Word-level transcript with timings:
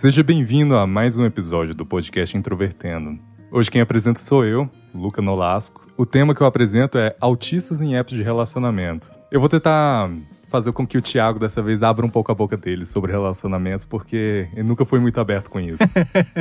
Seja 0.00 0.22
bem-vindo 0.22 0.76
a 0.76 0.86
mais 0.86 1.18
um 1.18 1.26
episódio 1.26 1.74
do 1.74 1.84
podcast 1.84 2.36
Introvertendo. 2.36 3.18
Hoje 3.50 3.68
quem 3.68 3.80
apresenta 3.80 4.20
sou 4.20 4.44
eu, 4.44 4.70
Luca 4.94 5.20
Nolasco. 5.20 5.84
O 5.96 6.06
tema 6.06 6.36
que 6.36 6.40
eu 6.40 6.46
apresento 6.46 6.96
é 6.96 7.16
autistas 7.20 7.80
em 7.80 7.96
apps 7.96 8.16
de 8.16 8.22
relacionamento. 8.22 9.10
Eu 9.28 9.40
vou 9.40 9.48
tentar 9.48 10.08
fazer 10.48 10.70
com 10.70 10.86
que 10.86 10.96
o 10.96 11.02
Thiago 11.02 11.40
dessa 11.40 11.60
vez 11.60 11.82
abra 11.82 12.06
um 12.06 12.08
pouco 12.08 12.30
a 12.30 12.34
boca 12.34 12.56
dele 12.56 12.86
sobre 12.86 13.10
relacionamentos, 13.10 13.84
porque 13.84 14.48
ele 14.52 14.68
nunca 14.68 14.84
foi 14.84 15.00
muito 15.00 15.18
aberto 15.18 15.50
com 15.50 15.58
isso. 15.58 15.82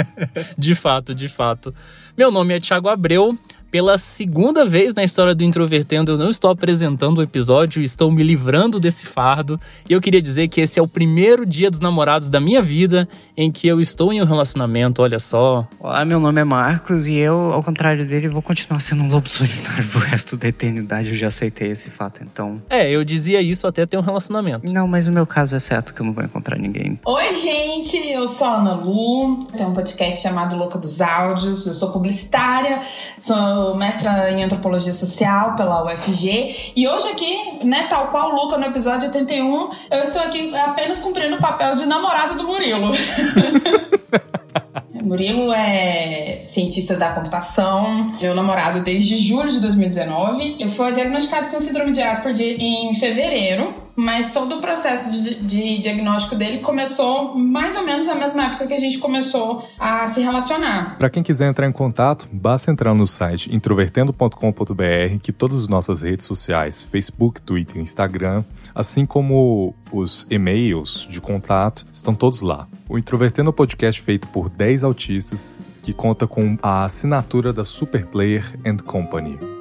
de 0.55 0.75
fato, 0.75 1.15
de 1.15 1.27
fato. 1.27 1.73
Meu 2.17 2.31
nome 2.31 2.55
é 2.55 2.59
Thiago 2.59 2.89
Abreu, 2.89 3.37
pela 3.69 3.97
segunda 3.97 4.65
vez 4.65 4.93
na 4.93 5.03
história 5.03 5.35
do 5.35 5.43
Introvertendo, 5.43 6.13
eu 6.13 6.17
não 6.17 6.29
estou 6.29 6.49
apresentando 6.49 7.17
o 7.17 7.21
episódio, 7.21 7.81
estou 7.81 8.09
me 8.09 8.23
livrando 8.23 8.79
desse 8.79 9.05
fardo. 9.05 9.59
E 9.89 9.93
eu 9.93 9.99
queria 9.99 10.21
dizer 10.21 10.47
que 10.47 10.61
esse 10.61 10.79
é 10.79 10.81
o 10.81 10.87
primeiro 10.87 11.45
dia 11.45 11.69
dos 11.69 11.81
namorados 11.81 12.29
da 12.29 12.39
minha 12.39 12.61
vida 12.61 13.07
em 13.35 13.51
que 13.51 13.67
eu 13.67 13.81
estou 13.81 14.13
em 14.13 14.21
um 14.21 14.25
relacionamento, 14.25 15.01
olha 15.01 15.19
só. 15.19 15.67
Olá, 15.79 16.05
meu 16.05 16.19
nome 16.19 16.39
é 16.39 16.43
Marcos 16.45 17.07
e 17.07 17.15
eu, 17.15 17.53
ao 17.53 17.61
contrário 17.61 18.07
dele, 18.07 18.29
vou 18.29 18.41
continuar 18.41 18.79
sendo 18.79 19.03
um 19.03 19.09
lobo 19.09 19.27
solitário 19.27 19.85
pro 19.89 19.99
resto 19.99 20.37
da 20.37 20.47
eternidade. 20.47 21.09
Eu 21.09 21.15
já 21.15 21.27
aceitei 21.27 21.71
esse 21.71 21.89
fato, 21.89 22.21
então. 22.23 22.61
É, 22.69 22.89
eu 22.89 23.03
dizia 23.03 23.41
isso 23.41 23.67
até 23.67 23.85
ter 23.85 23.97
um 23.97 24.01
relacionamento. 24.01 24.71
Não, 24.71 24.87
mas 24.87 25.07
o 25.07 25.11
meu 25.11 25.27
caso 25.27 25.55
é 25.55 25.59
certo 25.59 25.93
que 25.93 26.01
eu 26.01 26.05
não 26.05 26.13
vou 26.13 26.23
encontrar 26.23 26.57
ninguém. 26.57 26.99
Oi, 27.05 27.33
gente, 27.33 27.97
eu 28.09 28.27
sou 28.27 28.47
a 28.47 28.55
Ana 28.55 28.73
Lu, 28.75 29.43
tenho 29.55 29.69
um 29.69 29.73
podcast 29.73 30.21
chamado 30.21 30.55
Louca 30.55 30.79
dos 30.79 31.01
Áudios, 31.01 31.67
eu 31.67 31.73
sou 31.73 31.91
publicitária, 32.07 32.81
sou 33.19 33.75
mestra 33.75 34.31
em 34.31 34.43
antropologia 34.43 34.93
social 34.93 35.55
pela 35.55 35.83
UFG 35.83 36.71
e 36.75 36.87
hoje 36.87 37.09
aqui, 37.09 37.65
né, 37.65 37.87
tal 37.89 38.07
qual 38.07 38.31
o 38.31 38.35
Luca 38.35 38.57
no 38.57 38.65
episódio 38.65 39.07
81, 39.07 39.69
eu 39.91 39.99
estou 40.01 40.21
aqui 40.21 40.55
apenas 40.55 40.99
cumprindo 40.99 41.35
o 41.35 41.39
papel 41.39 41.75
de 41.75 41.85
namorado 41.85 42.35
do 42.35 42.45
Murilo. 42.45 42.91
Murilo 45.03 45.53
é 45.53 46.37
cientista 46.39 46.95
da 46.95 47.11
computação, 47.11 48.11
meu 48.21 48.33
namorado 48.33 48.83
desde 48.83 49.17
julho 49.17 49.51
de 49.51 49.59
2019. 49.59 50.57
Ele 50.59 50.69
foi 50.69 50.91
diagnosticado 50.91 51.49
com 51.49 51.59
síndrome 51.59 51.91
de 51.91 52.01
Asperger 52.01 52.57
em 52.59 52.93
fevereiro, 52.93 53.86
mas 53.97 54.31
todo 54.31 54.57
o 54.57 54.61
processo 54.61 55.11
de, 55.11 55.41
de, 55.41 55.79
diagnóstico 55.79 56.35
dele 56.35 56.59
começou 56.59 57.35
mais 57.35 57.75
ou 57.75 57.83
menos 57.83 58.05
na 58.05 58.13
mesma 58.13 58.45
época 58.45 58.67
que 58.67 58.73
a 58.75 58.79
gente 58.79 58.99
começou 58.99 59.67
a 59.79 60.05
se 60.05 60.21
relacionar. 60.21 60.97
Para 60.99 61.09
quem 61.09 61.23
quiser 61.23 61.49
entrar 61.49 61.67
em 61.67 61.71
contato, 61.71 62.29
basta 62.31 62.69
entrar 62.69 62.93
no 62.93 63.07
site 63.07 63.53
introvertendo.com.br, 63.53 65.19
que 65.23 65.31
todas 65.31 65.61
as 65.61 65.67
nossas 65.67 66.03
redes 66.03 66.27
sociais, 66.27 66.83
Facebook, 66.83 67.41
Twitter, 67.41 67.81
Instagram, 67.81 68.43
assim 68.75 69.03
como 69.03 69.73
os 69.91 70.27
e-mails 70.29 71.07
de 71.09 71.19
contato, 71.19 71.83
estão 71.91 72.13
todos 72.13 72.41
lá. 72.41 72.67
O 72.87 72.99
Introvertendo 72.99 73.49
é 73.49 73.51
um 73.51 73.55
podcast 73.55 73.99
feito 73.99 74.27
por 74.27 74.47
10 74.47 74.83
autistas 74.83 75.65
que 75.81 75.91
conta 75.91 76.27
com 76.27 76.55
a 76.61 76.85
assinatura 76.85 77.51
da 77.51 77.65
Super 77.65 78.05
Player 78.05 78.53
and 78.63 78.77
Company. 78.77 79.56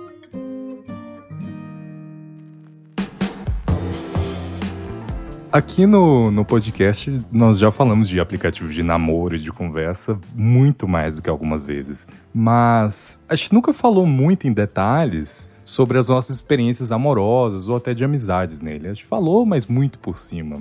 Aqui 5.57 5.87
no, 5.87 6.31
no 6.31 6.45
podcast, 6.45 7.19
nós 7.33 7.59
já 7.59 7.73
falamos 7.73 8.11
de 8.11 8.21
aplicativos 8.21 8.75
de 8.75 8.83
namoro 8.83 9.37
e 9.37 9.39
de 9.39 9.51
conversa 9.51 10.21
muito 10.35 10.87
mais 10.87 11.17
do 11.17 11.23
que 11.23 11.31
algumas 11.31 11.65
vezes. 11.65 12.07
Mas 12.35 13.25
a 13.27 13.35
gente 13.35 13.55
nunca 13.55 13.73
falou 13.73 14.05
muito 14.05 14.47
em 14.47 14.53
detalhes 14.53 15.51
sobre 15.65 15.97
as 15.97 16.11
nossas 16.11 16.37
experiências 16.37 16.93
amorosas 16.93 17.69
ou 17.71 17.77
até 17.77 17.95
de 17.95 18.05
amizades 18.05 18.61
nele. 18.61 18.87
A 18.87 18.93
gente 18.93 19.07
falou, 19.07 19.47
mas 19.47 19.65
muito 19.65 19.99
por 19.99 20.19
cima. 20.19 20.57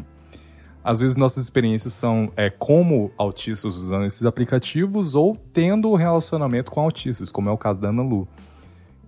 Às 0.82 1.02
vezes 1.02 1.18
nossas 1.18 1.44
experiências 1.44 1.92
são 1.92 2.32
é, 2.38 2.50
como 2.50 3.12
autistas 3.18 3.76
usando 3.76 4.06
esses 4.06 4.24
aplicativos 4.24 5.14
ou 5.14 5.36
tendo 5.52 5.92
um 5.92 5.96
relacionamento 5.96 6.72
com 6.72 6.80
autistas, 6.80 7.30
como 7.34 7.50
é 7.50 7.52
o 7.52 7.58
caso 7.58 7.82
da 7.82 7.90
Ana 7.90 8.02
Lu. 8.02 8.26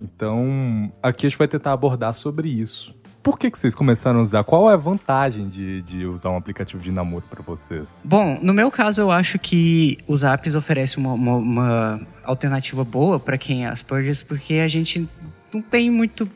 Então, 0.02 0.92
aqui 1.02 1.26
a 1.26 1.30
gente 1.30 1.38
vai 1.38 1.48
tentar 1.48 1.72
abordar 1.72 2.12
sobre 2.12 2.50
isso 2.50 2.97
por 3.28 3.38
que, 3.38 3.50
que 3.50 3.58
vocês 3.58 3.74
começaram 3.74 4.20
a 4.20 4.22
usar? 4.22 4.42
Qual 4.42 4.70
é 4.70 4.72
a 4.72 4.76
vantagem 4.78 5.48
de, 5.48 5.82
de 5.82 6.06
usar 6.06 6.30
um 6.30 6.38
aplicativo 6.38 6.82
de 6.82 6.90
namoro 6.90 7.24
para 7.28 7.42
vocês? 7.42 8.02
Bom, 8.08 8.38
no 8.40 8.54
meu 8.54 8.70
caso, 8.70 9.02
eu 9.02 9.10
acho 9.10 9.38
que 9.38 9.98
os 10.08 10.24
apps 10.24 10.54
oferecem 10.54 11.04
uma, 11.04 11.12
uma, 11.12 11.36
uma 11.36 12.00
alternativa 12.24 12.82
boa 12.84 13.20
para 13.20 13.36
quem 13.36 13.66
é 13.66 13.68
Asperger, 13.68 14.24
porque 14.26 14.54
a 14.54 14.68
gente 14.68 15.06
não 15.52 15.60
tem 15.60 15.90
muito 15.90 16.26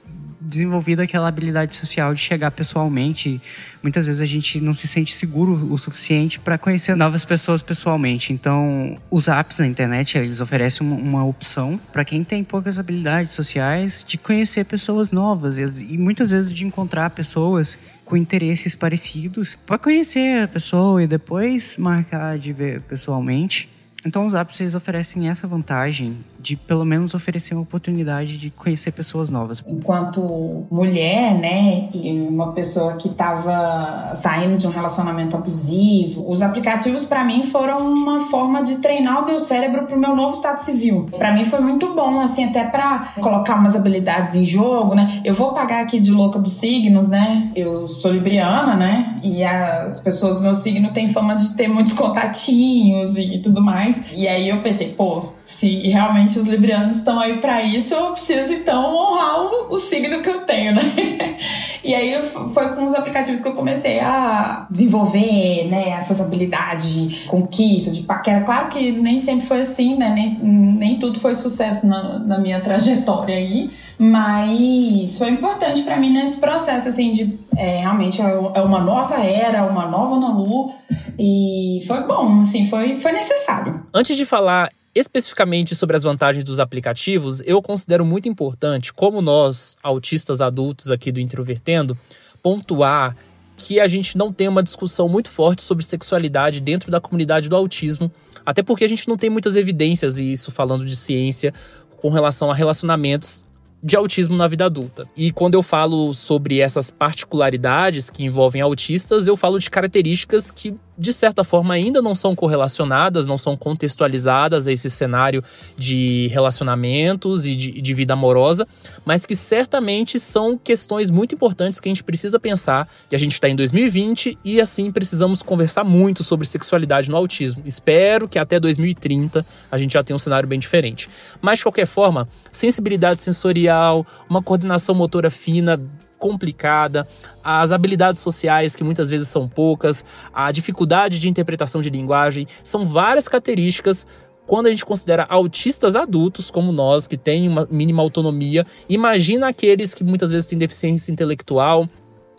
desenvolvido 0.45 1.01
aquela 1.01 1.29
habilidade 1.29 1.75
social 1.75 2.15
de 2.15 2.21
chegar 2.21 2.51
pessoalmente. 2.51 3.41
Muitas 3.83 4.07
vezes 4.07 4.21
a 4.21 4.27
gente 4.27 4.61
não 4.61 4.75
se 4.75 4.87
sente 4.87 5.15
seguro 5.15 5.73
o 5.73 5.79
suficiente 5.79 6.39
para 6.39 6.59
conhecer 6.59 6.97
novas 6.97 7.25
pessoas 7.25 7.63
pessoalmente. 7.63 8.33
Então, 8.33 8.97
os 9.11 9.29
apps 9.29 9.59
na 9.59 9.67
internet, 9.67 10.19
eles 10.19 10.41
oferecem 10.41 10.87
uma, 10.87 10.97
uma 10.97 11.25
opção 11.25 11.79
para 11.93 12.05
quem 12.05 12.25
tem 12.25 12.43
poucas 12.43 12.79
habilidades 12.79 13.33
sociais 13.33 14.05
de 14.07 14.19
conhecer 14.19 14.65
pessoas 14.65 15.13
novas 15.13 15.59
e, 15.59 15.95
e 15.95 15.99
muitas 15.99 16.31
vezes 16.31 16.53
de 16.53 16.65
encontrar 16.65 17.11
pessoas 17.11 17.79
com 18.05 18.17
interesses 18.17 18.75
parecidos 18.75 19.55
para 19.55 19.79
conhecer 19.79 20.43
a 20.43 20.49
pessoa 20.49 21.03
e 21.03 21.07
depois 21.07 21.77
marcar 21.77 22.39
de 22.39 22.53
ver 22.53 22.81
pessoalmente. 22.83 23.69
Então 24.05 24.27
os 24.27 24.35
apps 24.35 24.61
eles 24.61 24.75
oferecem 24.75 25.29
essa 25.29 25.47
vantagem 25.47 26.19
de 26.43 26.57
pelo 26.57 26.85
menos 26.85 27.15
oferecer 27.15 27.55
uma 27.55 27.63
oportunidade 27.63 28.37
de 28.37 28.51
conhecer 28.51 28.91
pessoas 28.93 29.31
novas. 29.31 29.63
Enquanto 29.67 30.67
mulher, 30.71 31.35
né, 31.35 31.89
e 31.95 32.11
uma 32.29 32.53
pessoa 32.53 32.95
que 32.95 33.09
estava 33.09 34.13
saindo 34.15 34.57
de 34.57 34.67
um 34.67 34.71
relacionamento 34.71 35.37
abusivo, 35.37 36.29
os 36.29 36.43
aplicativos 36.43 37.05
para 37.05 37.23
mim 37.25 37.45
foram 37.45 37.93
uma 37.93 38.21
forma 38.21 38.63
de 38.63 38.77
treinar 38.77 39.23
o 39.23 39.27
meu 39.27 39.39
cérebro 39.39 39.85
para 39.87 39.97
o 39.97 40.01
meu 40.01 40.17
novo 40.17 40.33
estado 40.33 40.59
civil. 40.59 41.09
Para 41.17 41.33
mim 41.33 41.45
foi 41.45 41.61
muito 41.61 41.95
bom, 41.95 42.21
assim, 42.21 42.45
até 42.45 42.65
para 42.65 43.13
colocar 43.21 43.55
umas 43.55 43.77
habilidades 43.77 44.35
em 44.35 44.45
jogo, 44.45 44.95
né? 44.95 45.21
Eu 45.25 45.35
vou 45.35 45.53
pagar 45.53 45.83
aqui 45.83 46.01
de 46.01 46.11
louca 46.11 46.39
dos 46.39 46.55
signos, 46.55 47.09
né? 47.09 47.51
Eu 47.55 47.87
sou 47.87 48.11
libriana, 48.11 48.75
né? 48.75 49.21
E 49.23 49.45
as 49.45 50.01
pessoas 50.01 50.37
do 50.37 50.43
meu 50.43 50.55
signo 50.55 50.91
têm 50.91 51.09
fama 51.09 51.37
de 51.37 51.55
ter 51.57 51.69
muitos 51.69 51.93
contatinhos 51.93 53.17
e 53.17 53.39
tudo 53.39 53.63
mais. 53.63 53.97
E 54.13 54.27
aí 54.27 54.49
eu 54.49 54.63
pensei, 54.63 54.93
pô, 54.93 55.33
se 55.45 55.89
realmente 55.89 56.39
os 56.39 56.47
librianos 56.47 56.99
estão 56.99 57.19
aí 57.19 57.41
para 57.41 57.63
isso, 57.63 57.95
eu 57.95 58.13
preciso 58.13 58.53
então 58.53 58.95
honrar 58.95 59.41
o, 59.41 59.75
o, 59.75 59.79
signo 59.79 60.23
que 60.23 60.31
eu 60.31 60.41
tenho, 60.41 60.75
né? 60.75 60.83
e 61.83 61.95
aí 61.95 62.23
foi 62.55 62.75
com 62.75 62.85
os 62.85 62.95
aplicativos 62.95 63.41
que 63.41 63.49
eu 63.49 63.55
comecei 63.55 63.99
a 63.99 64.67
desenvolver, 64.71 65.69
né, 65.69 65.91
essas 65.91 66.21
habilidades 66.21 66.93
de 66.93 67.27
conquista, 67.27 67.91
de 67.91 68.03
paquera. 68.03 68.43
Claro 68.43 68.69
que 68.69 68.93
nem 68.93 69.19
sempre 69.19 69.47
foi 69.47 69.63
assim, 69.63 69.97
né? 69.97 70.11
Nem, 70.11 70.39
nem 70.39 70.99
tudo 70.99 71.19
foi 71.19 71.35
sucesso 71.35 71.87
na, 71.87 72.21
na 72.21 72.39
minha 72.39 72.61
trajetória 72.61 73.37
aí, 73.37 73.71
mas 73.99 75.19
foi 75.19 75.31
importante 75.31 75.83
para 75.83 75.97
mim 75.97 76.13
nesse 76.13 76.37
processo, 76.39 76.89
assim, 76.89 77.11
de 77.11 77.39
é, 77.57 77.81
realmente 77.81 78.23
é, 78.23 78.25
é 78.25 78.63
uma 78.63 78.81
nova 78.81 79.17
era, 79.17 79.67
uma 79.67 79.87
nova 79.87 80.17
Ana 80.17 80.29
Lu, 80.29 80.73
e 81.19 81.83
foi 81.87 82.07
bom, 82.07 82.41
assim, 82.41 82.69
foi, 82.69 82.97
foi 82.97 83.13
necessário. 83.13 83.83
Antes 83.93 84.17
de 84.17 84.25
falar 84.25 84.71
especificamente 84.95 85.75
sobre 85.75 85.97
as 85.97 86.03
vantagens 86.03 86.45
dos 86.45 86.61
aplicativos, 86.61 87.41
eu 87.47 87.63
considero 87.63 88.05
muito 88.05 88.29
importante, 88.29 88.93
como 88.93 89.23
nós, 89.23 89.77
autistas 89.83 90.41
adultos 90.41 90.91
aqui 90.91 91.11
do 91.11 91.21
Introvertendo, 91.21 91.97
pontuar 92.43 93.17
que 93.57 93.79
a 93.79 93.87
gente 93.87 94.19
não 94.19 94.33
tem 94.33 94.49
uma 94.49 94.63
discussão 94.63 95.09
muito 95.09 95.29
forte 95.29 95.63
sobre 95.63 95.85
sexualidade 95.85 96.61
dentro 96.61 96.91
da 96.91 97.01
comunidade 97.01 97.49
do 97.49 97.57
autismo, 97.57 98.11
até 98.45 98.63
porque 98.63 98.85
a 98.85 98.89
gente 98.89 99.09
não 99.09 99.17
tem 99.17 99.31
muitas 99.31 99.57
evidências, 99.57 100.19
e 100.19 100.33
isso 100.33 100.51
falando 100.51 100.85
de 100.85 100.97
ciência, 100.97 101.55
com 101.99 102.11
relação 102.11 102.51
a 102.51 102.55
relacionamentos 102.55 103.45
de 103.83 103.97
autismo 103.97 104.37
na 104.37 104.47
vida 104.47 104.65
adulta. 104.65 105.09
E 105.17 105.33
quando 105.33 105.55
eu 105.55 105.63
falo 105.63 106.15
sobre 106.15 106.61
essas 106.61 106.91
particularidades 106.91 108.11
que 108.11 108.25
envolvem 108.25 108.63
autistas, 108.63 109.27
eu 109.27 109.37
falo 109.37 109.59
de 109.59 109.69
características 109.69 110.51
que 110.51 110.75
de 111.03 111.13
certa 111.13 111.43
forma 111.43 111.75
ainda 111.75 112.01
não 112.01 112.15
são 112.15 112.35
correlacionadas, 112.35 113.27
não 113.27 113.37
são 113.37 113.57
contextualizadas 113.57 114.67
a 114.67 114.73
esse 114.73 114.89
cenário 114.89 115.43
de 115.77 116.29
relacionamentos 116.29 117.45
e 117.45 117.57
de, 117.57 117.81
de 117.81 117.95
vida 117.95 118.15
amorosa, 118.15 118.67
mas 119.05 119.27
que 119.27 119.35
certamente 119.35 120.21
são 120.21 120.57
questões 120.57 121.11
muito 121.11 121.35
importantes 121.35 121.81
que 121.81 121.89
a 121.89 121.91
gente 121.91 122.05
precisa 122.05 122.39
pensar. 122.39 122.89
E 123.11 123.17
a 123.17 123.19
gente 123.19 123.33
está 123.33 123.49
em 123.49 123.57
2020 123.57 124.39
e 124.45 124.61
assim 124.61 124.91
precisamos 124.93 125.43
conversar 125.43 125.83
muito 125.83 126.23
sobre 126.23 126.47
sexualidade 126.47 127.11
no 127.11 127.17
autismo. 127.17 127.63
Espero 127.67 128.29
que 128.29 128.39
até 128.39 128.61
2030 128.61 129.45
a 129.71 129.77
gente 129.77 129.93
já 129.93 130.05
tenha 130.05 130.15
um 130.15 130.21
cenário 130.21 130.49
bem 130.49 130.61
diferente. 130.61 131.11
Mas 131.41 131.59
de 131.59 131.65
qualquer 131.65 131.87
forma, 131.87 132.29
sensibilidade 132.53 133.21
sensorial, 133.21 134.07
uma 134.31 134.43
coordenação 134.43 134.95
motora 134.95 135.31
fina 135.31 135.77
complicada, 136.23 137.07
as 137.43 137.73
habilidades 137.73 138.21
sociais, 138.21 138.77
que 138.77 138.85
muitas 138.85 139.11
vezes 139.11 139.27
são 139.27 139.49
poucas, 139.49 140.05
a 140.33 140.53
dificuldade 140.53 141.19
de 141.19 141.29
interpretação 141.29 141.83
de 141.83 141.91
linguagem, 141.91 142.47
são 142.63 142.87
várias 142.87 143.27
características 143.27 144.07
quando 144.47 144.67
a 144.67 144.71
gente 144.71 144.85
considera 144.85 145.27
autistas 145.29 145.97
adultos 145.97 146.49
como 146.49 146.71
nós, 146.71 147.09
que 147.09 147.17
têm 147.17 147.49
uma 147.49 147.67
mínima 147.69 148.03
autonomia, 148.03 148.65
imagina 148.89 149.49
aqueles 149.49 149.95
que 149.95 150.05
muitas 150.05 150.31
vezes 150.31 150.49
têm 150.49 150.59
deficiência 150.59 151.11
intelectual, 151.11 151.89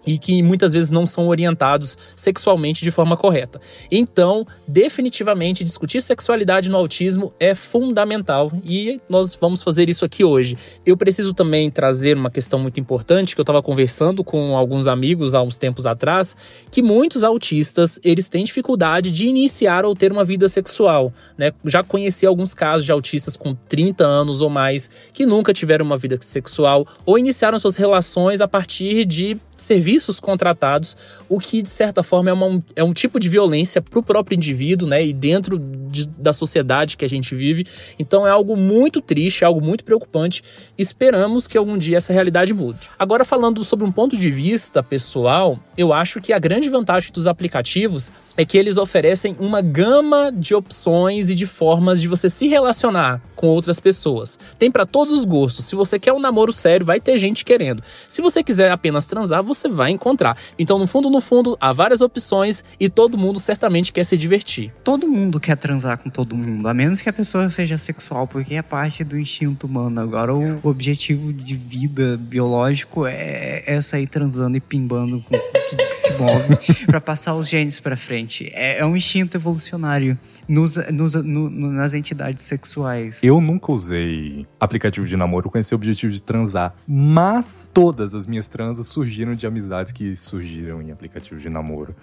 e 0.05 0.17
que 0.17 0.41
muitas 0.43 0.73
vezes 0.73 0.91
não 0.91 1.05
são 1.05 1.27
orientados 1.27 1.97
sexualmente 2.15 2.83
de 2.83 2.91
forma 2.91 3.15
correta. 3.15 3.59
Então, 3.91 4.45
definitivamente, 4.67 5.63
discutir 5.63 6.01
sexualidade 6.01 6.69
no 6.69 6.77
autismo 6.77 7.33
é 7.39 7.55
fundamental 7.55 8.51
e 8.63 8.99
nós 9.09 9.35
vamos 9.35 9.61
fazer 9.63 9.89
isso 9.89 10.05
aqui 10.05 10.23
hoje. 10.23 10.57
Eu 10.85 10.97
preciso 10.97 11.33
também 11.33 11.69
trazer 11.71 12.17
uma 12.17 12.29
questão 12.29 12.59
muito 12.59 12.79
importante 12.79 13.35
que 13.35 13.41
eu 13.41 13.43
estava 13.43 13.61
conversando 13.61 14.23
com 14.23 14.57
alguns 14.57 14.87
amigos 14.87 15.33
há 15.33 15.41
uns 15.41 15.57
tempos 15.57 15.85
atrás, 15.85 16.35
que 16.71 16.81
muitos 16.81 17.23
autistas 17.23 17.99
eles 18.03 18.29
têm 18.29 18.43
dificuldade 18.43 19.11
de 19.11 19.25
iniciar 19.25 19.85
ou 19.85 19.95
ter 19.95 20.11
uma 20.11 20.23
vida 20.23 20.47
sexual. 20.47 21.13
Né? 21.37 21.51
Já 21.65 21.83
conheci 21.83 22.25
alguns 22.25 22.53
casos 22.53 22.85
de 22.85 22.91
autistas 22.91 23.37
com 23.37 23.53
30 23.53 24.03
anos 24.03 24.41
ou 24.41 24.49
mais 24.49 24.89
que 25.13 25.25
nunca 25.25 25.53
tiveram 25.53 25.85
uma 25.85 25.97
vida 25.97 26.17
sexual 26.21 26.85
ou 27.05 27.17
iniciaram 27.17 27.57
suas 27.59 27.77
relações 27.77 28.41
a 28.41 28.47
partir 28.47 29.05
de 29.05 29.37
serviços 29.63 30.19
contratados, 30.19 30.95
o 31.27 31.39
que 31.39 31.61
de 31.61 31.69
certa 31.69 32.03
forma 32.03 32.29
é, 32.29 32.33
uma, 32.33 32.63
é 32.75 32.83
um 32.83 32.93
tipo 32.93 33.19
de 33.19 33.29
violência 33.29 33.81
para 33.81 33.99
o 33.99 34.03
próprio 34.03 34.35
indivíduo, 34.35 34.87
né, 34.87 35.05
e 35.05 35.13
dentro 35.13 35.57
de, 35.57 36.07
da 36.07 36.33
sociedade 36.33 36.97
que 36.97 37.05
a 37.05 37.09
gente 37.09 37.35
vive. 37.35 37.65
Então 37.97 38.27
é 38.27 38.29
algo 38.29 38.55
muito 38.55 39.01
triste, 39.01 39.45
algo 39.45 39.61
muito 39.61 39.83
preocupante. 39.83 40.43
Esperamos 40.77 41.47
que 41.47 41.57
algum 41.57 41.77
dia 41.77 41.97
essa 41.97 42.13
realidade 42.13 42.53
mude. 42.53 42.89
Agora 42.97 43.23
falando 43.23 43.63
sobre 43.63 43.85
um 43.85 43.91
ponto 43.91 44.17
de 44.17 44.29
vista 44.29 44.83
pessoal, 44.83 45.57
eu 45.77 45.93
acho 45.93 46.19
que 46.19 46.33
a 46.33 46.39
grande 46.39 46.69
vantagem 46.69 47.11
dos 47.11 47.27
aplicativos 47.27 48.11
é 48.35 48.45
que 48.45 48.57
eles 48.57 48.77
oferecem 48.77 49.35
uma 49.39 49.61
gama 49.61 50.31
de 50.31 50.55
opções 50.55 51.29
e 51.29 51.35
de 51.35 51.45
formas 51.45 52.01
de 52.01 52.07
você 52.07 52.29
se 52.29 52.47
relacionar 52.47 53.21
com 53.35 53.47
outras 53.47 53.79
pessoas. 53.79 54.37
Tem 54.57 54.71
para 54.71 54.85
todos 54.85 55.13
os 55.13 55.25
gostos. 55.25 55.65
Se 55.65 55.75
você 55.75 55.99
quer 55.99 56.13
um 56.13 56.19
namoro 56.19 56.51
sério, 56.51 56.85
vai 56.85 56.99
ter 56.99 57.17
gente 57.17 57.45
querendo. 57.45 57.83
Se 58.07 58.21
você 58.21 58.43
quiser 58.43 58.71
apenas 58.71 59.05
transar, 59.05 59.43
você 59.53 59.67
vai 59.67 59.91
encontrar. 59.91 60.37
Então, 60.57 60.77
no 60.79 60.87
fundo, 60.87 61.09
no 61.09 61.21
fundo, 61.21 61.57
há 61.59 61.71
várias 61.73 62.01
opções 62.01 62.63
e 62.79 62.89
todo 62.89 63.17
mundo 63.17 63.39
certamente 63.39 63.91
quer 63.91 64.03
se 64.03 64.17
divertir. 64.17 64.73
Todo 64.83 65.07
mundo 65.07 65.39
quer 65.39 65.57
transar 65.57 65.97
com 65.97 66.09
todo 66.09 66.35
mundo, 66.35 66.67
a 66.67 66.73
menos 66.73 67.01
que 67.01 67.09
a 67.09 67.13
pessoa 67.13 67.49
seja 67.49 67.77
sexual, 67.77 68.27
porque 68.27 68.55
é 68.55 68.61
parte 68.61 69.03
do 69.03 69.17
instinto 69.17 69.67
humano. 69.67 70.01
Agora, 70.01 70.33
o 70.33 70.59
objetivo 70.63 71.31
de 71.31 71.55
vida 71.55 72.17
biológico 72.17 73.05
é, 73.05 73.63
é 73.65 73.81
sair 73.81 74.07
transando 74.07 74.57
e 74.57 74.61
pimbando 74.61 75.21
com 75.21 75.37
tudo 75.69 75.87
que 75.87 75.95
se 75.95 76.13
move 76.13 76.57
para 76.85 77.01
passar 77.01 77.35
os 77.35 77.47
genes 77.47 77.79
para 77.79 77.95
frente. 77.95 78.49
É, 78.53 78.79
é 78.79 78.85
um 78.85 78.95
instinto 78.95 79.37
evolucionário 79.37 80.17
nos, 80.47 80.75
nos, 80.91 81.13
no, 81.15 81.49
nas 81.49 81.93
entidades 81.93 82.43
sexuais. 82.43 83.19
Eu 83.23 83.39
nunca 83.39 83.71
usei 83.71 84.47
aplicativo 84.59 85.07
de 85.07 85.15
namoro 85.15 85.49
com 85.49 85.57
esse 85.57 85.73
objetivo 85.73 86.11
de 86.11 86.21
transar, 86.21 86.73
mas 86.87 87.69
todas 87.73 88.13
as 88.13 88.25
minhas 88.25 88.47
transas 88.47 88.87
surgiram 88.87 89.33
de 89.33 89.45
amizades 89.45 89.91
que 89.91 90.15
surgiram 90.15 90.81
em 90.81 90.91
aplicativo 90.91 91.39
de 91.39 91.49
namoro. 91.49 91.95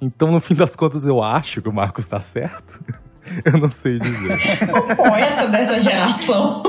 Então, 0.00 0.30
no 0.30 0.40
fim 0.40 0.54
das 0.54 0.76
contas, 0.76 1.04
eu 1.04 1.22
acho 1.22 1.62
que 1.62 1.68
o 1.68 1.72
Marcos 1.72 2.04
está 2.04 2.20
certo. 2.20 2.84
eu 3.44 3.58
não 3.58 3.70
sei 3.70 3.98
dizer. 3.98 4.38
o 4.70 4.96
poeta 4.96 5.48
dessa 5.48 5.80
geração. 5.80 6.62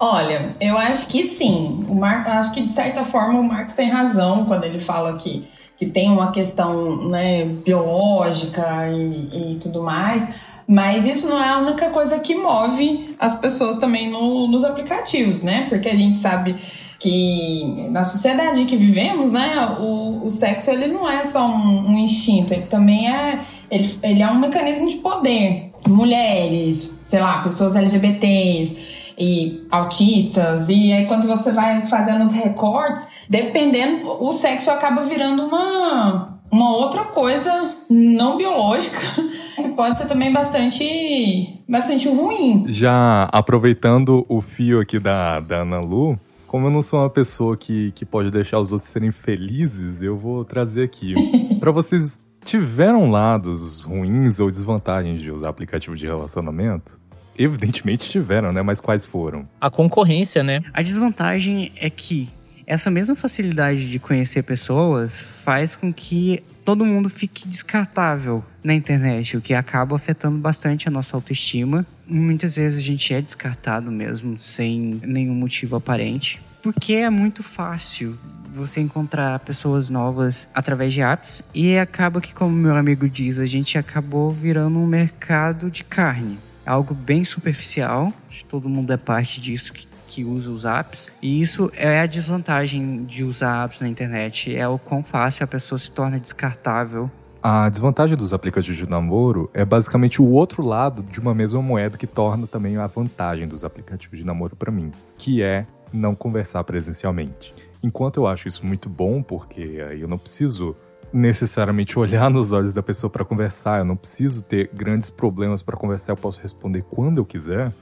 Olha, 0.00 0.52
eu 0.60 0.76
acho 0.76 1.08
que 1.08 1.24
sim. 1.24 1.84
O 1.88 1.94
Mar... 1.94 2.26
Acho 2.26 2.54
que 2.54 2.62
de 2.62 2.68
certa 2.68 3.04
forma 3.04 3.40
o 3.40 3.44
Marcos 3.44 3.74
tem 3.74 3.88
razão 3.88 4.44
quando 4.44 4.64
ele 4.64 4.80
fala 4.80 5.16
que 5.16 5.48
que 5.78 5.86
tem 5.86 6.10
uma 6.10 6.32
questão 6.32 7.08
né, 7.08 7.44
biológica 7.44 8.88
e, 8.90 9.54
e 9.54 9.58
tudo 9.62 9.82
mais. 9.82 10.26
Mas 10.66 11.06
isso 11.06 11.28
não 11.28 11.42
é 11.42 11.48
a 11.48 11.58
única 11.58 11.88
coisa 11.90 12.18
que 12.18 12.34
move 12.34 13.16
as 13.18 13.34
pessoas 13.38 13.78
também 13.78 14.10
no, 14.10 14.46
nos 14.48 14.64
aplicativos, 14.64 15.42
né? 15.42 15.66
Porque 15.68 15.88
a 15.88 15.94
gente 15.94 16.18
sabe 16.18 16.54
que 16.98 17.88
na 17.90 18.04
sociedade 18.04 18.64
que 18.64 18.76
vivemos, 18.76 19.30
né, 19.30 19.76
o, 19.80 20.24
o 20.24 20.28
sexo 20.28 20.70
ele 20.70 20.88
não 20.88 21.08
é 21.08 21.22
só 21.24 21.46
um, 21.46 21.92
um 21.92 21.98
instinto, 21.98 22.52
ele 22.52 22.66
também 22.66 23.08
é 23.08 23.44
ele, 23.70 23.98
ele 24.02 24.22
é 24.22 24.30
um 24.30 24.38
mecanismo 24.38 24.88
de 24.88 24.96
poder. 24.96 25.72
Mulheres, 25.86 26.98
sei 27.06 27.20
lá, 27.20 27.40
pessoas 27.42 27.76
LGBTs, 27.76 28.87
e 29.18 29.66
autistas, 29.70 30.68
e 30.68 30.92
aí 30.92 31.06
quando 31.06 31.26
você 31.26 31.52
vai 31.52 31.86
fazendo 31.86 32.22
os 32.22 32.32
recortes, 32.32 33.06
dependendo, 33.28 34.08
o 34.22 34.32
sexo 34.32 34.70
acaba 34.70 35.02
virando 35.02 35.44
uma, 35.44 36.38
uma 36.50 36.76
outra 36.76 37.04
coisa 37.04 37.76
não 37.88 38.36
biológica. 38.36 38.98
Pode 39.74 39.98
ser 39.98 40.06
também 40.06 40.32
bastante, 40.32 41.60
bastante 41.68 42.08
ruim. 42.08 42.66
Já 42.68 43.28
aproveitando 43.32 44.24
o 44.28 44.40
fio 44.40 44.80
aqui 44.80 44.98
da, 44.98 45.40
da 45.40 45.62
Ana 45.62 45.80
Lu, 45.80 46.18
como 46.48 46.66
eu 46.66 46.70
não 46.70 46.82
sou 46.82 47.00
uma 47.00 47.10
pessoa 47.10 47.56
que, 47.56 47.92
que 47.92 48.04
pode 48.04 48.30
deixar 48.30 48.58
os 48.58 48.72
outros 48.72 48.90
serem 48.90 49.12
felizes, 49.12 50.02
eu 50.02 50.16
vou 50.16 50.44
trazer 50.44 50.82
aqui. 50.82 51.14
para 51.60 51.70
vocês 51.70 52.20
tiveram 52.44 53.10
lados 53.10 53.80
ruins 53.80 54.40
ou 54.40 54.48
desvantagens 54.48 55.20
de 55.20 55.30
usar 55.30 55.50
aplicativo 55.50 55.94
de 55.94 56.06
relacionamento? 56.06 56.98
Evidentemente 57.38 58.10
tiveram, 58.10 58.52
né? 58.52 58.60
Mas 58.62 58.80
quais 58.80 59.04
foram? 59.04 59.48
A 59.60 59.70
concorrência, 59.70 60.42
né? 60.42 60.60
A 60.74 60.82
desvantagem 60.82 61.70
é 61.76 61.88
que 61.88 62.28
essa 62.68 62.90
mesma 62.90 63.16
facilidade 63.16 63.90
de 63.90 63.98
conhecer 63.98 64.42
pessoas 64.42 65.18
faz 65.18 65.74
com 65.74 65.90
que 65.90 66.42
todo 66.66 66.84
mundo 66.84 67.08
fique 67.08 67.48
descartável 67.48 68.44
na 68.62 68.74
internet, 68.74 69.38
o 69.38 69.40
que 69.40 69.54
acaba 69.54 69.96
afetando 69.96 70.36
bastante 70.36 70.86
a 70.86 70.90
nossa 70.90 71.16
autoestima. 71.16 71.86
Muitas 72.06 72.56
vezes 72.56 72.78
a 72.78 72.82
gente 72.82 73.14
é 73.14 73.22
descartado 73.22 73.90
mesmo, 73.90 74.38
sem 74.38 75.00
nenhum 75.02 75.32
motivo 75.32 75.76
aparente, 75.76 76.38
porque 76.62 76.92
é 76.92 77.08
muito 77.08 77.42
fácil 77.42 78.18
você 78.54 78.80
encontrar 78.80 79.38
pessoas 79.40 79.88
novas 79.88 80.46
através 80.54 80.92
de 80.92 81.00
apps 81.00 81.42
e 81.54 81.78
acaba 81.78 82.20
que, 82.20 82.34
como 82.34 82.50
meu 82.54 82.76
amigo 82.76 83.08
diz, 83.08 83.38
a 83.38 83.46
gente 83.46 83.78
acabou 83.78 84.30
virando 84.30 84.78
um 84.78 84.86
mercado 84.86 85.70
de 85.70 85.84
carne 85.84 86.38
algo 86.68 86.94
bem 86.94 87.24
superficial. 87.24 88.12
Todo 88.48 88.68
mundo 88.68 88.92
é 88.92 88.96
parte 88.96 89.40
disso 89.40 89.72
que, 89.72 89.88
que 90.06 90.24
usa 90.24 90.50
os 90.50 90.64
apps. 90.64 91.10
E 91.20 91.40
isso 91.40 91.70
é 91.74 92.00
a 92.00 92.06
desvantagem 92.06 93.04
de 93.04 93.24
usar 93.24 93.64
apps 93.64 93.80
na 93.80 93.88
internet. 93.88 94.54
É 94.54 94.66
o 94.68 94.78
quão 94.78 95.02
fácil 95.02 95.44
a 95.44 95.46
pessoa 95.46 95.78
se 95.78 95.90
torna 95.90 96.18
descartável 96.18 97.10
a 97.40 97.68
desvantagem 97.68 98.16
dos 98.16 98.34
aplicativos 98.34 98.76
de 98.76 98.90
namoro 98.90 99.48
é 99.54 99.64
basicamente 99.64 100.20
o 100.20 100.28
outro 100.28 100.66
lado 100.66 101.04
de 101.04 101.20
uma 101.20 101.32
mesma 101.32 101.62
moeda 101.62 101.96
que 101.96 102.06
torna 102.06 102.48
também 102.48 102.76
a 102.76 102.86
vantagem 102.88 103.46
dos 103.46 103.64
aplicativos 103.64 104.18
de 104.18 104.26
namoro 104.26 104.56
para 104.56 104.72
mim, 104.72 104.90
que 105.16 105.40
é 105.40 105.64
não 105.92 106.16
conversar 106.16 106.64
presencialmente. 106.64 107.54
Enquanto 107.82 108.16
eu 108.16 108.26
acho 108.26 108.48
isso 108.48 108.66
muito 108.66 108.88
bom, 108.88 109.22
porque 109.22 109.84
aí 109.88 110.00
eu 110.00 110.08
não 110.08 110.18
preciso 110.18 110.74
necessariamente 111.12 111.98
olhar 111.98 112.30
nos 112.30 112.52
olhos 112.52 112.74
da 112.74 112.82
pessoa 112.82 113.10
para 113.10 113.24
conversar, 113.24 113.78
eu 113.78 113.84
não 113.84 113.96
preciso 113.96 114.42
ter 114.42 114.70
grandes 114.72 115.10
problemas 115.10 115.62
para 115.62 115.76
conversar, 115.76 116.12
eu 116.12 116.16
posso 116.16 116.40
responder 116.40 116.82
quando 116.90 117.18
eu 117.18 117.24
quiser. 117.24 117.72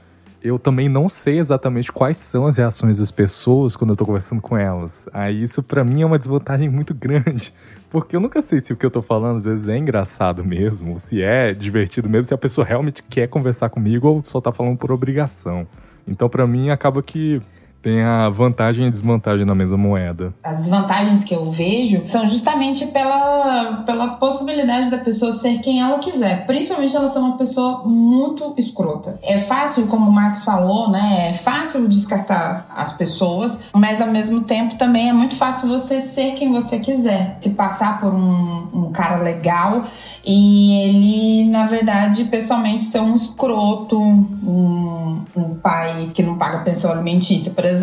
Eu 0.42 0.59
também 0.59 0.88
não 0.88 1.09
sei 1.09 1.38
exatamente 1.40 1.90
quais 1.90 2.18
são 2.18 2.47
as 2.47 2.56
reações 2.56 2.99
das 2.99 3.11
pessoas 3.11 3.75
quando 3.75 3.90
eu 3.90 3.97
tô 3.97 4.06
conversando 4.06 4.40
com 4.40 4.56
elas. 4.56 5.09
Aí 5.12 5.42
isso 5.42 5.62
para 5.62 5.83
mim 5.83 6.02
é 6.02 6.06
uma 6.06 6.18
desvantagem 6.18 6.68
muito 6.68 6.95
grande, 6.95 7.52
porque 7.90 8.14
eu 8.14 8.21
nunca 8.21 8.40
sei 8.40 8.61
se 8.61 8.73
o 8.73 8.76
que 8.76 8.87
eu 8.87 8.90
tô 8.90 9.02
falando 9.02 9.38
às 9.38 9.45
vezes 9.45 9.68
é 9.68 9.76
engraçado 9.76 10.45
mesmo, 10.45 10.99
se 10.99 11.21
é 11.21 11.52
divertido 11.52 12.09
mesmo, 12.09 12.28
se 12.28 12.35
a 12.35 12.38
pessoa 12.38 12.64
realmente 12.64 13.02
quer 13.02 13.26
conversar 13.26 13.71
comigo 13.71 14.06
ou 14.06 14.25
só 14.25 14.40
tá 14.40 14.52
falando 14.52 14.76
por 14.76 14.92
obrigação. 14.92 15.66
Então 16.06 16.28
para 16.28 16.47
mim 16.47 16.71
acaba 16.71 17.02
que 17.02 17.42
Tem 17.87 18.02
a 18.02 18.28
vantagem 18.28 18.88
e 18.88 18.90
desvantagem 18.90 19.47
na 19.47 19.55
mesma 19.55 19.78
moeda. 19.78 20.35
As 20.43 20.57
desvantagens 20.57 21.25
que 21.25 21.33
eu 21.33 21.52
vejo 21.52 22.02
são 22.09 22.26
justamente 22.26 22.87
pela, 22.87 23.85
pela 23.87 24.09
possibilidade 24.14 24.90
da 24.90 24.99
pessoa 24.99 25.31
ser 25.31 25.61
quem 25.61 25.81
ela 25.81 26.00
quiser, 26.00 26.49
principalmente 26.49 26.97
ela 26.97 27.07
ser 27.07 27.21
uma 27.21 27.38
pessoa 27.38 27.85
muito 27.85 28.55
escrota. 28.59 29.21
É 29.23 29.38
fácil, 29.38 29.87
como 29.87 30.11
o 30.11 30.12
Marcos 30.12 30.43
falou, 30.43 30.90
né? 30.90 31.28
É 31.28 31.33
fácil 31.33 31.87
descartar 31.87 32.66
as 32.75 32.93
pessoas, 32.95 33.61
mas 33.73 34.00
ao 34.02 34.09
mesmo 34.09 34.40
tempo 34.43 34.75
também 34.75 35.09
é 35.09 35.12
muito 35.12 35.37
fácil 35.37 35.69
você 35.69 36.00
ser 36.00 36.33
quem 36.33 36.50
você 36.50 36.81
quiser. 36.81 37.37
Se 37.38 37.50
passar 37.50 38.00
por 38.00 38.12
um, 38.12 38.66
um 38.75 38.90
cara 38.90 39.23
legal 39.23 39.85
e 40.25 40.73
ele, 40.83 41.50
na 41.52 41.66
verdade, 41.66 42.25
pessoalmente 42.25 42.83
ser 42.83 42.99
um 42.99 43.14
escroto, 43.14 43.97
um, 43.97 45.23
um 45.37 45.55
pai 45.55 46.11
que 46.12 46.21
não 46.21 46.37
paga 46.37 46.64
pensão 46.64 46.90
alimentícia, 46.90 47.52
por 47.52 47.64
exemplo, 47.64 47.75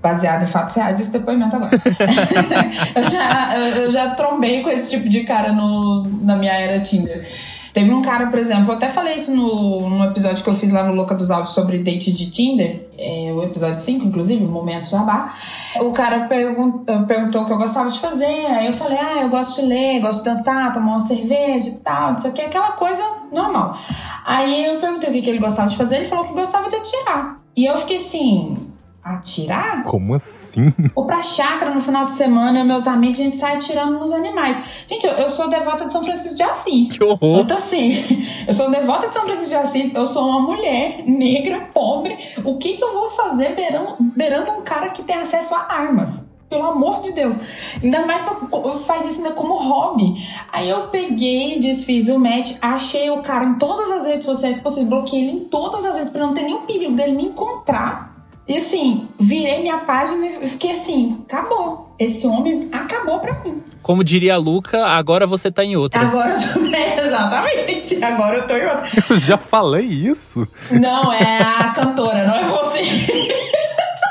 baseado 0.00 0.44
em 0.44 0.46
fatos 0.46 0.74
reais, 0.74 1.00
esse 1.00 1.10
depoimento 1.10 1.56
agora. 1.56 1.70
eu, 2.94 3.02
já, 3.02 3.58
eu 3.58 3.90
já 3.90 4.10
trombei 4.10 4.62
com 4.62 4.70
esse 4.70 4.90
tipo 4.90 5.08
de 5.08 5.24
cara 5.24 5.52
no, 5.52 6.04
na 6.22 6.36
minha 6.36 6.52
era 6.52 6.82
Tinder. 6.82 7.26
Teve 7.72 7.92
um 7.92 8.02
cara, 8.02 8.26
por 8.26 8.38
exemplo, 8.38 8.72
eu 8.72 8.76
até 8.76 8.88
falei 8.88 9.14
isso 9.14 9.34
no, 9.34 9.88
no 9.88 10.04
episódio 10.04 10.42
que 10.42 10.50
eu 10.50 10.54
fiz 10.54 10.72
lá 10.72 10.82
no 10.82 10.94
Louca 10.94 11.14
dos 11.14 11.30
Altos 11.30 11.52
sobre 11.52 11.78
dates 11.78 12.12
de 12.12 12.30
Tinder, 12.30 12.88
é, 12.98 13.30
o 13.32 13.42
episódio 13.42 13.78
5, 13.78 14.06
inclusive, 14.06 14.44
o 14.44 14.48
Momento 14.48 14.88
Jabá. 14.88 15.34
O 15.80 15.92
cara 15.92 16.26
pergun 16.26 16.84
perguntou 17.06 17.42
o 17.42 17.46
que 17.46 17.52
eu 17.52 17.58
gostava 17.58 17.90
de 17.90 17.98
fazer, 18.00 18.24
aí 18.24 18.66
eu 18.66 18.72
falei, 18.72 18.98
ah, 18.98 19.22
eu 19.22 19.28
gosto 19.28 19.60
de 19.60 19.68
ler, 19.68 20.00
gosto 20.00 20.24
de 20.24 20.30
dançar, 20.30 20.72
tomar 20.72 20.92
uma 20.92 21.00
cerveja 21.00 21.68
e 21.68 21.78
tal, 21.80 22.12
não 22.12 22.18
sei 22.18 22.30
o 22.30 22.34
que, 22.34 22.42
aquela 22.42 22.72
coisa 22.72 23.02
normal. 23.30 23.78
Aí 24.24 24.64
eu 24.64 24.80
perguntei 24.80 25.10
o 25.10 25.12
que, 25.12 25.22
que 25.22 25.30
ele 25.30 25.38
gostava 25.38 25.68
de 25.68 25.76
fazer, 25.76 25.96
ele 25.96 26.04
falou 26.06 26.24
que 26.24 26.34
gostava 26.34 26.68
de 26.68 26.76
atirar. 26.76 27.36
E 27.54 27.66
eu 27.66 27.76
fiquei 27.76 27.98
assim, 27.98 28.56
atirar? 29.16 29.84
Como 29.84 30.14
assim? 30.14 30.72
Ou 30.94 31.06
pra 31.06 31.22
chácara 31.22 31.72
no 31.72 31.80
final 31.80 32.04
de 32.04 32.12
semana, 32.12 32.64
meus 32.64 32.86
amigos, 32.86 33.20
a 33.20 33.24
gente 33.24 33.36
sai 33.36 33.56
atirando 33.56 33.98
nos 33.98 34.12
animais. 34.12 34.58
Gente, 34.86 35.06
eu, 35.06 35.12
eu 35.12 35.28
sou 35.28 35.48
devota 35.48 35.86
de 35.86 35.92
São 35.92 36.02
Francisco 36.02 36.36
de 36.36 36.42
Assis. 36.42 36.92
Que 36.92 37.04
horror! 37.04 37.40
Então, 37.40 37.56
assim, 37.56 37.92
eu 38.46 38.52
sou 38.52 38.70
devota 38.70 39.08
de 39.08 39.14
São 39.14 39.24
Francisco 39.24 39.50
de 39.50 39.56
Assis, 39.56 39.94
eu 39.94 40.06
sou 40.06 40.28
uma 40.28 40.40
mulher 40.40 41.02
negra, 41.06 41.68
pobre. 41.72 42.18
O 42.44 42.58
que, 42.58 42.76
que 42.76 42.84
eu 42.84 42.92
vou 42.92 43.10
fazer 43.10 43.54
beirando, 43.54 43.96
beirando 43.98 44.52
um 44.52 44.62
cara 44.62 44.88
que 44.90 45.02
tem 45.02 45.16
acesso 45.16 45.54
a 45.54 45.72
armas? 45.72 46.26
Pelo 46.48 46.64
amor 46.64 47.02
de 47.02 47.12
Deus. 47.12 47.38
Ainda 47.82 48.06
mais 48.06 48.22
pra, 48.22 48.34
faz 48.78 49.06
isso 49.06 49.18
ainda 49.18 49.34
como 49.34 49.54
hobby. 49.54 50.14
Aí 50.50 50.68
eu 50.68 50.88
peguei, 50.88 51.60
desfiz 51.60 52.08
o 52.08 52.18
match, 52.18 52.56
achei 52.62 53.10
o 53.10 53.22
cara 53.22 53.44
em 53.44 53.58
todas 53.58 53.90
as 53.92 54.06
redes 54.06 54.24
sociais 54.24 54.58
possíveis, 54.58 54.88
bloqueei 54.88 55.28
ele 55.28 55.32
em 55.32 55.44
todas 55.44 55.84
as 55.84 55.96
redes, 55.96 56.10
pra 56.10 56.26
não 56.26 56.32
ter 56.32 56.44
nenhum 56.44 56.64
perigo 56.64 56.94
dele 56.94 57.16
me 57.16 57.24
encontrar. 57.26 58.17
E 58.48 58.56
assim, 58.56 59.06
virei 59.20 59.60
minha 59.60 59.76
página 59.76 60.26
e 60.26 60.48
fiquei 60.48 60.70
assim, 60.70 61.22
acabou. 61.28 61.94
Esse 61.98 62.26
homem 62.26 62.66
acabou 62.72 63.20
pra 63.20 63.38
mim. 63.40 63.62
Como 63.82 64.02
diria 64.02 64.34
a 64.34 64.38
Luca, 64.38 64.86
agora 64.86 65.26
você 65.26 65.50
tá 65.50 65.62
em 65.62 65.76
outra. 65.76 66.00
Agora 66.00 66.30
eu 66.30 66.54
tô... 66.54 66.60
Exatamente, 67.02 68.02
agora 68.02 68.36
eu 68.38 68.46
tô 68.46 68.56
em 68.56 68.64
outra. 68.64 68.88
Eu 69.10 69.16
já 69.18 69.36
falei 69.36 69.84
isso. 69.84 70.48
Não, 70.70 71.12
é 71.12 71.42
a 71.42 71.72
cantora, 71.74 72.26
não 72.26 72.36
é 72.36 72.44
você. 72.44 72.82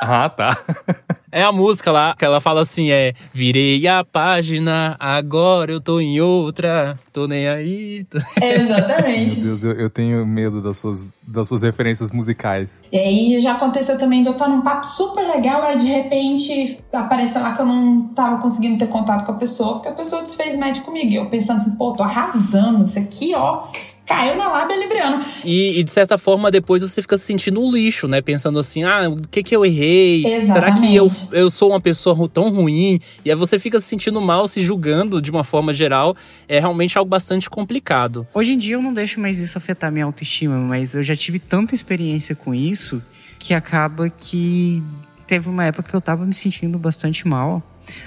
Ah, 0.03 0.29
tá. 0.29 0.55
É 1.37 1.43
a 1.43 1.51
música 1.51 1.91
lá, 1.91 2.15
que 2.17 2.25
ela 2.25 2.41
fala 2.41 2.61
assim, 2.61 2.89
é 2.89 3.13
Virei 3.31 3.87
a 3.87 4.03
página, 4.03 4.95
agora 4.99 5.71
eu 5.71 5.79
tô 5.79 5.99
em 5.99 6.19
outra, 6.19 6.97
tô 7.13 7.27
nem 7.27 7.47
aí. 7.47 8.05
Tô... 8.05 8.17
Exatamente. 8.43 9.35
Meu 9.35 9.45
Deus, 9.49 9.63
eu, 9.63 9.73
eu, 9.73 9.87
tenho 9.87 10.25
medo 10.25 10.59
das 10.63 10.79
suas, 10.79 11.15
das 11.21 11.47
suas 11.47 11.61
referências 11.61 12.09
musicais. 12.09 12.81
E 12.91 12.97
aí 12.97 13.39
já 13.39 13.51
aconteceu 13.51 13.99
também 13.99 14.23
de 14.23 14.29
eu 14.29 14.33
estar 14.33 14.47
num 14.47 14.61
papo 14.61 14.83
super 14.83 15.27
legal, 15.27 15.61
aí 15.61 15.77
de 15.77 15.85
repente 15.85 16.79
apareceu 16.91 17.39
lá 17.39 17.53
que 17.53 17.61
eu 17.61 17.67
não 17.67 18.07
tava 18.15 18.41
conseguindo 18.41 18.79
ter 18.79 18.87
contato 18.87 19.23
com 19.23 19.33
a 19.33 19.35
pessoa, 19.35 19.73
porque 19.75 19.89
a 19.89 19.93
pessoa 19.93 20.23
desfez 20.23 20.57
médico 20.57 20.87
comigo. 20.87 21.11
E 21.11 21.17
eu 21.17 21.29
pensando 21.29 21.57
assim, 21.57 21.75
pô, 21.75 21.93
tô 21.93 22.01
arrasando, 22.01 22.83
isso 22.83 22.97
aqui, 22.97 23.35
ó 23.35 23.67
caiu 24.07 24.37
na 24.37 24.47
lábia 24.47 24.77
libriana. 24.77 25.25
E, 25.43 25.79
e, 25.79 25.83
de 25.83 25.91
certa 25.91 26.17
forma, 26.17 26.49
depois 26.49 26.81
você 26.81 27.01
fica 27.01 27.17
se 27.17 27.25
sentindo 27.25 27.61
um 27.61 27.69
lixo, 27.69 28.07
né? 28.07 28.21
Pensando 28.21 28.57
assim, 28.57 28.83
ah, 28.83 29.09
o 29.09 29.27
que 29.27 29.43
que 29.43 29.55
eu 29.55 29.65
errei? 29.65 30.25
Exatamente. 30.25 30.53
Será 30.53 30.71
que 30.73 30.95
eu, 30.95 31.11
eu 31.33 31.49
sou 31.49 31.69
uma 31.71 31.81
pessoa 31.81 32.27
tão 32.29 32.49
ruim? 32.49 32.99
E 33.25 33.29
aí 33.29 33.35
você 33.35 33.59
fica 33.59 33.79
se 33.79 33.85
sentindo 33.85 34.21
mal, 34.21 34.47
se 34.47 34.61
julgando 34.61 35.21
de 35.21 35.29
uma 35.29 35.43
forma 35.43 35.73
geral. 35.73 36.15
É 36.47 36.59
realmente 36.59 36.97
algo 36.97 37.09
bastante 37.09 37.49
complicado. 37.49 38.25
Hoje 38.33 38.53
em 38.53 38.57
dia 38.57 38.75
eu 38.75 38.81
não 38.81 38.93
deixo 38.93 39.19
mais 39.19 39.39
isso 39.39 39.57
afetar 39.57 39.91
minha 39.91 40.05
autoestima, 40.05 40.55
mas 40.57 40.95
eu 40.95 41.03
já 41.03 41.15
tive 41.15 41.37
tanta 41.37 41.75
experiência 41.75 42.33
com 42.33 42.55
isso 42.55 43.03
que 43.37 43.53
acaba 43.53 44.09
que 44.09 44.81
teve 45.27 45.49
uma 45.49 45.65
época 45.65 45.89
que 45.89 45.95
eu 45.95 46.01
tava 46.01 46.25
me 46.25 46.33
sentindo 46.33 46.79
bastante 46.79 47.27
mal 47.27 47.61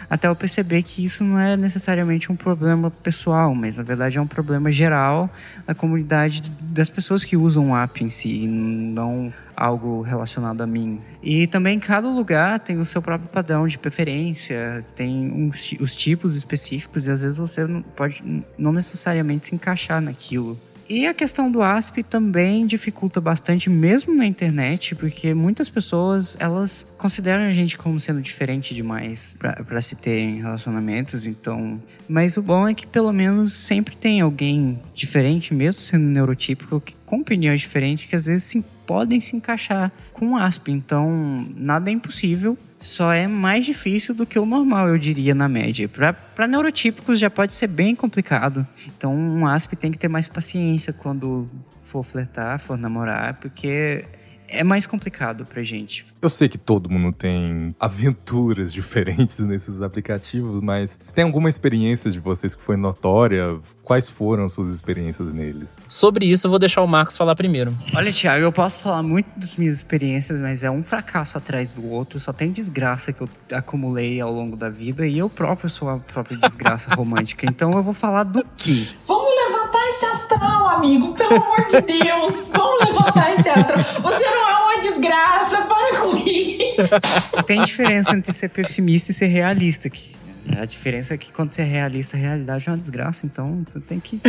até 0.09 0.29
eu 0.29 0.37
perceber 0.37 0.83
que 0.83 1.05
isso 1.05 1.23
não 1.25 1.39
é 1.39 1.57
necessariamente 1.57 2.31
um 2.31 2.37
problema 2.37 2.91
pessoal, 2.91 3.55
mas 3.55 3.79
na 3.79 3.83
verdade 3.83 4.19
é 4.19 4.21
um 4.21 4.27
problema 4.27 4.71
geral 4.71 5.29
da 5.67 5.75
comunidade 5.75 6.43
das 6.61 6.89
pessoas 6.89 7.25
que 7.25 7.37
usam 7.37 7.71
o 7.71 7.77
app 7.77 8.03
em 8.03 8.11
si, 8.11 8.47
não 8.47 9.33
algo 9.57 10.01
relacionado 10.01 10.63
a 10.63 10.67
mim. 10.67 11.01
E 11.23 11.47
também 11.47 11.79
cada 11.79 12.09
lugar 12.09 12.61
tem 12.61 12.79
o 12.79 12.87
seu 12.87 13.03
próprio 13.03 13.29
padrão 13.29 13.69
de 13.69 13.77
preferência, 13.77 14.85
tem 14.97 15.31
uns, 15.31 15.75
os 15.79 15.95
tipos 15.95 16.35
específicos 16.35 17.07
e 17.07 17.11
às 17.11 17.21
vezes 17.23 17.39
você 17.39 17.67
não 17.67 17.83
pode 17.83 18.23
não 18.57 18.73
necessariamente 18.73 19.49
se 19.49 19.55
encaixar 19.55 20.01
naquilo. 20.01 20.59
E 20.91 21.07
a 21.07 21.15
questão 21.15 21.49
do 21.49 21.63
ASP 21.63 22.03
também 22.03 22.67
dificulta 22.67 23.21
bastante, 23.21 23.71
mesmo 23.71 24.13
na 24.13 24.27
internet, 24.27 24.97
porque 24.97 25.33
muitas 25.33 25.69
pessoas 25.69 26.37
elas 26.41 26.85
consideram 26.99 27.45
a 27.45 27.53
gente 27.53 27.79
como 27.79 28.01
sendo 28.01 28.21
diferente 28.21 28.75
demais 28.75 29.37
para 29.39 29.81
se 29.81 29.95
ter 29.95 30.19
em 30.19 30.41
relacionamentos. 30.41 31.27
Então, 31.27 31.81
mas 32.09 32.37
o 32.37 32.43
bom 32.43 32.67
é 32.67 32.75
que 32.75 32.89
pelo 32.89 33.13
menos 33.13 33.53
sempre 33.53 33.95
tem 33.95 34.21
alguém 34.21 34.81
diferente, 34.93 35.55
mesmo 35.55 35.81
sendo 35.81 36.07
neurotípico, 36.07 36.81
que, 36.81 36.97
com 37.11 37.19
opiniões 37.19 37.61
diferentes, 37.61 38.09
que 38.09 38.14
às 38.14 38.26
vezes 38.26 38.45
sim, 38.45 38.62
podem 38.87 39.21
se 39.21 39.35
encaixar 39.35 39.90
com 40.12 40.37
ASP. 40.37 40.71
Então, 40.71 41.45
nada 41.57 41.90
é 41.90 41.93
impossível, 41.93 42.57
só 42.79 43.12
é 43.12 43.26
mais 43.26 43.67
difícil 43.67 44.14
do 44.14 44.25
que 44.25 44.38
o 44.38 44.47
normal, 44.47 44.88
eu 44.88 44.97
diria, 44.97 45.35
na 45.35 45.49
média. 45.49 45.88
Para 45.88 46.47
neurotípicos 46.47 47.19
já 47.19 47.29
pode 47.29 47.52
ser 47.52 47.67
bem 47.67 47.97
complicado. 47.97 48.64
Então, 48.87 49.12
um 49.12 49.45
ASP 49.45 49.75
tem 49.75 49.90
que 49.90 49.99
ter 49.99 50.09
mais 50.09 50.29
paciência 50.29 50.93
quando 50.93 51.50
for 51.83 52.05
flertar, 52.05 52.61
for 52.61 52.79
namorar, 52.79 53.40
porque 53.40 54.05
é 54.47 54.62
mais 54.62 54.87
complicado 54.87 55.45
pra 55.45 55.64
gente. 55.64 56.07
Eu 56.23 56.29
sei 56.29 56.49
que 56.49 56.59
todo 56.59 56.91
mundo 56.91 57.12
tem 57.12 57.75
aventuras 57.81 58.73
diferentes 58.75 59.39
nesses 59.41 59.81
aplicativos, 59.81 60.62
mas 60.62 60.99
tem 61.15 61.25
alguma 61.25 61.49
experiência 61.49 62.11
de 62.11 62.21
vocês 62.21 62.55
que 62.55 62.62
foi 62.62 62.77
notória? 62.77 63.59
Quais 63.83 64.09
foram 64.09 64.45
as 64.45 64.53
suas 64.53 64.69
experiências 64.69 65.33
neles? 65.33 65.79
Sobre 65.89 66.27
isso, 66.27 66.47
eu 66.47 66.50
vou 66.50 66.59
deixar 66.59 66.83
o 66.83 66.87
Marcos 66.87 67.17
falar 67.17 67.35
primeiro. 67.35 67.75
Olha, 67.95 68.12
Thiago, 68.12 68.45
eu 68.45 68.53
posso 68.53 68.79
falar 68.79 69.03
muito 69.03 69.29
das 69.39 69.57
minhas 69.57 69.77
experiências, 69.77 70.41
mas 70.41 70.62
é 70.62 70.71
um 70.71 70.83
fracasso 70.83 71.39
atrás 71.39 71.73
do 71.73 71.91
outro. 71.91 72.21
Só 72.21 72.33
tem 72.33 72.53
desgraça 72.53 73.12
que 73.12 73.23
eu 73.23 73.29
acumulei 73.53 74.21
ao 74.21 74.33
longo 74.33 74.57
da 74.57 74.69
vida 74.69 75.07
e 75.07 75.19
eu 75.19 75.29
próprio 75.29 75.71
sou 75.71 75.89
a 75.89 75.99
própria 75.99 76.37
desgraça 76.39 76.93
romântica. 76.95 77.47
Então 77.47 77.73
eu 77.73 77.83
vou 77.83 77.95
falar 77.95 78.25
do 78.25 78.45
que? 78.57 78.91
Vamos 79.07 79.31
levantar 79.49 79.89
esse 79.89 80.05
astral, 80.07 80.69
amigo, 80.69 81.15
pelo 81.15 81.37
amor 81.37 81.67
de 81.67 81.81
Deus. 81.81 82.50
Vamos 82.55 82.87
levantar 82.87 83.35
esse 83.35 83.49
astral. 83.49 83.83
Você 84.03 84.25
não 84.27 84.49
é 84.49 84.65
uma 84.65 84.81
desgraça, 84.81 85.62
para 85.62 85.99
com 86.00 86.10
isso. 86.17 86.95
Tem 87.47 87.62
diferença 87.62 88.14
entre 88.14 88.33
ser 88.33 88.49
pessimista 88.49 89.11
e 89.11 89.14
ser 89.14 89.26
realista. 89.26 89.88
aqui. 89.88 90.14
a 90.59 90.64
diferença 90.64 91.14
é 91.14 91.19
que 91.19 91.33
quando 91.33 91.52
você 91.52 91.62
é 91.62 91.64
realista, 91.64 92.17
a 92.17 92.21
realidade 92.21 92.69
é 92.69 92.71
uma 92.73 92.79
desgraça. 92.79 93.26
Então 93.26 93.64
você 93.67 93.81
tem 93.81 94.00
que 94.00 94.21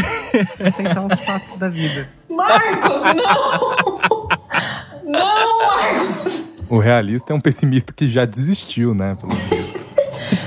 aceitar 0.66 1.06
os 1.06 1.20
fatos 1.22 1.56
da 1.56 1.70
vida. 1.70 2.08
Marcos, 2.30 3.02
não! 3.16 4.28
Não, 5.04 5.58
Marcos! 5.58 6.52
O 6.70 6.80
realista 6.80 7.34
é 7.34 7.36
um 7.36 7.42
pessimista 7.42 7.92
que 7.92 8.08
já 8.08 8.26
desistiu, 8.26 8.94
né? 8.94 9.18
Pelo 9.20 9.34
visto. 9.34 9.92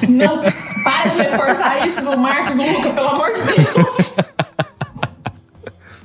Não, 0.08 0.40
para 0.82 1.08
de 1.08 1.18
reforçar 1.18 1.86
isso 1.86 2.02
do 2.02 2.16
Marcos 2.16 2.54
do 2.54 2.62
Luca, 2.62 2.90
pelo 2.90 3.08
amor 3.08 3.32
de 3.34 3.42
Deus! 3.42 4.16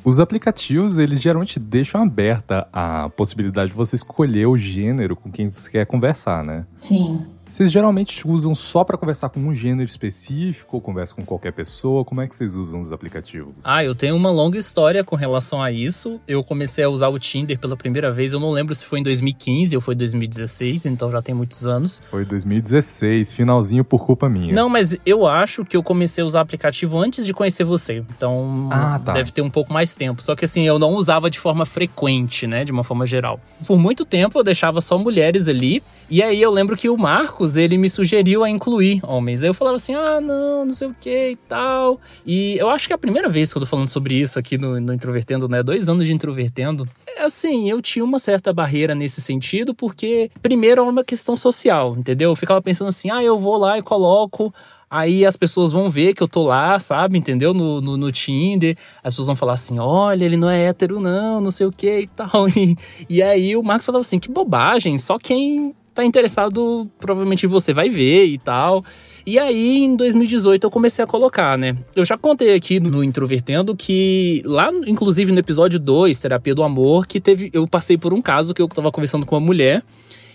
Os 0.10 0.20
aplicativos, 0.20 0.98
eles 0.98 1.22
geralmente 1.22 1.60
deixam 1.60 2.01
aberta 2.01 2.68
a 2.74 3.10
possibilidade 3.10 3.70
de 3.70 3.78
você 3.78 3.96
escolher 3.96 4.48
o 4.48 4.58
gênero 4.58 5.16
com 5.16 5.32
quem 5.32 5.50
você 5.51 5.70
quer 5.70 5.86
conversar, 5.86 6.44
né? 6.44 6.66
Sim. 6.75 7.28
Vocês 7.50 7.72
geralmente 7.72 8.27
usam 8.27 8.53
só 8.53 8.84
para 8.84 8.96
conversar 8.96 9.29
com 9.29 9.39
um 9.39 9.56
gênero 9.56 9.84
específico 9.84 10.77
ou 10.77 10.82
conversam 10.82 11.15
com 11.15 11.25
qualquer 11.25 11.51
pessoa? 11.51 12.06
Como 12.06 12.22
é 12.22 12.27
que 12.27 12.36
vocês 12.36 12.56
usam 12.56 12.79
os 12.79 12.91
aplicativos? 12.91 13.65
Ah, 13.65 13.84
eu 13.84 13.96
tenho 13.96 14.15
uma 14.15 14.29
longa 14.29 14.56
história 14.56 15.03
com 15.03 15.15
relação 15.15 15.60
a 15.62 15.72
isso. 15.72 16.22
Eu 16.27 16.44
comecei 16.44 16.84
a 16.84 16.89
usar 16.89 17.08
o 17.08 17.18
Tinder 17.18 17.58
pela 17.58 17.75
primeira 17.75 18.12
vez. 18.12 18.34
Eu 18.34 18.39
não 18.39 18.51
lembro 18.51 18.75
se 18.75 18.86
foi 18.86 19.00
em 19.00 19.03
2015 19.03 19.75
ou 19.75 19.82
foi 19.82 19.96
2016, 19.96 20.86
então 20.86 21.10
já 21.10 21.24
tem 21.24 21.34
muitos 21.34 21.65
anos. 21.65 22.00
Foi 22.12 22.24
2016, 22.24 23.32
finalzinho 23.32 23.84
por 23.84 24.06
culpa 24.06 24.29
minha. 24.29 24.53
Não, 24.53 24.70
mas 24.70 24.96
eu 25.03 25.25
acho 25.25 25.65
que 25.65 25.75
eu 25.75 25.82
comecei 25.82 26.24
a 26.24 26.27
usar 26.27 26.41
aplicativo 26.41 27.00
antes 27.00 27.25
de 27.25 27.34
conhecer 27.34 27.63
você. 27.63 28.03
Então 28.15 28.70
ah, 28.72 29.01
tá. 29.03 29.13
deve 29.13 29.32
ter 29.32 29.41
um 29.41 29.50
pouco 29.50 29.74
mais 29.74 29.96
tempo. 29.96 30.22
Só 30.22 30.36
que 30.36 30.46
assim, 30.46 30.68
eu 30.68 30.77
não 30.77 30.94
usava 30.94 31.32
de 31.32 31.39
forma 31.39 31.65
frequente, 31.65 32.46
né? 32.46 32.63
De 32.63 32.72
uma 32.72 32.84
forma 32.84 33.08
geral. 33.08 33.39
Por 33.65 33.79
muito 33.79 34.06
tempo 34.06 34.38
eu 34.38 34.44
deixava 34.44 34.79
só 34.82 35.00
mulheres 35.00 35.48
ali 35.48 35.82
E 36.10 36.24
aí 36.24 36.42
eu 36.42 36.51
lembro 36.51 36.75
que 36.75 36.89
o 36.89 36.98
Marcos, 36.98 37.56
ele 37.56 37.78
me 37.78 37.88
sugeriu 37.88 38.44
a 38.44 38.50
incluir 38.50 39.00
homens. 39.04 39.44
Aí 39.44 39.50
eu 39.50 39.54
falava 39.54 39.75
assim, 39.75 39.94
ah, 39.94 40.20
não, 40.20 40.66
não 40.66 40.74
sei 40.74 40.88
o 40.88 40.96
que 41.00 41.30
e 41.30 41.36
tal. 41.36 42.00
E 42.25 42.58
eu 42.58 42.68
acho 42.70 42.88
que 42.88 42.94
é 42.94 42.96
a 42.96 43.00
primeira 43.00 43.30
vez 43.30 43.51
que 43.51 43.58
eu 43.58 43.62
tô 43.62 43.66
falando 43.68 43.88
sobre 43.88 44.16
isso 44.16 44.39
aqui 44.39 44.58
no, 44.58 44.80
no 44.80 44.92
Introvertendo, 44.92 45.48
né? 45.48 45.62
Dois 45.62 45.88
anos 45.88 46.08
de 46.08 46.13
Introvertendo. 46.13 46.88
É 47.08 47.24
assim, 47.24 47.70
eu 47.70 47.80
tinha 47.80 48.04
uma 48.04 48.18
certa 48.18 48.51
barreira 48.51 48.96
nesse 48.96 49.22
sentido, 49.22 49.75
porque 49.75 50.32
primeiro 50.42 50.82
é 50.82 50.84
uma 50.84 51.04
questão 51.04 51.38
social, 51.38 51.96
entendeu? 51.96 52.32
Eu 52.32 52.36
ficava 52.36 52.62
pensando 52.62 52.88
assim, 52.88 53.12
ah, 53.12 53.24
eu 53.24 53.39
vou 53.39 53.58
lá 53.58 53.78
e 53.78 53.84
coloco 53.84 54.51
Aí 54.89 55.24
as 55.24 55.38
pessoas 55.38 55.72
vão 55.72 55.92
ver 55.92 56.16
que 56.16 56.24
eu 56.24 56.28
tô 56.28 56.44
lá, 56.44 56.80
sabe? 56.80 57.18
Entendeu? 57.18 57.54
No, 57.54 57.80
no, 57.80 57.96
no, 57.96 58.12
Tinder. 58.12 58.75
As 59.04 59.13
pessoas 59.13 59.28
vão 59.28 59.36
falar 59.36 59.54
assim: 59.54 59.78
olha, 59.78 60.25
ele 60.25 60.36
não 60.36 60.50
é 60.50 60.63
hétero, 60.66 61.00
não, 61.00 61.39
não 61.39 61.51
sei 61.51 61.68
o 61.68 61.72
que 61.72 62.01
e 62.01 62.08
tal. 62.08 62.48
E, 62.58 62.75
e 63.08 63.22
aí 63.22 63.56
o 63.56 63.62
Marcos 63.62 63.86
falava 63.86 64.01
assim: 64.01 64.18
que 64.18 64.32
bobagem, 64.32 64.98
só 64.98 65.20
quem 65.20 65.75
tá 65.93 66.03
interessado 66.05 66.89
provavelmente 67.00 67.48
você 67.48 67.74
vai 67.74 67.89
ver 67.89 68.25
e 68.25 68.38
tal. 68.38 68.84
E 69.25 69.38
aí, 69.38 69.84
em 69.84 69.96
2018, 69.96 70.63
eu 70.63 70.72
comecei 70.72 71.03
a 71.03 71.08
colocar, 71.08 71.58
né? 71.58 71.75
Eu 71.96 72.03
já 72.03 72.17
contei 72.17 72.53
aqui 72.53 72.79
no 72.79 73.03
Introvertendo 73.03 73.75
que 73.75 74.41
lá, 74.46 74.72
inclusive 74.88 75.31
no 75.31 75.39
episódio 75.39 75.79
2, 75.79 76.19
Terapia 76.19 76.55
do 76.55 76.63
Amor, 76.63 77.05
que 77.05 77.19
teve. 77.19 77.50
Eu 77.53 77.67
passei 77.67 77.98
por 77.98 78.13
um 78.13 78.22
caso 78.22 78.53
que 78.53 78.62
eu 78.62 78.67
tava 78.67 78.91
conversando 78.91 79.25
com 79.25 79.36
uma 79.36 79.46
mulher 79.46 79.84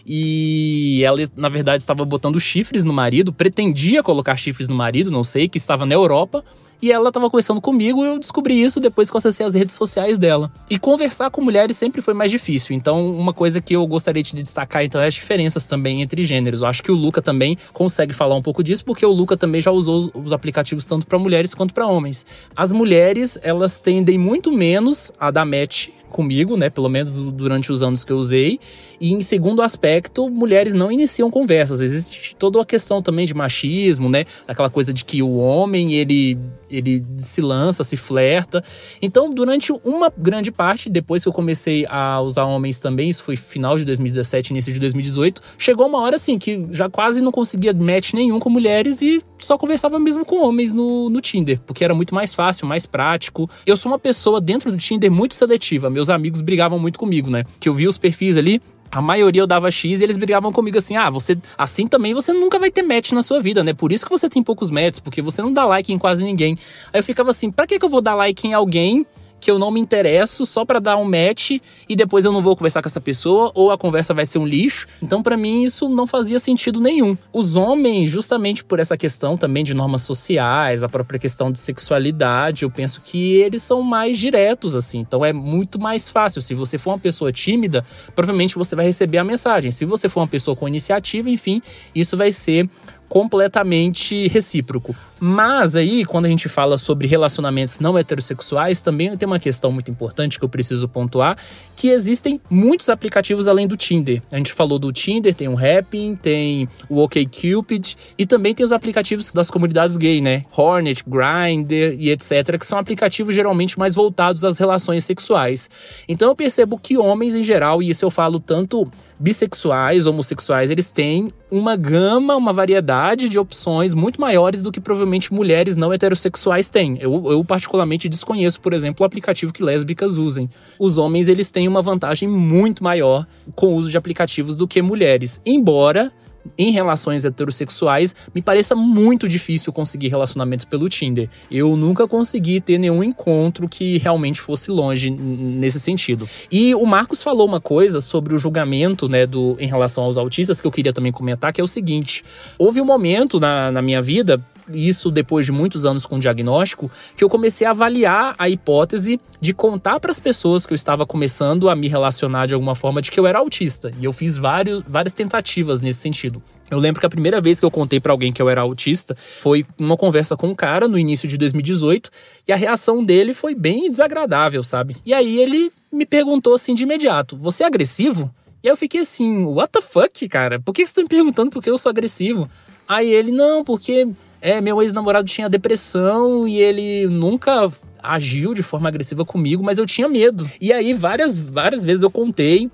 e 0.07 1.03
ela, 1.03 1.19
na 1.35 1.49
verdade, 1.49 1.83
estava 1.83 2.05
botando 2.05 2.39
chifres 2.39 2.85
no 2.85 2.93
marido, 2.93 3.33
pretendia 3.33 4.03
colocar 4.03 4.37
chifres 4.37 4.69
no 4.69 4.75
marido, 4.75 5.11
não 5.11 5.25
sei, 5.25 5.49
que 5.49 5.57
estava 5.57 5.87
na 5.87 5.95
Europa. 5.95 6.45
E 6.85 6.93
ela 6.93 7.09
estava 7.09 7.31
conversando 7.31 7.63
comigo 7.63 8.05
e 8.05 8.09
eu 8.09 8.19
descobri 8.19 8.63
isso 8.63 8.79
depois 8.79 9.09
que 9.09 9.17
eu 9.17 9.19
acessei 9.19 9.47
as 9.47 9.55
redes 9.55 9.75
sociais 9.75 10.19
dela. 10.19 10.53
E 10.69 10.79
conversar 10.79 11.31
com 11.31 11.41
mulheres 11.41 11.79
sempre 11.79 12.03
foi 12.03 12.13
mais 12.13 12.31
difícil. 12.31 12.77
Então, 12.77 13.11
uma 13.11 13.33
coisa 13.33 13.59
que 13.59 13.75
eu 13.75 13.87
gostaria 13.87 14.23
de 14.23 14.35
destacar 14.35 14.85
então 14.85 15.01
é 15.01 15.07
as 15.07 15.15
diferenças 15.15 15.65
também 15.65 16.03
entre 16.03 16.23
gêneros. 16.25 16.61
Eu 16.61 16.67
acho 16.67 16.83
que 16.83 16.93
o 16.93 16.95
Luca 16.95 17.23
também 17.23 17.57
consegue 17.73 18.13
falar 18.13 18.35
um 18.35 18.43
pouco 18.43 18.63
disso, 18.63 18.85
porque 18.85 19.07
o 19.07 19.11
Luca 19.11 19.35
também 19.35 19.63
já 19.63 19.71
usou 19.71 20.13
os 20.13 20.31
aplicativos 20.31 20.85
tanto 20.85 21.07
para 21.07 21.19
mulheres 21.19 21.55
quanto 21.55 21.73
para 21.73 21.87
homens. 21.87 22.27
As 22.55 22.71
mulheres, 22.71 23.39
elas 23.43 23.81
tendem 23.81 24.19
muito 24.19 24.53
menos 24.53 25.11
a 25.19 25.31
dar 25.31 25.47
match 25.47 25.89
comigo, 26.15 26.57
né? 26.57 26.71
Pelo 26.71 26.89
menos 26.89 27.19
durante 27.19 27.73
os 27.73 27.83
anos 27.83 28.05
que 28.05 28.13
eu 28.13 28.19
usei. 28.19 28.61
E 29.01 29.13
em 29.13 29.21
segundo 29.21 29.61
aspecto, 29.61 30.31
mulheres 30.31 30.73
não 30.73 30.91
iniciam 30.91 31.29
conversas. 31.29 31.81
Existe 31.81 32.37
toda 32.37 32.63
a 32.63 32.65
questão 32.65 33.03
também 33.03 33.27
de 33.27 33.35
machismo, 33.35 34.09
né? 34.09 34.25
Aquela 34.47 34.71
coisa 34.71 34.93
de 34.93 35.05
que 35.05 35.21
o 35.23 35.35
homem, 35.35 35.93
ele, 35.93 36.39
ele 36.77 37.05
se 37.17 37.41
lança, 37.41 37.85
se 37.85 37.97
flerta. 37.97 38.63
Então, 39.01 39.31
durante 39.31 39.73
uma 39.85 40.13
grande 40.17 40.51
parte, 40.51 40.89
depois 40.89 41.23
que 41.23 41.29
eu 41.29 41.33
comecei 41.33 41.87
a 41.89 42.21
usar 42.21 42.45
homens 42.45 42.81
também, 42.81 43.09
isso 43.09 43.23
foi 43.23 43.37
final 43.37 43.79
de 43.79 43.85
2017, 43.85 44.51
início 44.51 44.73
de 44.73 44.81
2018, 44.81 45.41
chegou 45.59 45.87
uma 45.87 46.01
hora 46.01 46.17
assim 46.17 46.39
que 46.39 46.67
já 46.71 46.89
quase 46.89 47.21
não 47.21 47.33
conseguia 47.33 47.73
match 47.73 48.13
nenhum 48.15 48.39
com 48.39 48.51
mulheres 48.51 49.03
e 49.03 49.23
só 49.39 49.59
conversava 49.59 49.99
mesmo 49.99 50.25
com 50.25 50.45
homens 50.45 50.73
no, 50.73 51.11
no 51.11 51.21
Tinder, 51.21 51.61
porque 51.67 51.85
era 51.85 51.95
muito 51.95 52.15
mais 52.15 52.35
fácil, 52.35 52.67
mais 52.67 52.87
prático. 52.87 53.49
Eu 53.67 53.77
sou 53.77 53.93
uma 53.93 53.99
pessoa 53.99 54.41
dentro 54.41 54.71
do 54.71 54.77
Tinder 54.77 55.11
muito 55.11 55.35
seletiva. 55.35 55.91
Meus 55.91 56.09
amigos 56.09 56.41
brigavam 56.41 56.79
muito 56.79 56.99
comigo, 56.99 57.31
né? 57.31 57.45
Que 57.61 57.69
eu 57.69 57.75
via 57.75 57.89
os 57.89 57.99
perfis 57.99 58.37
ali, 58.37 58.61
a 58.95 59.03
maioria 59.03 59.43
eu 59.43 59.47
dava 59.47 59.71
X 59.71 60.01
e 60.01 60.05
eles 60.05 60.17
brigavam 60.17 60.53
comigo 60.53 60.79
assim: 60.79 60.97
ah, 60.97 61.11
você 61.11 61.37
assim 61.59 61.87
também 61.87 62.15
você 62.15 62.33
nunca 62.33 62.59
vai 62.59 62.71
ter 62.71 62.83
match 62.83 63.11
na 63.13 63.23
sua 63.23 63.41
vida, 63.41 63.65
né? 63.65 63.75
Por 63.75 63.91
isso 63.91 64.05
que 64.05 64.11
você 64.11 64.29
tem 64.29 64.43
poucos 64.43 64.71
matches, 64.71 65.01
porque 65.01 65.21
você 65.21 65.43
não 65.43 65.53
dá 65.53 65.65
like 65.65 65.93
em 65.93 65.99
quase 65.99 66.25
ninguém. 66.25 66.57
Aí 66.93 67.01
eu 67.01 67.03
ficava 67.03 67.31
assim: 67.31 67.51
pra 67.51 67.67
que, 67.67 67.79
que 67.79 67.85
eu 67.85 67.89
vou 67.89 68.01
dar 68.01 68.15
like 68.15 68.47
em 68.47 68.55
alguém 68.55 69.05
que 69.45 69.51
eu 69.51 69.59
não 69.59 69.71
me 69.71 69.79
interesso 69.79 70.47
só 70.47 70.65
para 70.65 70.79
dar 70.79 70.97
um 70.97 71.05
match 71.05 71.59
e 71.87 71.95
depois 71.95 72.25
eu 72.25 72.33
não 72.33 72.41
vou 72.41 72.57
conversar 72.57 72.81
com 72.81 72.89
essa 72.89 73.01
pessoa 73.01 73.53
ou 73.55 73.71
a 73.71 73.77
conversa 73.77 74.15
vai 74.15 74.25
ser 74.25 74.39
um 74.39 74.47
lixo. 74.47 74.87
Então, 75.03 75.23
para 75.23 75.37
mim, 75.37 75.63
isso 75.63 75.87
não 75.87 76.07
fazia 76.07 76.39
sentido 76.39 76.81
nenhum. 76.81 77.15
Os 77.31 77.55
homens, 77.55 78.09
justamente 78.09 78.65
por 78.65 78.81
essa 78.81 78.97
questão 78.97 79.37
também 79.37 79.63
de 79.63 79.75
normas 79.75 80.01
sociais, 80.01 80.83
a 80.83 80.89
própria 80.89 81.19
questão 81.19 81.53
de 81.53 81.59
sexualidade, 81.59 82.63
eu 82.63 82.71
penso 82.71 83.03
que 83.03 83.35
eles 83.35 83.63
são 83.63 83.83
mais 83.83 84.19
diretos, 84.19 84.75
assim. 84.75 85.01
Então, 85.01 85.23
é 85.23 85.33
muito 85.33 85.79
mais 85.79 86.09
fácil. 86.09 86.41
Se 86.41 86.55
você 86.55 86.79
for 86.79 86.93
uma 86.93 86.99
pessoa 86.99 87.31
tímida, 87.31 87.85
provavelmente 88.15 88.55
você 88.55 88.75
vai 88.75 88.87
receber 88.87 89.19
a 89.19 89.25
mensagem. 89.25 89.71
Se 89.71 89.85
você 89.85 90.09
for 90.09 90.21
uma 90.21 90.29
pessoa 90.29 90.57
com 90.57 90.67
iniciativa, 90.67 91.29
enfim, 91.29 91.61
isso 91.95 92.17
vai 92.17 92.33
ser 92.33 92.67
completamente 93.09 94.29
recíproco. 94.29 94.95
Mas 95.21 95.75
aí, 95.75 96.05
quando 96.05 96.27
a 96.27 96.29
gente 96.29 96.49
fala 96.49 96.77
sobre 96.77 97.07
relacionamentos 97.07 97.79
não 97.79 97.97
heterossexuais, 97.97 98.83
também 98.83 99.17
tem 99.17 99.27
uma 99.27 99.39
questão 99.39 99.73
muito 99.73 99.91
importante 99.91 100.39
que 100.39 100.45
eu 100.45 100.49
preciso 100.49 100.87
pontuar, 100.89 101.39
que 101.77 101.89
existem 101.89 102.41
muitos 102.51 102.89
aplicativos 102.89 103.49
além 103.49 103.67
do 103.67 103.77
Tinder. 103.77 104.23
A 104.31 104.37
gente 104.37 104.53
falou 104.53 104.79
do 104.79 104.93
Tinder, 104.93 105.35
tem 105.35 105.49
o 105.49 105.57
Happn, 105.57 106.17
tem 106.17 106.69
o 106.91 106.99
OkCupid 106.99 107.97
e 108.19 108.27
também 108.27 108.55
tem 108.55 108.67
os 108.67 108.73
aplicativos 108.73 109.31
das 109.31 109.51
comunidades 109.51 109.97
gay, 109.97 110.21
né? 110.21 110.45
Hornet, 110.55 111.03
Grindr 111.07 111.95
e 111.99 112.11
etc, 112.11 112.59
que 112.59 112.67
são 112.67 112.79
aplicativos 112.79 113.35
geralmente 113.35 113.79
mais 113.79 113.95
voltados 113.95 114.45
às 114.45 114.59
relações 114.59 115.05
sexuais. 115.05 115.71
Então 116.09 116.29
eu 116.29 116.37
percebo 116.37 116.79
que 116.79 116.99
homens 116.99 117.35
em 117.35 117.43
geral, 117.43 117.83
e 117.83 117.89
isso 117.89 118.05
eu 118.05 118.11
falo 118.11 118.39
tanto 118.39 118.91
bissexuais, 119.19 120.07
homossexuais, 120.07 120.71
eles 120.71 120.91
têm 120.91 121.33
uma 121.51 121.77
gama, 121.77 122.37
uma 122.37 122.53
variedade 122.53 123.29
de 123.29 123.39
opções 123.39 123.95
muito 123.95 124.21
maiores 124.21 124.61
do 124.61 124.73
que 124.73 124.81
provavelmente 124.81 125.33
mulheres 125.33 125.77
não 125.77 125.93
heterossexuais 125.93 126.69
têm. 126.69 126.99
Eu, 127.01 127.31
eu 127.31 127.45
particularmente 127.45 128.09
desconheço, 128.09 128.61
por 128.61 128.73
exemplo, 128.73 129.03
o 129.03 129.07
aplicativo 129.07 129.53
que 129.53 129.63
lésbicas 129.63 130.17
usem. 130.17 130.51
Os 130.79 130.99
homens, 130.99 131.29
eles 131.29 131.51
têm 131.51 131.69
uma 131.69 131.83
vantagem 131.83 132.29
muito 132.29 132.83
maior 132.83 133.27
com 133.55 133.67
o 133.67 133.77
uso 133.77 133.91
de 133.91 133.97
aplicativos 133.97 134.57
do 134.57 134.67
que 134.67 134.83
mulheres. 134.83 135.41
Embora 135.47 136.13
em 136.57 136.71
relações 136.71 137.25
heterossexuais, 137.25 138.15
me 138.35 138.43
pareça 138.43 138.75
muito 138.75 139.29
difícil 139.29 139.73
conseguir 139.73 140.09
relacionamentos 140.09 140.65
pelo 140.65 140.89
Tinder. 140.89 141.29
Eu 141.51 141.77
nunca 141.77 142.07
consegui 142.07 142.61
ter 142.61 142.79
nenhum 142.79 143.03
encontro 143.03 143.69
que 143.69 143.99
realmente 143.99 144.41
fosse 144.41 144.71
longe 144.71 145.11
nesse 145.11 145.81
sentido. 145.81 146.29
E 146.51 146.75
o 146.75 146.85
Marcos 146.85 147.23
falou 147.23 147.47
uma 147.47 147.61
coisa 147.61 148.01
sobre 148.01 148.35
o 148.35 148.39
julgamento, 148.39 149.09
né, 149.09 149.27
do, 149.27 149.57
em 149.59 149.67
relação 149.67 150.05
aos 150.05 150.17
autistas, 150.17 150.61
que 150.61 150.67
eu 150.67 150.73
queria 150.73 150.93
também 150.93 151.13
comentar, 151.13 151.53
que 151.53 151.61
é 151.61 151.65
o 151.65 151.69
seguinte: 151.69 152.25
houve 152.59 152.81
um 152.81 152.85
momento 152.85 153.41
na, 153.41 153.71
na 153.71 153.83
minha 153.83 154.03
vida 154.03 154.43
isso 154.69 155.11
depois 155.11 155.47
de 155.47 155.53
muitos 155.53 155.85
anos 155.85 156.07
com 156.07 156.19
diagnóstico, 156.19 156.91
que 157.17 157.23
eu 157.23 157.29
comecei 157.29 157.67
a 157.67 157.71
avaliar 157.71 158.35
a 158.39 158.49
hipótese 158.49 159.21
de 159.41 159.53
contar 159.53 160.01
para 160.01 160.11
as 160.11 160.21
pessoas 160.21 160.65
que 160.67 160.73
eu 160.73 160.77
estava 160.77 161.07
começando 161.07 161.69
a 161.69 161.75
me 161.75 161.89
relacionar 161.89 162.47
de 162.47 162.55
alguma 162.55 162.75
forma 162.75 163.03
de 163.03 163.11
que 163.11 163.19
eu 163.19 163.27
era 163.27 163.39
autista. 163.39 163.93
E 164.01 164.05
eu 164.05 164.13
fiz 164.13 164.37
vários, 164.37 164.83
várias 164.87 165.13
tentativas 165.13 165.81
nesse 165.81 166.01
sentido. 166.01 166.43
Eu 166.71 166.79
lembro 166.79 166.99
que 166.99 167.07
a 167.07 167.11
primeira 167.11 167.41
vez 167.41 167.61
que 167.61 167.67
eu 167.67 167.71
contei 167.71 168.01
para 168.01 168.13
alguém 168.13 168.33
que 168.33 168.41
eu 168.41 168.49
era 168.49 168.63
autista 168.63 169.15
foi 169.15 169.67
uma 169.79 169.97
conversa 169.97 170.37
com 170.37 170.49
um 170.49 170.55
cara 170.55 170.89
no 170.89 170.99
início 170.99 171.29
de 171.29 171.37
2018 171.37 172.11
e 172.49 172.53
a 172.53 172.57
reação 172.57 173.05
dele 173.05 173.35
foi 173.35 173.55
bem 173.55 173.91
desagradável, 173.91 174.63
sabe? 174.63 174.97
E 175.05 175.13
aí 175.13 175.39
ele 175.39 175.71
me 175.93 176.07
perguntou 176.07 176.55
assim 176.55 176.75
de 176.75 176.83
imediato: 176.83 177.37
Você 177.37 177.65
é 177.65 177.67
agressivo? 177.67 178.35
E 178.63 178.69
aí 178.69 178.73
eu 178.73 178.77
fiquei 178.77 179.03
assim: 179.03 179.45
What 179.45 179.73
the 179.73 179.81
fuck, 179.83 180.27
cara? 180.29 180.59
Por 180.59 180.73
que 180.73 180.87
você 180.87 180.95
tá 180.95 181.03
me 181.03 181.09
perguntando 181.09 181.51
por 181.51 181.63
que 181.63 181.71
eu 181.71 181.77
sou 181.77 181.91
agressivo? 181.91 182.51
Aí 182.89 183.11
ele: 183.11 183.31
Não, 183.31 183.63
porque 183.63 184.09
é, 184.45 184.61
meu 184.61 184.83
ex-namorado 184.83 185.27
tinha 185.27 185.49
depressão 185.49 186.47
e 186.47 186.61
ele 186.61 187.07
nunca 187.07 187.73
agiu 188.03 188.53
de 188.53 188.63
forma 188.63 188.87
agressiva 188.87 189.25
comigo, 189.25 189.65
mas 189.65 189.79
eu 189.79 189.87
tinha 189.87 190.07
medo. 190.07 190.47
E 190.61 190.71
aí 190.71 190.93
várias 190.93 191.39
várias 191.39 191.83
vezes 191.83 192.03
eu 192.03 192.11
contei 192.11 192.71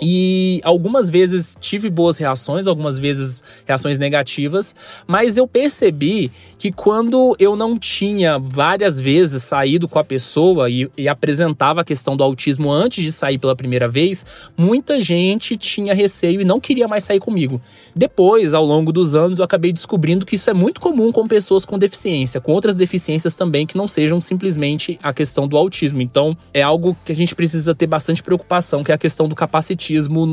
e 0.00 0.60
algumas 0.64 1.08
vezes 1.08 1.56
tive 1.60 1.88
boas 1.88 2.18
reações, 2.18 2.66
algumas 2.66 2.98
vezes 2.98 3.42
reações 3.64 3.98
negativas, 3.98 4.74
mas 5.06 5.36
eu 5.36 5.46
percebi 5.46 6.32
que 6.58 6.72
quando 6.72 7.36
eu 7.38 7.54
não 7.54 7.78
tinha 7.78 8.38
várias 8.38 8.98
vezes 8.98 9.42
saído 9.42 9.86
com 9.86 9.98
a 9.98 10.04
pessoa 10.04 10.68
e, 10.70 10.90
e, 10.96 11.08
apresentava 11.08 11.82
a 11.82 11.84
questão 11.84 12.16
do 12.16 12.24
autismo 12.24 12.72
antes 12.72 13.04
de 13.04 13.12
sair 13.12 13.38
pela 13.38 13.54
primeira 13.54 13.86
vez, 13.86 14.24
muita 14.56 15.00
gente 15.00 15.56
tinha 15.56 15.94
receio 15.94 16.40
e 16.40 16.44
não 16.44 16.58
queria 16.58 16.88
mais 16.88 17.04
sair 17.04 17.20
comigo. 17.20 17.60
Depois, 17.94 18.54
ao 18.54 18.64
longo 18.64 18.92
dos 18.92 19.14
anos, 19.14 19.38
eu 19.38 19.44
acabei 19.44 19.72
descobrindo 19.72 20.24
que 20.24 20.36
isso 20.36 20.48
é 20.48 20.54
muito 20.54 20.80
comum 20.80 21.12
com 21.12 21.28
pessoas 21.28 21.64
com 21.64 21.78
deficiência, 21.78 22.40
com 22.40 22.52
outras 22.52 22.76
deficiências 22.76 23.34
também 23.34 23.66
que 23.66 23.76
não 23.76 23.86
sejam 23.86 24.20
simplesmente 24.20 24.98
a 25.02 25.12
questão 25.12 25.46
do 25.46 25.56
autismo. 25.56 26.00
Então, 26.00 26.36
é 26.52 26.62
algo 26.62 26.96
que 27.04 27.12
a 27.12 27.14
gente 27.14 27.34
precisa 27.34 27.74
ter 27.74 27.86
bastante 27.86 28.22
preocupação, 28.22 28.82
que 28.82 28.90
é 28.90 28.94
a 28.94 28.98
questão 28.98 29.28
do 29.28 29.34
capacitismo 29.34 29.83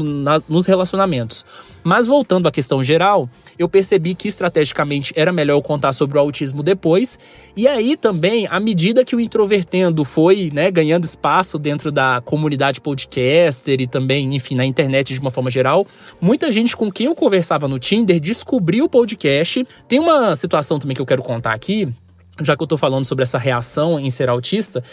na, 0.04 0.42
nos 0.48 0.66
relacionamentos. 0.66 1.46
Mas 1.84 2.08
voltando 2.08 2.48
à 2.48 2.52
questão 2.52 2.84
geral, 2.84 3.30
eu 3.58 3.68
percebi 3.68 4.14
que 4.14 4.28
estrategicamente 4.28 5.14
era 5.16 5.32
melhor 5.32 5.56
eu 5.56 5.62
contar 5.62 5.92
sobre 5.94 6.18
o 6.18 6.22
autismo 6.22 6.62
depois. 6.62 7.18
E 7.56 7.68
aí 7.68 7.98
também, 7.98 8.48
à 8.48 8.60
medida 8.60 9.04
que 9.04 9.16
o 9.16 9.20
Introvertendo 9.20 10.06
foi 10.06 10.52
né, 10.54 10.70
ganhando 10.70 11.04
espaço 11.04 11.58
dentro 11.58 11.92
da 11.92 12.22
comunidade 12.24 12.80
podcaster 12.80 13.82
e 13.82 13.88
também, 13.88 14.36
enfim, 14.36 14.56
na 14.56 14.66
internet 14.66 15.14
de 15.14 15.20
uma 15.20 15.32
forma 15.32 15.50
geral, 15.50 15.88
muita 16.20 16.52
gente 16.52 16.78
com 16.78 16.92
quem 16.92 17.08
eu 17.08 17.16
conversava 17.16 17.68
no 17.68 17.80
Tinder 17.80 18.20
descobriu 18.20 18.86
o 18.86 18.90
podcast. 18.90 19.66
Tem 19.88 20.00
uma 20.00 20.36
situação 20.36 20.78
também 20.78 20.96
que 20.96 21.02
eu 21.02 21.06
quero 21.06 21.24
contar 21.24 21.54
aqui, 21.54 21.88
já 22.46 22.56
que 22.56 22.64
eu 22.64 22.68
tô 22.68 22.78
falando 22.78 23.06
sobre 23.06 23.24
essa 23.24 23.38
reação 23.38 24.00
em 24.00 24.10
ser 24.10 24.30
autista, 24.30 24.84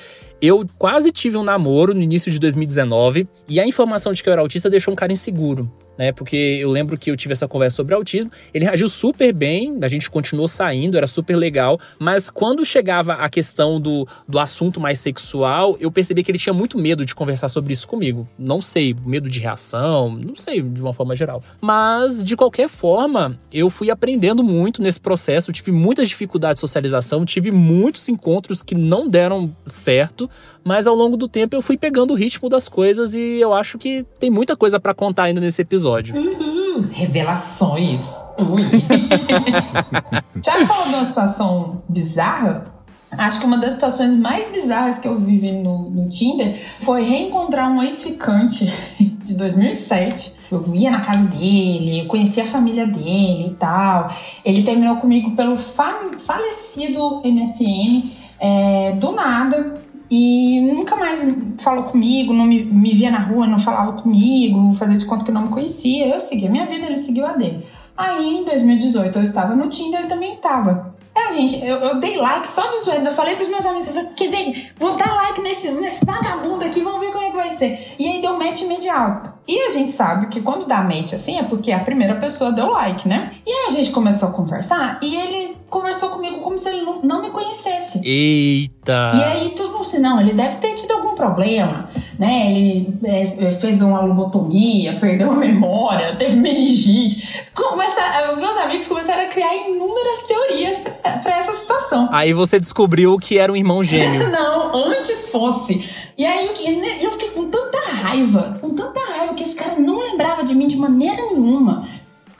eu 0.40 0.64
quase 0.78 1.11
tive 1.11 1.37
um 1.37 1.42
namoro 1.42 1.94
no 1.94 2.00
início 2.00 2.30
de 2.30 2.38
2019 2.38 3.26
e 3.48 3.58
a 3.58 3.66
informação 3.66 4.12
de 4.12 4.22
que 4.22 4.28
eu 4.28 4.32
era 4.32 4.42
autista 4.42 4.70
deixou 4.70 4.92
um 4.92 4.96
cara 4.96 5.12
inseguro. 5.12 5.70
Né? 5.98 6.12
Porque 6.12 6.37
eu 6.37 6.70
lembro 6.70 6.96
que 6.96 7.11
eu 7.11 7.16
tive 7.16 7.32
essa 7.32 7.48
conversa 7.48 7.76
sobre 7.76 7.94
autismo, 7.94 8.30
ele 8.54 8.64
reagiu 8.64 8.88
super 8.88 9.32
bem, 9.32 9.78
a 9.82 9.88
gente 9.88 10.08
continuou 10.08 10.46
saindo, 10.46 10.96
era 10.96 11.06
super 11.06 11.37
legal, 11.37 11.78
mas 11.98 12.30
quando 12.30 12.64
chegava 12.64 13.14
a 13.14 13.28
questão 13.28 13.80
do, 13.80 14.06
do 14.26 14.38
assunto 14.38 14.80
mais 14.80 15.00
sexual, 15.00 15.76
eu 15.80 15.90
percebi 15.90 16.22
que 16.22 16.30
ele 16.30 16.38
tinha 16.38 16.52
muito 16.52 16.78
medo 16.78 17.04
de 17.04 17.14
conversar 17.14 17.48
sobre 17.48 17.72
isso 17.72 17.87
comigo. 17.88 18.26
Não 18.38 18.62
sei, 18.62 18.94
medo 19.04 19.28
de 19.28 19.40
reação, 19.40 20.16
não 20.16 20.37
sei, 20.37 20.62
de 20.62 20.80
uma 20.80 20.94
forma 20.94 21.16
geral. 21.16 21.42
Mas, 21.61 22.22
de 22.22 22.37
qualquer 22.37 22.68
forma, 22.68 23.37
eu 23.52 23.68
fui 23.68 23.90
aprendendo 23.90 24.44
muito 24.44 24.80
nesse 24.80 25.00
processo, 25.00 25.52
tive 25.52 25.72
muitas 25.72 26.08
dificuldades 26.08 26.56
de 26.56 26.61
socialização, 26.61 27.24
tive 27.24 27.50
muitos 27.50 28.08
encontros 28.08 28.62
que 28.62 28.74
não 28.74 29.08
deram 29.08 29.54
certo, 29.66 30.30
mas 30.64 30.86
ao 30.86 30.94
longo 30.94 31.16
do 31.16 31.28
tempo 31.28 31.56
eu 31.56 31.62
fui 31.62 31.76
pegando 31.76 32.12
o 32.12 32.16
ritmo 32.16 32.48
das 32.48 32.68
coisas 32.68 33.14
e 33.14 33.40
eu 33.40 33.54
acho 33.54 33.78
que 33.78 34.04
tem 34.18 34.30
muita 34.30 34.56
coisa 34.56 34.78
para 34.78 34.94
contar 34.94 35.24
ainda 35.24 35.40
nesse 35.40 35.62
episódio. 35.62 36.16
Uhum, 36.16 36.82
revelações. 36.92 38.02
Ui. 38.38 38.62
Já 40.44 40.66
falou 40.66 40.88
de 40.88 40.94
uma 40.94 41.04
situação 41.04 41.82
bizarra? 41.88 42.78
Acho 43.10 43.40
que 43.40 43.46
uma 43.46 43.56
das 43.56 43.74
situações 43.74 44.16
mais 44.16 44.48
bizarras 44.48 44.98
que 44.98 45.08
eu 45.08 45.18
vivi 45.18 45.52
no, 45.52 45.90
no 45.90 46.08
Tinder 46.08 46.60
foi 46.80 47.02
reencontrar 47.02 47.70
um 47.70 47.82
ex-ficante 47.82 48.70
de 49.24 49.34
2007. 49.34 50.34
Eu 50.52 50.74
ia 50.74 50.90
na 50.90 51.00
casa 51.00 51.24
dele, 51.24 52.00
eu 52.00 52.06
conhecia 52.06 52.44
a 52.44 52.46
família 52.46 52.86
dele 52.86 53.48
e 53.48 53.54
tal. 53.54 54.10
Ele 54.44 54.62
terminou 54.62 54.96
comigo 54.96 55.34
pelo 55.34 55.56
fa 55.56 55.98
falecido 56.18 57.22
MSN, 57.24 58.10
é, 58.38 58.92
do 58.92 59.12
nada. 59.12 59.80
E 60.10 60.60
nunca 60.60 60.96
mais 60.96 61.20
falou 61.58 61.84
comigo, 61.84 62.32
não 62.32 62.46
me, 62.46 62.64
me 62.64 62.94
via 62.94 63.10
na 63.10 63.18
rua, 63.18 63.46
não 63.46 63.58
falava 63.58 63.92
comigo, 64.00 64.74
fazia 64.74 64.96
de 64.96 65.04
conta 65.04 65.24
que 65.24 65.32
não 65.32 65.42
me 65.42 65.48
conhecia. 65.48 66.06
Eu 66.06 66.20
seguia 66.20 66.48
a 66.48 66.52
minha 66.52 66.66
vida, 66.66 66.86
ele 66.86 66.96
seguiu 66.96 67.26
a 67.26 67.32
dele. 67.32 67.66
Aí, 67.96 68.38
em 68.38 68.44
2018, 68.44 69.18
eu 69.18 69.22
estava 69.22 69.54
no 69.54 69.68
Tinder, 69.68 70.00
ele 70.00 70.08
também 70.08 70.34
estava. 70.34 70.94
É, 71.14 71.32
gente, 71.32 71.64
eu, 71.64 71.78
eu, 71.78 72.00
dei 72.00 72.16
like 72.16 72.48
só 72.48 72.68
de 72.68 72.78
zoeira. 72.78 73.04
Eu 73.04 73.12
falei 73.12 73.34
pros 73.34 73.48
meus 73.48 73.66
amigos, 73.66 73.88
eu 73.88 73.94
falei, 73.94 74.10
quer 74.14 74.30
ver? 74.30 74.72
Vou 74.78 74.96
dar 74.96 75.12
like 75.14 75.40
nesse, 75.40 75.72
nesse 75.72 76.04
vagabundo 76.04 76.64
aqui, 76.64 76.80
vamos 76.80 77.00
ver 77.00 77.12
como 77.12 77.24
é 77.24 77.30
que 77.30 77.36
vai 77.36 77.50
ser. 77.50 77.94
E 77.98 78.06
aí 78.06 78.22
deu 78.22 78.38
match 78.38 78.62
imediato. 78.62 79.38
E 79.48 79.58
a 79.62 79.70
gente 79.70 79.90
sabe 79.90 80.26
que 80.26 80.42
quando 80.42 80.66
dá 80.66 80.82
match 80.82 81.14
assim 81.14 81.38
é 81.38 81.42
porque 81.42 81.72
a 81.72 81.78
primeira 81.78 82.16
pessoa 82.16 82.52
deu 82.52 82.70
like, 82.70 83.08
né? 83.08 83.32
E 83.46 83.50
aí 83.50 83.66
a 83.68 83.70
gente 83.70 83.90
começou 83.90 84.28
a 84.28 84.32
conversar 84.32 85.00
e 85.02 85.16
ele 85.16 85.56
conversou 85.70 86.11
comigo 86.11 86.40
como 86.40 86.58
se 86.58 86.68
ele 86.68 86.82
não, 86.82 87.00
não 87.00 87.22
me 87.22 87.30
conhecesse. 87.30 88.00
Eita! 88.04 89.12
E 89.14 89.22
aí 89.22 89.50
tudo 89.56 89.72
mundo 89.72 89.80
assim, 89.82 89.98
não, 89.98 90.20
ele 90.20 90.32
deve 90.32 90.56
ter 90.56 90.74
tido 90.74 90.92
algum 90.92 91.14
problema, 91.14 91.88
né? 92.18 92.50
Ele 92.50 92.98
é, 93.04 93.24
fez 93.24 93.80
uma 93.80 94.00
lobotomia, 94.00 94.98
perdeu 95.00 95.30
a 95.30 95.37
memória, 95.37 96.14
teve 96.16 96.37
meningite. 96.37 97.46
Começa, 97.54 98.00
os 98.30 98.38
meus 98.38 98.56
amigos 98.58 98.87
começaram 98.88 99.22
a 99.22 99.26
criar 99.26 99.54
inúmeras 99.68 100.22
teorias 100.26 100.78
para 100.78 101.38
essa 101.38 101.52
situação. 101.52 102.08
Aí 102.12 102.32
você 102.32 102.61
descobriu 102.61 103.18
que 103.18 103.38
era 103.38 103.52
um 103.52 103.56
irmão 103.56 103.82
gêmeo. 103.82 104.28
não, 104.32 104.74
antes 104.74 105.30
fosse. 105.30 105.88
E 106.16 106.26
aí 106.26 106.46
eu, 106.46 106.84
eu 107.00 107.12
fiquei 107.12 107.30
com 107.30 107.48
tanta 107.48 107.78
raiva, 107.90 108.58
com 108.61 108.70
tanta 108.70 108.98
raiva 109.00 109.17
esse 109.48 109.56
cara 109.56 109.80
não 109.80 109.98
lembrava 109.98 110.44
de 110.44 110.54
mim 110.54 110.68
de 110.68 110.76
maneira 110.76 111.22
nenhuma. 111.32 111.84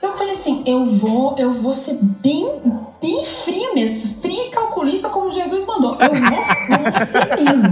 Eu 0.01 0.15
falei 0.15 0.33
assim, 0.33 0.63
eu 0.65 0.85
vou, 0.85 1.35
eu 1.37 1.51
vou 1.51 1.73
ser 1.73 1.99
bem, 2.01 2.61
bem 3.01 3.25
fria 3.25 3.73
mesmo, 3.73 4.21
fria 4.21 4.47
e 4.47 4.49
calculista 4.49 5.09
como 5.09 5.29
Jesus 5.29 5.65
mandou. 5.65 5.97
Eu 5.99 6.09
vou, 6.09 6.19
vou 6.91 7.05
ser 7.05 7.35
mesmo. 7.35 7.69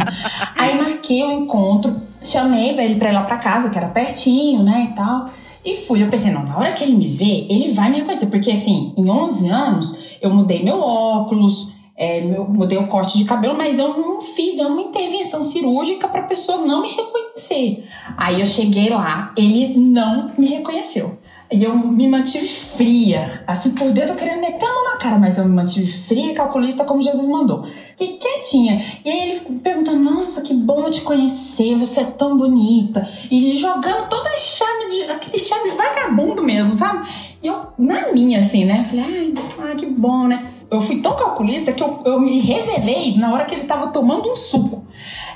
Aí 0.58 0.76
marquei 0.76 1.24
o 1.24 1.32
encontro, 1.32 1.96
chamei 2.22 2.78
ele 2.78 2.96
pra 2.96 3.12
ir 3.12 3.14
lá 3.14 3.22
pra 3.22 3.38
casa, 3.38 3.70
que 3.70 3.78
era 3.78 3.88
pertinho, 3.88 4.64
né, 4.64 4.90
e 4.92 4.96
tal. 4.96 5.30
E 5.64 5.76
fui, 5.76 6.04
eu 6.04 6.10
pensei, 6.10 6.32
não, 6.32 6.44
na 6.44 6.58
hora 6.58 6.74
que 6.74 6.84
ele 6.84 6.96
me 6.96 7.08
vê, 7.08 7.46
ele 7.50 7.72
vai 7.72 7.90
me 7.90 7.98
reconhecer. 7.98 8.28
Porque 8.28 8.52
assim, 8.52 8.94
em 8.98 9.10
11 9.10 9.50
anos, 9.50 10.18
eu 10.22 10.34
mudei 10.34 10.64
meu 10.64 10.82
óculos, 10.82 11.72
é, 11.98 12.22
meu, 12.22 12.48
mudei 12.48 12.78
o 12.78 12.86
corte 12.86 13.18
de 13.18 13.26
cabelo, 13.26 13.58
mas 13.58 13.80
eu 13.80 13.98
não 13.98 14.22
fiz 14.22 14.56
nenhuma 14.56 14.82
intervenção 14.82 15.44
cirúrgica 15.44 16.08
para 16.08 16.22
a 16.22 16.26
pessoa 16.26 16.60
não 16.60 16.84
me 16.84 16.90
reconhecer. 16.90 17.84
Aí 18.16 18.40
eu 18.40 18.46
cheguei 18.46 18.90
lá, 18.90 19.34
ele 19.36 19.76
não 19.76 20.32
me 20.38 20.48
reconheceu. 20.48 21.18
E 21.50 21.64
eu 21.64 21.76
me 21.76 22.08
mantive 22.08 22.48
fria. 22.48 23.42
Assim, 23.48 23.74
por 23.74 23.92
dentro 23.92 24.12
eu 24.12 24.18
queria 24.18 24.36
meter 24.36 24.66
a 24.66 24.74
mão 24.74 24.84
na 24.92 24.98
cara, 24.98 25.18
mas 25.18 25.38
eu 25.38 25.46
me 25.46 25.56
mantive 25.56 25.88
fria 25.88 26.34
e 26.34 26.36
calculista 26.36 26.84
como 26.84 27.02
Jesus 27.02 27.30
mandou. 27.30 27.66
Fiquei 27.66 28.18
quietinha. 28.18 28.84
E 29.04 29.10
aí 29.10 29.30
ele 29.30 29.60
perguntando: 29.60 29.98
Nossa, 29.98 30.42
que 30.42 30.54
bom 30.54 30.92
te 30.92 31.02
conhecer, 31.02 31.76
você 31.76 32.02
é 32.02 32.04
tão 32.04 32.36
bonita. 32.36 33.08
E 33.32 33.56
jogando 33.56 34.10
todo 34.10 34.28
aquele 34.28 34.40
charme, 34.40 34.92
de, 34.92 35.04
aquele 35.04 35.40
charme 35.40 35.72
vagabundo 35.72 36.44
mesmo, 36.44 36.76
sabe? 36.76 37.08
E 37.42 37.48
eu, 37.48 37.68
na 37.78 38.12
minha, 38.12 38.40
assim, 38.40 38.66
né? 38.66 38.84
Falei: 38.84 39.06
Ai, 39.06 39.72
ah, 39.72 39.76
que 39.76 39.86
bom, 39.86 40.28
né? 40.28 40.46
Eu 40.70 40.82
fui 40.82 41.02
tão 41.02 41.16
calculista 41.16 41.72
que 41.72 41.82
eu, 41.82 42.02
eu 42.06 42.20
me 42.20 42.40
revelei 42.40 43.18
na 43.18 43.34
hora 43.34 43.46
que 43.46 43.56
ele 43.56 43.64
tava 43.66 43.92
tomando 43.92 44.32
um 44.32 44.36
suco. 44.36 44.86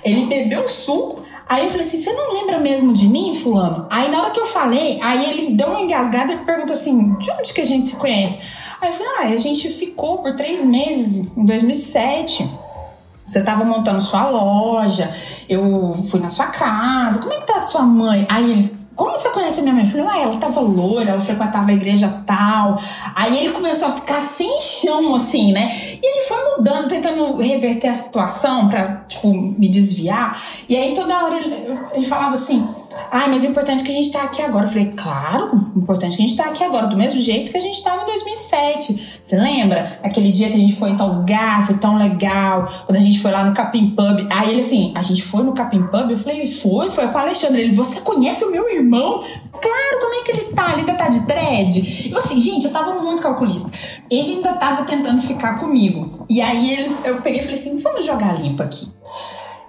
Ele 0.04 0.26
bebeu 0.26 0.66
o 0.66 0.70
suco. 0.70 1.24
Aí 1.48 1.66
eu 1.66 1.70
falei 1.70 1.86
assim: 1.86 1.98
você 1.98 2.14
não 2.14 2.34
lembra 2.34 2.60
mesmo 2.60 2.94
de 2.94 3.08
mim, 3.08 3.34
Fulano? 3.34 3.88
Aí 3.90 4.10
na 4.10 4.22
hora 4.22 4.32
que 4.32 4.40
eu 4.40 4.46
falei, 4.46 5.00
aí 5.02 5.30
ele 5.30 5.56
deu 5.56 5.68
uma 5.68 5.82
engasgada 5.82 6.34
e 6.34 6.38
perguntou 6.40 6.74
assim: 6.74 7.16
de 7.16 7.32
onde 7.32 7.54
que 7.54 7.62
a 7.62 7.66
gente 7.66 7.88
se 7.88 7.96
conhece? 7.96 8.40
Aí 8.82 8.90
eu 8.90 8.94
falei: 8.94 9.12
ah, 9.18 9.34
a 9.34 9.38
gente 9.38 9.70
ficou 9.70 10.20
por 10.20 10.36
três 10.36 10.66
meses, 10.66 11.36
em 11.38 11.46
2007. 11.46 12.50
Você 13.26 13.40
estava 13.40 13.64
montando 13.64 14.02
sua 14.02 14.30
loja, 14.30 15.14
eu 15.48 16.04
fui 16.04 16.20
na 16.20 16.30
sua 16.30 16.48
casa, 16.48 17.20
como 17.20 17.32
é 17.32 17.40
que 17.40 17.48
tá 17.48 17.58
a 17.58 17.62
sua 17.62 17.84
mãe? 17.84 18.26
Aí 18.30 18.52
ele, 18.52 18.76
como 18.96 19.12
você 19.12 19.30
conhece 19.30 19.62
minha 19.62 19.74
mãe? 19.74 19.84
Eu 19.86 19.90
falei, 19.90 20.08
ah, 20.10 20.22
ela 20.24 20.38
tava 20.38 20.60
loira, 20.60 21.12
ela 21.12 21.22
frequentava 21.22 21.72
a 21.72 21.74
igreja 21.74 22.24
tal. 22.26 22.80
Aí 23.16 23.38
ele 23.38 23.54
começou 23.54 23.88
a 23.88 23.92
ficar 23.92 24.20
sem 24.20 24.60
chão, 24.60 25.16
assim, 25.16 25.54
né? 25.54 25.72
E 25.72 26.06
ele 26.06 26.22
foi 26.24 26.58
mudando, 26.58 26.90
tentando 26.90 27.38
reverter 27.38 27.88
a 27.88 27.96
situação 27.96 28.68
pra, 28.68 29.04
tipo, 29.08 29.32
me 29.32 29.70
desviar. 29.70 30.42
E 30.68 30.76
aí 30.76 30.94
toda 30.94 31.24
hora 31.24 31.38
ele, 31.38 31.80
ele 31.94 32.06
falava 32.06 32.36
assim: 32.36 32.68
ah, 33.12 33.28
mas 33.28 33.44
o 33.44 33.48
importante 33.48 33.82
é 33.82 33.86
que 33.86 33.92
a 33.92 33.96
gente 33.96 34.12
tá 34.12 34.24
aqui 34.24 34.42
agora. 34.42 34.66
Eu 34.66 34.70
falei, 34.70 34.94
claro, 34.96 35.52
o 35.76 35.80
importante 35.80 36.14
é 36.14 36.18
que 36.18 36.24
a 36.24 36.28
gente 36.28 36.38
tá 36.38 36.46
aqui 36.46 36.64
agora, 36.64 36.88
do 36.88 36.98
mesmo 36.98 37.22
jeito 37.22 37.52
que 37.52 37.58
a 37.58 37.62
gente 37.62 37.84
tava 37.84 38.04
em 38.04 38.06
2007. 38.06 39.22
Você 39.24 39.36
lembra? 39.36 40.00
Aquele 40.04 40.32
dia 40.32 40.50
que 40.50 40.56
a 40.56 40.60
gente 40.60 40.76
foi 40.76 40.92
em 40.92 40.98
tal 40.98 41.14
lugar, 41.14 41.66
foi 41.66 41.78
tão 41.78 41.98
legal, 41.98 42.72
quando 42.86 42.98
a 42.98 43.02
gente 43.02 43.20
foi 43.20 43.32
lá 43.32 43.44
no 43.44 43.54
Capim 43.54 43.92
Pub. 43.92 44.28
Aí 44.30 44.50
ele 44.50 44.60
assim, 44.60 44.94
a 44.96 45.02
gente 45.02 45.24
foi 45.24 45.44
no 45.44 45.54
Capim 45.54 45.84
Pub? 45.84 46.12
Eu 46.12 46.20
falei, 46.20 46.48
foi, 46.48 46.90
foi 46.90 47.08
com 47.08 47.18
o 47.18 47.22
Alexandre. 47.22 47.62
Ele, 47.62 47.76
você 47.76 48.02
conhece 48.02 48.44
o 48.46 48.52
meu 48.52 48.70
irmão? 48.70 49.24
Claro, 49.52 50.00
como 50.00 50.16
é 50.16 50.24
que 50.24 50.32
ele 50.32 50.54
tá? 50.54 50.72
Ele 50.72 50.82
ainda 50.82 50.94
tá 50.96 51.10
de 51.10 51.20
dread? 51.26 52.10
Eu 52.12 52.18
assim, 52.18 52.40
gente, 52.40 52.66
eu 52.66 52.72
tava 52.72 53.02
muito 53.02 53.22
calculista. 53.22 53.70
Ele 54.10 54.36
ainda 54.36 54.54
tava 54.54 54.84
tentando 54.84 55.22
ficar 55.22 55.60
comigo. 55.60 56.26
E 56.30 56.42
aí 56.42 56.74
ele, 56.74 56.96
eu 57.04 57.22
peguei 57.22 57.40
e 57.40 57.44
falei 57.44 57.56
assim, 57.56 57.80
vamos 57.80 58.06
jogar 58.06 58.40
limpo 58.42 58.64
aqui. 58.64 58.88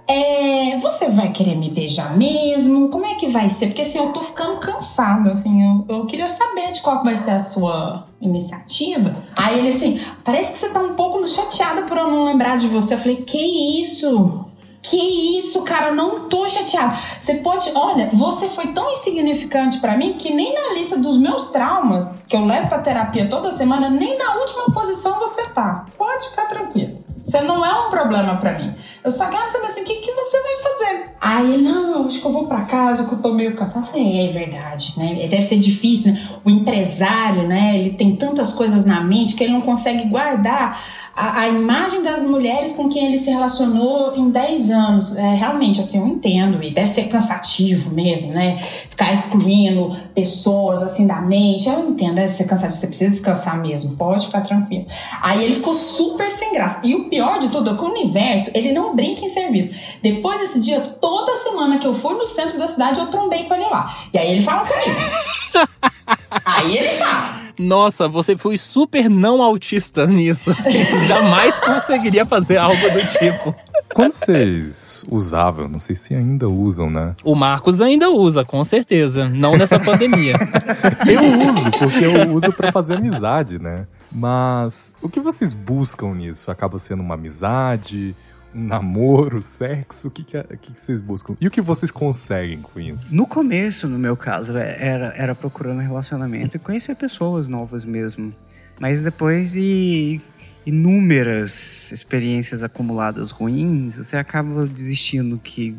É, 0.06 0.78
você 0.78 1.08
vai 1.10 1.32
querer 1.32 1.56
me 1.56 1.70
beijar 1.70 2.16
mesmo? 2.16 2.88
Como 2.88 3.06
é 3.06 3.14
que 3.14 3.28
vai 3.28 3.48
ser? 3.48 3.66
Porque 3.68 3.82
assim, 3.82 3.98
eu 3.98 4.12
tô 4.12 4.20
ficando 4.20 4.58
cansada, 4.58 5.30
assim, 5.32 5.62
eu, 5.62 5.96
eu 5.96 6.06
queria 6.06 6.28
saber 6.28 6.72
de 6.72 6.82
qual 6.82 7.04
vai 7.04 7.16
ser 7.16 7.30
a 7.30 7.38
sua 7.38 8.04
iniciativa. 8.20 9.24
Aí 9.38 9.58
ele 9.58 9.68
assim, 9.68 10.00
parece 10.24 10.52
que 10.52 10.58
você 10.58 10.70
tá 10.70 10.80
um 10.80 10.94
pouco 10.94 11.26
chateada 11.26 11.82
por 11.82 11.96
eu 11.96 12.08
não 12.08 12.24
lembrar 12.24 12.56
de 12.56 12.68
você. 12.68 12.94
Eu 12.94 12.98
falei, 12.98 13.16
que 13.16 13.80
isso? 13.80 14.46
Que 14.82 15.36
isso, 15.38 15.62
cara, 15.62 15.88
eu 15.88 15.94
não 15.94 16.28
tô 16.28 16.48
chateada. 16.48 16.98
Você 17.20 17.34
pode, 17.34 17.70
olha, 17.72 18.10
você 18.12 18.48
foi 18.48 18.72
tão 18.72 18.90
insignificante 18.90 19.78
para 19.78 19.96
mim 19.96 20.14
que 20.14 20.34
nem 20.34 20.52
na 20.52 20.74
lista 20.74 20.96
dos 20.96 21.16
meus 21.18 21.50
traumas, 21.50 22.20
que 22.28 22.36
eu 22.36 22.44
levo 22.44 22.68
pra 22.68 22.80
terapia 22.80 23.28
toda 23.28 23.52
semana, 23.52 23.88
nem 23.88 24.18
na 24.18 24.34
última 24.34 24.74
posição 24.74 25.20
você 25.20 25.44
tá. 25.50 25.86
Pode 25.96 26.30
ficar 26.30 26.46
tranquilo. 26.46 27.01
Você 27.22 27.40
não 27.40 27.64
é 27.64 27.86
um 27.86 27.88
problema 27.88 28.36
para 28.36 28.58
mim. 28.58 28.74
Eu 29.04 29.10
só 29.10 29.28
quero 29.28 29.48
saber 29.48 29.66
assim, 29.66 29.82
o 29.82 29.84
que, 29.84 29.94
que 29.94 30.12
você 30.12 30.42
vai 30.42 30.56
fazer? 30.56 31.10
Aí 31.20 31.54
ele, 31.54 31.62
não, 31.62 32.04
acho 32.04 32.20
que 32.20 32.26
eu 32.26 32.32
vou 32.32 32.48
para 32.48 32.62
casa, 32.62 33.06
que 33.06 33.14
eu 33.14 33.22
tô 33.22 33.32
meio 33.32 33.54
cansado. 33.54 33.90
É, 33.94 34.26
é 34.26 34.28
verdade, 34.28 34.94
né? 34.96 35.14
Deve 35.28 35.42
ser 35.42 35.58
difícil, 35.58 36.12
né? 36.12 36.20
O 36.44 36.50
empresário, 36.50 37.46
né? 37.46 37.78
Ele 37.78 37.90
tem 37.90 38.16
tantas 38.16 38.52
coisas 38.52 38.84
na 38.84 39.00
mente 39.00 39.36
que 39.36 39.44
ele 39.44 39.52
não 39.52 39.60
consegue 39.60 40.04
guardar 40.06 40.82
a, 41.14 41.40
a, 41.40 41.48
imagem 41.48 42.02
das 42.02 42.24
mulheres 42.24 42.72
com 42.72 42.88
quem 42.88 43.06
ele 43.06 43.18
se 43.18 43.30
relacionou 43.30 44.14
em 44.16 44.30
10 44.30 44.70
anos. 44.70 45.16
É, 45.16 45.34
realmente, 45.34 45.80
assim, 45.80 45.98
eu 45.98 46.06
entendo, 46.06 46.62
e 46.62 46.70
deve 46.70 46.88
ser 46.88 47.04
cansativo 47.04 47.94
mesmo, 47.94 48.32
né? 48.32 48.58
Ficar 48.58 49.12
excluindo 49.12 49.94
pessoas, 50.14 50.82
assim, 50.82 51.06
da 51.06 51.20
mente. 51.20 51.68
Eu 51.68 51.90
entendo, 51.90 52.14
deve 52.14 52.30
ser 52.30 52.44
cansativo, 52.44 52.80
você 52.80 52.86
precisa 52.86 53.10
descansar 53.10 53.60
mesmo, 53.60 53.96
pode 53.96 54.26
ficar 54.26 54.40
tranquilo. 54.40 54.86
Aí 55.20 55.44
ele 55.44 55.54
ficou 55.54 55.74
super 55.74 56.30
sem 56.30 56.54
graça. 56.54 56.80
E 56.82 56.94
o 56.94 57.08
pior 57.10 57.38
de 57.38 57.48
tudo 57.50 57.70
é 57.70 57.76
que 57.76 57.82
o 57.82 57.88
universo, 57.88 58.50
ele 58.54 58.72
não 58.72 58.96
brinca 58.96 59.24
em 59.24 59.28
serviço. 59.28 59.98
Depois 60.02 60.40
desse 60.40 60.60
dia, 60.60 60.80
toda 60.80 61.36
semana 61.36 61.78
que 61.78 61.86
eu 61.86 61.94
fui 61.94 62.14
no 62.14 62.26
centro 62.26 62.58
da 62.58 62.68
cidade, 62.68 63.00
eu 63.00 63.06
trombei 63.08 63.44
com 63.44 63.54
ele 63.54 63.68
lá. 63.68 63.94
E 64.14 64.18
aí 64.18 64.32
ele 64.32 64.42
fala 64.42 64.66
comigo. 64.66 65.92
aí 66.44 66.78
ele 66.78 66.90
fala. 66.90 67.42
Nossa, 67.58 68.08
você 68.08 68.36
foi 68.36 68.56
super 68.56 69.08
não 69.08 69.42
autista 69.42 70.06
nisso. 70.06 70.50
Jamais 71.06 71.60
conseguiria 71.60 72.24
fazer 72.24 72.56
algo 72.56 72.76
do 72.76 73.06
tipo. 73.18 73.54
Quando 73.94 74.12
vocês 74.12 75.04
usavam, 75.10 75.68
não 75.68 75.78
sei 75.78 75.94
se 75.94 76.14
ainda 76.14 76.48
usam, 76.48 76.88
né? 76.88 77.14
O 77.22 77.34
Marcos 77.34 77.82
ainda 77.82 78.10
usa, 78.10 78.44
com 78.44 78.64
certeza. 78.64 79.28
Não 79.28 79.56
nessa 79.56 79.78
pandemia. 79.78 80.34
eu 81.06 81.50
uso, 81.50 81.70
porque 81.78 82.04
eu 82.04 82.34
uso 82.34 82.52
para 82.52 82.72
fazer 82.72 82.94
amizade, 82.94 83.58
né? 83.58 83.86
Mas 84.10 84.94
o 85.02 85.08
que 85.08 85.20
vocês 85.20 85.52
buscam 85.52 86.14
nisso? 86.14 86.50
Acaba 86.50 86.78
sendo 86.78 87.02
uma 87.02 87.14
amizade? 87.14 88.14
Namoro, 88.54 89.40
sexo? 89.40 90.08
O 90.08 90.10
que, 90.10 90.24
que, 90.24 90.36
é, 90.36 90.42
que, 90.42 90.72
que, 90.72 90.80
vocês 90.80 91.00
buscam? 91.00 91.36
E 91.40 91.46
o 91.46 91.50
que 91.50 91.60
vocês 91.60 91.90
conseguem 91.90 92.60
com 92.60 92.80
isso? 92.80 93.14
No 93.14 93.26
começo, 93.26 93.88
no 93.88 93.98
meu 93.98 94.16
caso, 94.16 94.56
é, 94.56 94.76
era, 94.78 95.14
era 95.16 95.34
procurando 95.34 95.80
relacionamento 95.80 96.56
e 96.56 96.60
conhecer 96.60 96.94
pessoas 96.94 97.48
novas 97.48 97.84
mesmo. 97.84 98.34
Mas 98.78 99.02
depois 99.02 99.52
de 99.52 100.20
inúmeras 100.64 101.90
experiências 101.90 102.62
acumuladas 102.62 103.30
ruins, 103.30 103.96
você 103.96 104.16
acaba 104.16 104.66
desistindo 104.66 105.38
que 105.38 105.76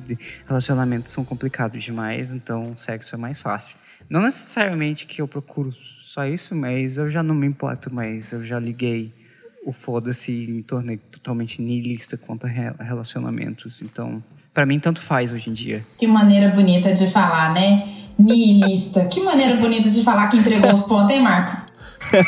relacionamentos 0.47 1.11
são 1.11 1.23
complicados 1.23 1.83
demais, 1.83 2.31
então 2.31 2.77
sexo 2.77 3.15
é 3.15 3.17
mais 3.17 3.37
fácil. 3.37 3.77
Não 4.09 4.21
necessariamente 4.21 5.05
que 5.05 5.21
eu 5.21 5.27
procuro 5.27 5.71
só 5.71 6.25
isso, 6.25 6.53
mas 6.53 6.97
eu 6.97 7.09
já 7.09 7.23
não 7.23 7.33
me 7.33 7.47
importo 7.47 7.93
mais, 7.93 8.31
eu 8.31 8.43
já 8.43 8.59
liguei 8.59 9.13
o 9.65 9.71
foda-se 9.71 10.31
me 10.31 10.63
tornei 10.63 10.97
totalmente 10.97 11.61
niilista 11.61 12.17
quanto 12.17 12.45
a 12.45 12.49
relacionamentos. 12.49 13.81
Então, 13.81 14.23
para 14.53 14.65
mim, 14.65 14.79
tanto 14.79 15.01
faz 15.01 15.31
hoje 15.31 15.49
em 15.49 15.53
dia. 15.53 15.85
Que 15.97 16.05
maneira 16.05 16.49
bonita 16.49 16.93
de 16.93 17.07
falar, 17.07 17.53
né? 17.53 17.87
Niilista. 18.17 19.05
Que 19.05 19.21
maneira 19.21 19.55
bonita 19.55 19.89
de 19.89 20.03
falar 20.03 20.27
que 20.27 20.37
entregou 20.37 20.73
os 20.73 20.83
pontos, 20.83 21.15
hein, 21.15 21.23
Marcos? 21.23 21.72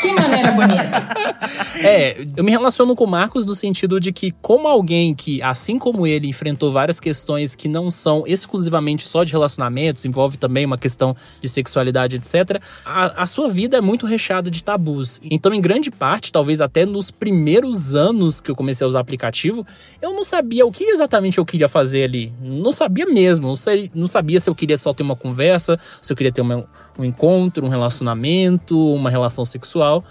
Que 0.02 0.12
maneira 0.14 0.52
bonita. 0.52 1.16
É, 1.78 2.26
eu 2.36 2.44
me 2.44 2.52
relaciono 2.52 2.96
com 2.96 3.04
o 3.04 3.08
Marcos 3.08 3.46
no 3.46 3.54
sentido 3.54 4.00
de 4.00 4.12
que, 4.12 4.32
como 4.42 4.68
alguém 4.68 5.14
que, 5.14 5.42
assim 5.44 5.78
como 5.78 6.08
ele, 6.08 6.28
enfrentou 6.28 6.72
várias 6.72 7.00
questões 7.00 7.56
que 7.56 7.68
não 7.68 7.92
são 7.92 8.24
exclusivamente 8.26 9.08
só 9.08 9.24
de 9.24 9.32
relacionamentos, 9.32 10.06
envolve 10.06 10.38
também 10.38 10.66
uma 10.66 10.78
questão 10.78 11.16
de 11.42 11.48
sexualidade, 11.48 12.16
etc., 12.16 12.62
a, 12.84 13.24
a 13.24 13.26
sua 13.26 13.50
vida 13.50 13.78
é 13.78 13.82
muito 13.82 14.06
recheada 14.06 14.50
de 14.50 14.64
tabus. 14.64 15.20
Então, 15.30 15.54
em 15.54 15.62
grande 15.62 15.92
parte, 15.92 16.32
talvez 16.32 16.62
até 16.62 16.86
nos 16.86 17.12
primeiros 17.12 17.94
anos 17.94 18.42
que 18.42 18.50
eu 18.50 18.56
comecei 18.56 18.86
a 18.86 18.88
usar 18.88 19.02
aplicativo, 19.02 19.66
eu 20.02 20.14
não 20.14 20.24
sabia 20.24 20.66
o 20.66 20.72
que 20.72 20.86
exatamente 20.86 21.38
eu 21.38 21.46
queria 21.46 21.68
fazer 21.68 22.06
ali. 22.06 22.32
Não 22.42 22.72
sabia 22.72 23.06
mesmo. 23.06 23.48
Não, 23.48 23.56
sei, 23.56 23.92
não 23.94 24.08
sabia 24.08 24.40
se 24.40 24.50
eu 24.50 24.56
queria 24.56 24.78
só 24.78 24.94
ter 24.94 25.04
uma 25.04 25.16
conversa, 25.16 25.78
se 26.02 26.12
eu 26.12 26.18
queria 26.18 26.32
ter 26.32 26.42
uma, 26.42 26.66
um 26.98 27.04
encontro, 27.04 27.66
um 27.66 27.70
relacionamento, 27.70 28.94
uma 28.94 29.10
relação 29.10 29.46
sexual 29.46 29.65
sexual. 29.66 30.04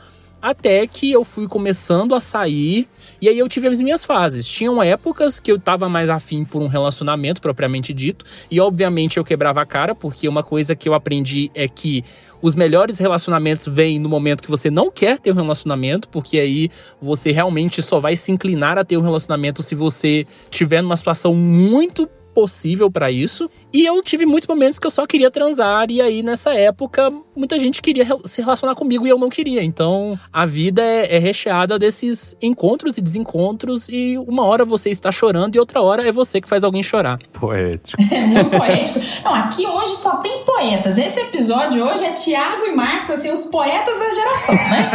Até 0.42 0.86
que 0.86 1.10
eu 1.10 1.24
fui 1.24 1.48
começando 1.48 2.14
a 2.14 2.20
sair, 2.20 2.86
e 3.18 3.30
aí 3.30 3.38
eu 3.38 3.48
tive 3.48 3.66
as 3.66 3.80
minhas 3.80 4.04
fases. 4.04 4.46
Tinham 4.46 4.82
épocas 4.82 5.40
que 5.40 5.50
eu 5.50 5.58
tava 5.58 5.88
mais 5.88 6.10
afim 6.10 6.44
por 6.44 6.60
um 6.60 6.66
relacionamento 6.66 7.40
propriamente 7.40 7.94
dito, 7.94 8.26
e 8.50 8.60
obviamente 8.60 9.16
eu 9.16 9.24
quebrava 9.24 9.62
a 9.62 9.64
cara, 9.64 9.94
porque 9.94 10.28
uma 10.28 10.42
coisa 10.42 10.76
que 10.76 10.86
eu 10.86 10.92
aprendi 10.92 11.50
é 11.54 11.66
que 11.66 12.04
os 12.42 12.54
melhores 12.54 12.98
relacionamentos 12.98 13.66
vêm 13.66 13.98
no 13.98 14.06
momento 14.06 14.42
que 14.42 14.50
você 14.50 14.70
não 14.70 14.90
quer 14.90 15.18
ter 15.18 15.32
um 15.32 15.34
relacionamento, 15.34 16.10
porque 16.10 16.38
aí 16.38 16.70
você 17.00 17.32
realmente 17.32 17.80
só 17.80 17.98
vai 17.98 18.14
se 18.14 18.30
inclinar 18.30 18.76
a 18.76 18.84
ter 18.84 18.98
um 18.98 19.02
relacionamento 19.02 19.62
se 19.62 19.74
você 19.74 20.26
tiver 20.50 20.82
numa 20.82 20.98
situação 20.98 21.34
muito 21.34 22.06
possível 22.34 22.90
para 22.90 23.10
isso. 23.10 23.48
E 23.72 23.86
eu 23.86 24.02
tive 24.02 24.26
muitos 24.26 24.48
momentos 24.48 24.78
que 24.78 24.86
eu 24.86 24.90
só 24.90 25.06
queria 25.06 25.30
transar, 25.30 25.86
e 25.90 26.02
aí 26.02 26.22
nessa 26.22 26.54
época 26.54 27.12
muita 27.34 27.58
gente 27.58 27.80
queria 27.80 28.04
se 28.24 28.42
relacionar 28.42 28.74
comigo 28.74 29.06
e 29.06 29.10
eu 29.10 29.18
não 29.18 29.30
queria. 29.30 29.62
Então 29.62 30.18
a 30.32 30.44
vida 30.44 30.82
é, 30.82 31.16
é 31.16 31.18
recheada 31.18 31.78
desses 31.78 32.36
encontros 32.42 32.98
e 32.98 33.00
desencontros, 33.00 33.88
e 33.88 34.18
uma 34.18 34.44
hora 34.44 34.64
você 34.64 34.90
está 34.90 35.12
chorando 35.12 35.54
e 35.54 35.58
outra 35.58 35.80
hora 35.80 36.06
é 36.06 36.12
você 36.12 36.40
que 36.40 36.48
faz 36.48 36.64
alguém 36.64 36.82
chorar. 36.82 37.18
Poético. 37.32 38.02
É 38.14 38.26
muito 38.26 38.50
poético. 38.50 39.00
Não, 39.24 39.34
aqui 39.34 39.66
hoje 39.66 39.96
só 39.96 40.18
tem 40.18 40.44
poetas. 40.44 40.98
Esse 40.98 41.20
episódio 41.20 41.84
hoje 41.84 42.04
é 42.04 42.12
Tiago 42.12 42.64
e 42.64 42.72
Marcos, 42.74 43.10
assim, 43.10 43.32
os 43.32 43.46
poetas 43.46 43.98
da 43.98 44.12
geração, 44.12 44.54
né? 44.54 44.90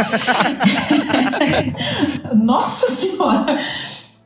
Nossa 2.34 2.86
Senhora! 2.88 3.60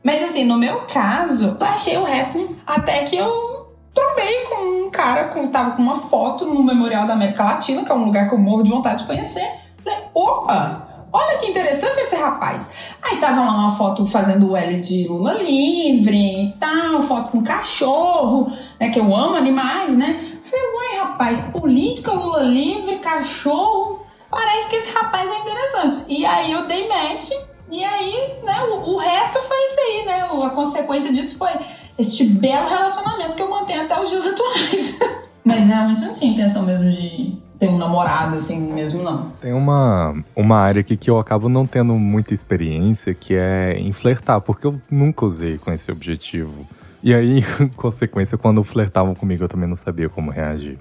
Mas 0.05 0.23
assim, 0.23 0.43
no 0.43 0.55
meu 0.55 0.81
caso, 0.81 1.57
eu 1.59 1.65
achei 1.65 1.97
o 1.97 2.03
rap 2.03 2.47
até 2.67 3.05
que 3.05 3.17
eu 3.17 3.75
trombei 3.91 4.43
com 4.43 4.85
um 4.85 4.91
cara 4.91 5.29
que 5.29 5.47
tava 5.47 5.71
com 5.71 5.81
uma 5.81 5.95
foto 5.95 6.45
no 6.45 6.63
Memorial 6.63 7.07
da 7.07 7.13
América 7.13 7.43
Latina, 7.43 7.83
que 7.83 7.91
é 7.91 7.95
um 7.95 8.05
lugar 8.05 8.29
que 8.29 8.35
eu 8.35 8.37
morro 8.37 8.61
de 8.61 8.69
vontade 8.69 9.01
de 9.01 9.07
conhecer. 9.07 9.49
Falei, 9.83 9.99
opa! 10.13 11.07
Olha 11.11 11.39
que 11.39 11.47
interessante 11.47 11.97
esse 12.01 12.15
rapaz. 12.17 12.69
Aí 13.01 13.17
tava 13.17 13.45
lá 13.45 13.51
uma 13.51 13.71
foto 13.71 14.05
fazendo 14.05 14.51
o 14.51 14.55
L 14.55 14.79
de 14.79 15.07
Lula 15.07 15.33
livre 15.41 16.49
e 16.49 16.53
tal, 16.59 17.01
foto 17.01 17.31
com 17.31 17.41
cachorro, 17.41 18.51
né? 18.79 18.89
Que 18.89 18.99
eu 18.99 19.15
amo 19.15 19.35
animais, 19.35 19.97
né? 19.97 20.19
Falei, 20.43 20.65
uai, 20.75 20.97
rapaz, 20.99 21.39
política, 21.51 22.11
Lula 22.11 22.43
livre, 22.43 22.97
cachorro. 22.97 24.05
Parece 24.29 24.69
que 24.69 24.75
esse 24.75 24.93
rapaz 24.93 25.27
é 25.27 25.39
interessante. 25.39 26.05
E 26.09 26.23
aí 26.27 26.51
eu 26.51 26.67
dei 26.67 26.87
match 26.87 27.31
e 27.69 27.83
aí, 27.83 28.39
né, 28.43 28.63
o, 28.63 28.93
o, 28.93 28.97
resto 28.97 29.39
foi 29.39 29.57
isso 29.63 29.79
aí, 29.79 30.05
né? 30.05 30.45
A 30.45 30.49
consequência 30.51 31.11
disso 31.11 31.37
foi 31.37 31.51
este 31.97 32.25
belo 32.25 32.69
relacionamento 32.69 33.35
que 33.35 33.41
eu 33.41 33.49
mantenho 33.49 33.83
até 33.83 33.99
os 33.99 34.09
dias 34.09 34.27
atuais. 34.27 34.99
Mas 35.43 35.67
realmente 35.67 36.01
não 36.01 36.13
tinha 36.13 36.31
intenção 36.31 36.63
mesmo 36.63 36.89
de 36.89 37.37
ter 37.59 37.67
um 37.69 37.77
namorado, 37.77 38.35
assim, 38.35 38.73
mesmo 38.73 39.03
não. 39.03 39.29
Tem 39.41 39.53
uma, 39.53 40.15
uma 40.35 40.57
área 40.57 40.81
aqui 40.81 40.97
que 40.97 41.09
eu 41.09 41.19
acabo 41.19 41.49
não 41.49 41.65
tendo 41.65 41.93
muita 41.95 42.33
experiência, 42.33 43.13
que 43.13 43.35
é 43.35 43.73
em 43.77 43.93
flertar, 43.93 44.41
porque 44.41 44.67
eu 44.67 44.79
nunca 44.89 45.25
usei 45.25 45.57
com 45.57 45.71
esse 45.71 45.91
objetivo. 45.91 46.67
E 47.01 47.13
aí, 47.13 47.43
em 47.59 47.67
consequência, 47.69 48.37
quando 48.37 48.63
flertavam 48.63 49.15
comigo, 49.15 49.43
eu 49.43 49.49
também 49.49 49.69
não 49.69 49.75
sabia 49.75 50.09
como 50.09 50.31
reagir. 50.31 50.77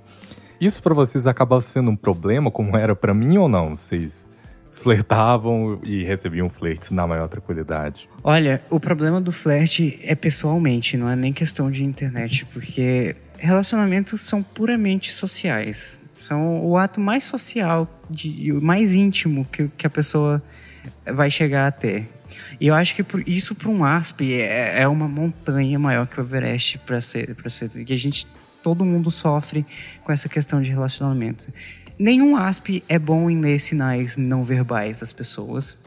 Isso 0.61 0.83
para 0.83 0.95
vocês 0.95 1.27
acaba 1.27 1.61
sendo 1.61 1.91
um 1.91 1.97
problema, 1.97 2.51
como 2.51 2.77
era 2.77 2.95
para 2.95 3.13
mim 3.13 3.37
ou 3.39 3.49
não? 3.49 3.77
Vocês 3.77 4.29
flertavam 4.75 5.81
e 5.83 6.03
recebiam 6.03 6.51
flertes 6.51 6.91
na 6.91 7.07
maior 7.07 7.29
tranquilidade? 7.29 8.09
Olha, 8.23 8.63
o 8.71 8.81
problema 8.81 9.21
do 9.21 9.33
flerte 9.33 9.99
é 10.03 10.15
pessoalmente, 10.15 10.97
não 10.97 11.09
é 11.09 11.17
nem 11.17 11.33
questão 11.33 11.71
de 11.71 11.85
internet, 11.85 12.45
porque 12.47 13.17
relacionamentos 13.39 14.21
são 14.21 14.43
puramente 14.43 15.13
sociais. 15.13 15.99
São 16.15 16.65
o 16.65 16.77
ato 16.77 17.01
mais 17.01 17.25
social, 17.25 17.89
de, 18.11 18.53
mais 18.53 18.95
íntimo 18.95 19.47
que, 19.51 19.69
que 19.69 19.87
a 19.87 19.91
pessoa 19.91 20.43
vai 21.07 21.31
chegar 21.31 21.69
a 21.69 21.73
ter. 21.73 22.09
E 22.61 22.67
eu 22.67 22.75
acho 22.75 22.95
que 22.95 23.05
isso 23.27 23.55
para 23.55 23.69
um 23.69 23.85
ASP 23.85 24.33
é, 24.33 24.83
é, 24.83 24.89
uma 24.89 25.09
montanha 25.09 25.79
maior 25.79 26.07
que 26.07 26.21
o 26.21 26.23
Everest 26.23 26.79
para 26.79 27.01
ser, 27.01 27.35
para 27.35 27.51
ser 27.51 27.69
que 27.69 27.93
a 27.93 27.97
gente 27.97 28.27
todo 28.63 28.85
mundo 28.85 29.11
sofre 29.11 29.67
com 30.03 30.11
essa 30.11 30.29
questão 30.29 30.63
de 30.63 30.71
relacionamento. 30.71 31.47
Nenhum 31.97 32.37
ASP 32.37 32.83
é 32.89 32.99
bom 32.99 33.31
em 33.31 33.41
ler 33.41 33.61
sinais 33.61 34.17
não 34.17 34.43
verbais 34.43 34.99
das 34.99 35.13
pessoas. 35.13 35.79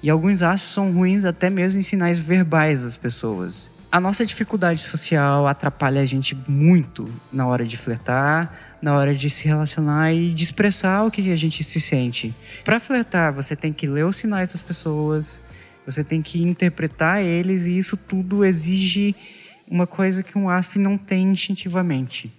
E 0.00 0.08
alguns 0.08 0.40
ASPs 0.40 0.70
são 0.70 0.92
ruins 0.92 1.24
até 1.24 1.50
mesmo 1.50 1.80
em 1.80 1.82
sinais 1.82 2.20
verbais 2.20 2.84
das 2.84 2.96
pessoas. 2.96 3.68
A 3.90 3.98
nossa 3.98 4.24
dificuldade 4.24 4.80
social 4.80 5.46
atrapalha 5.48 6.00
a 6.00 6.06
gente 6.06 6.36
muito 6.46 7.12
na 7.32 7.48
hora 7.48 7.64
de 7.64 7.76
flertar, 7.76 8.76
na 8.80 8.96
hora 8.96 9.12
de 9.12 9.28
se 9.28 9.44
relacionar 9.44 10.12
e 10.12 10.32
de 10.32 10.44
expressar 10.44 11.02
o 11.04 11.10
que 11.10 11.32
a 11.32 11.36
gente 11.36 11.64
se 11.64 11.80
sente. 11.80 12.32
Para 12.64 12.78
flertar, 12.78 13.32
você 13.32 13.56
tem 13.56 13.72
que 13.72 13.88
ler 13.88 14.04
os 14.04 14.16
sinais 14.16 14.52
das 14.52 14.62
pessoas, 14.62 15.40
você 15.84 16.04
tem 16.04 16.22
que 16.22 16.40
interpretar 16.42 17.22
eles 17.22 17.66
e 17.66 17.76
isso 17.76 17.96
tudo 17.96 18.44
exige 18.44 19.16
uma 19.68 19.86
coisa 19.86 20.22
que 20.22 20.38
um 20.38 20.48
ASP 20.48 20.78
não 20.78 20.96
tem 20.96 21.24
instintivamente. 21.32 22.32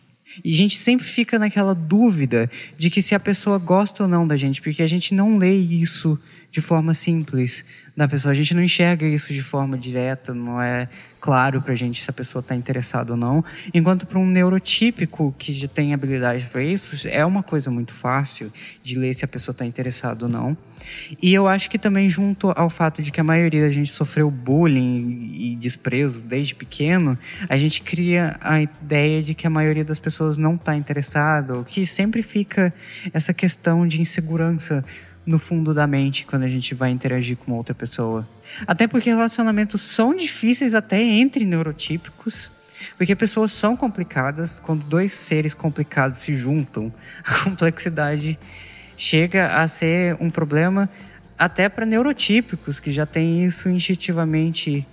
E 0.43 0.53
a 0.53 0.55
gente 0.55 0.77
sempre 0.77 1.05
fica 1.05 1.39
naquela 1.39 1.73
dúvida 1.73 2.49
de 2.77 2.89
que 2.89 3.01
se 3.01 3.15
a 3.15 3.19
pessoa 3.19 3.57
gosta 3.57 4.03
ou 4.03 4.09
não 4.09 4.27
da 4.27 4.37
gente, 4.37 4.61
porque 4.61 4.83
a 4.83 4.87
gente 4.87 5.13
não 5.13 5.37
lê 5.37 5.53
isso 5.55 6.19
de 6.51 6.61
forma 6.61 6.93
simples 6.93 7.65
da 7.95 8.07
pessoa. 8.07 8.31
A 8.31 8.35
gente 8.35 8.53
não 8.53 8.63
enxerga 8.63 9.05
isso 9.05 9.33
de 9.33 9.41
forma 9.41 9.77
direta, 9.77 10.33
não 10.33 10.61
é 10.61 10.87
claro 11.19 11.61
para 11.61 11.73
a 11.73 11.75
gente 11.75 12.03
se 12.03 12.09
a 12.09 12.13
pessoa 12.13 12.41
está 12.41 12.55
interessada 12.55 13.11
ou 13.11 13.17
não. 13.17 13.43
Enquanto 13.73 14.05
para 14.05 14.19
um 14.19 14.25
neurotípico 14.25 15.33
que 15.37 15.53
já 15.53 15.67
tem 15.67 15.93
habilidade 15.93 16.47
para 16.51 16.63
isso, 16.63 17.07
é 17.07 17.25
uma 17.25 17.43
coisa 17.43 17.69
muito 17.69 17.93
fácil 17.93 18.51
de 18.83 18.97
ler 18.97 19.13
se 19.13 19.25
a 19.25 19.27
pessoa 19.27 19.51
está 19.51 19.65
interessada 19.65 20.25
ou 20.25 20.31
não. 20.31 20.57
E 21.21 21.33
eu 21.33 21.47
acho 21.47 21.69
que 21.69 21.77
também 21.77 22.09
junto 22.09 22.51
ao 22.55 22.69
fato 22.69 23.01
de 23.01 23.11
que 23.11 23.19
a 23.19 23.23
maioria 23.23 23.63
da 23.63 23.69
gente 23.69 23.91
sofreu 23.91 24.29
bullying 24.29 25.31
e 25.33 25.55
desprezo 25.55 26.19
desde 26.19 26.55
pequeno, 26.55 27.17
a 27.49 27.57
gente 27.57 27.81
cria 27.81 28.37
a 28.39 28.61
ideia 28.61 29.21
de 29.21 29.33
que 29.33 29.45
a 29.45 29.49
maioria 29.49 29.83
das 29.83 29.99
pessoas 29.99 30.37
não 30.37 30.55
está 30.55 30.75
interessada, 30.75 31.55
ou 31.55 31.63
que 31.63 31.85
sempre 31.85 32.21
fica 32.21 32.73
essa 33.13 33.33
questão 33.33 33.87
de 33.87 33.99
insegurança 33.99 34.83
no 35.27 35.37
fundo 35.37 35.73
da 35.73 35.85
mente 35.85 36.25
quando 36.25 36.43
a 36.43 36.47
gente 36.47 36.73
vai 36.73 36.89
interagir 36.89 37.35
com 37.35 37.51
outra 37.51 37.75
pessoa. 37.75 38.25
Até 38.65 38.87
porque 38.87 39.09
relacionamentos 39.09 39.81
são 39.81 40.15
difíceis 40.15 40.73
até 40.73 41.03
entre 41.03 41.45
neurotípicos, 41.45 42.49
porque 42.97 43.13
pessoas 43.13 43.51
são 43.51 43.75
complicadas, 43.75 44.57
quando 44.57 44.85
dois 44.85 45.11
seres 45.11 45.53
complicados 45.53 46.19
se 46.19 46.33
juntam, 46.33 46.93
a 47.25 47.43
complexidade 47.43 48.39
chega 48.97 49.61
a 49.61 49.67
ser 49.67 50.15
um 50.19 50.29
problema 50.29 50.89
até 51.37 51.67
para 51.67 51.85
neurotípicos 51.85 52.79
que 52.79 52.91
já 52.91 53.05
têm 53.05 53.45
isso 53.45 53.69
instintivamente 53.69 54.87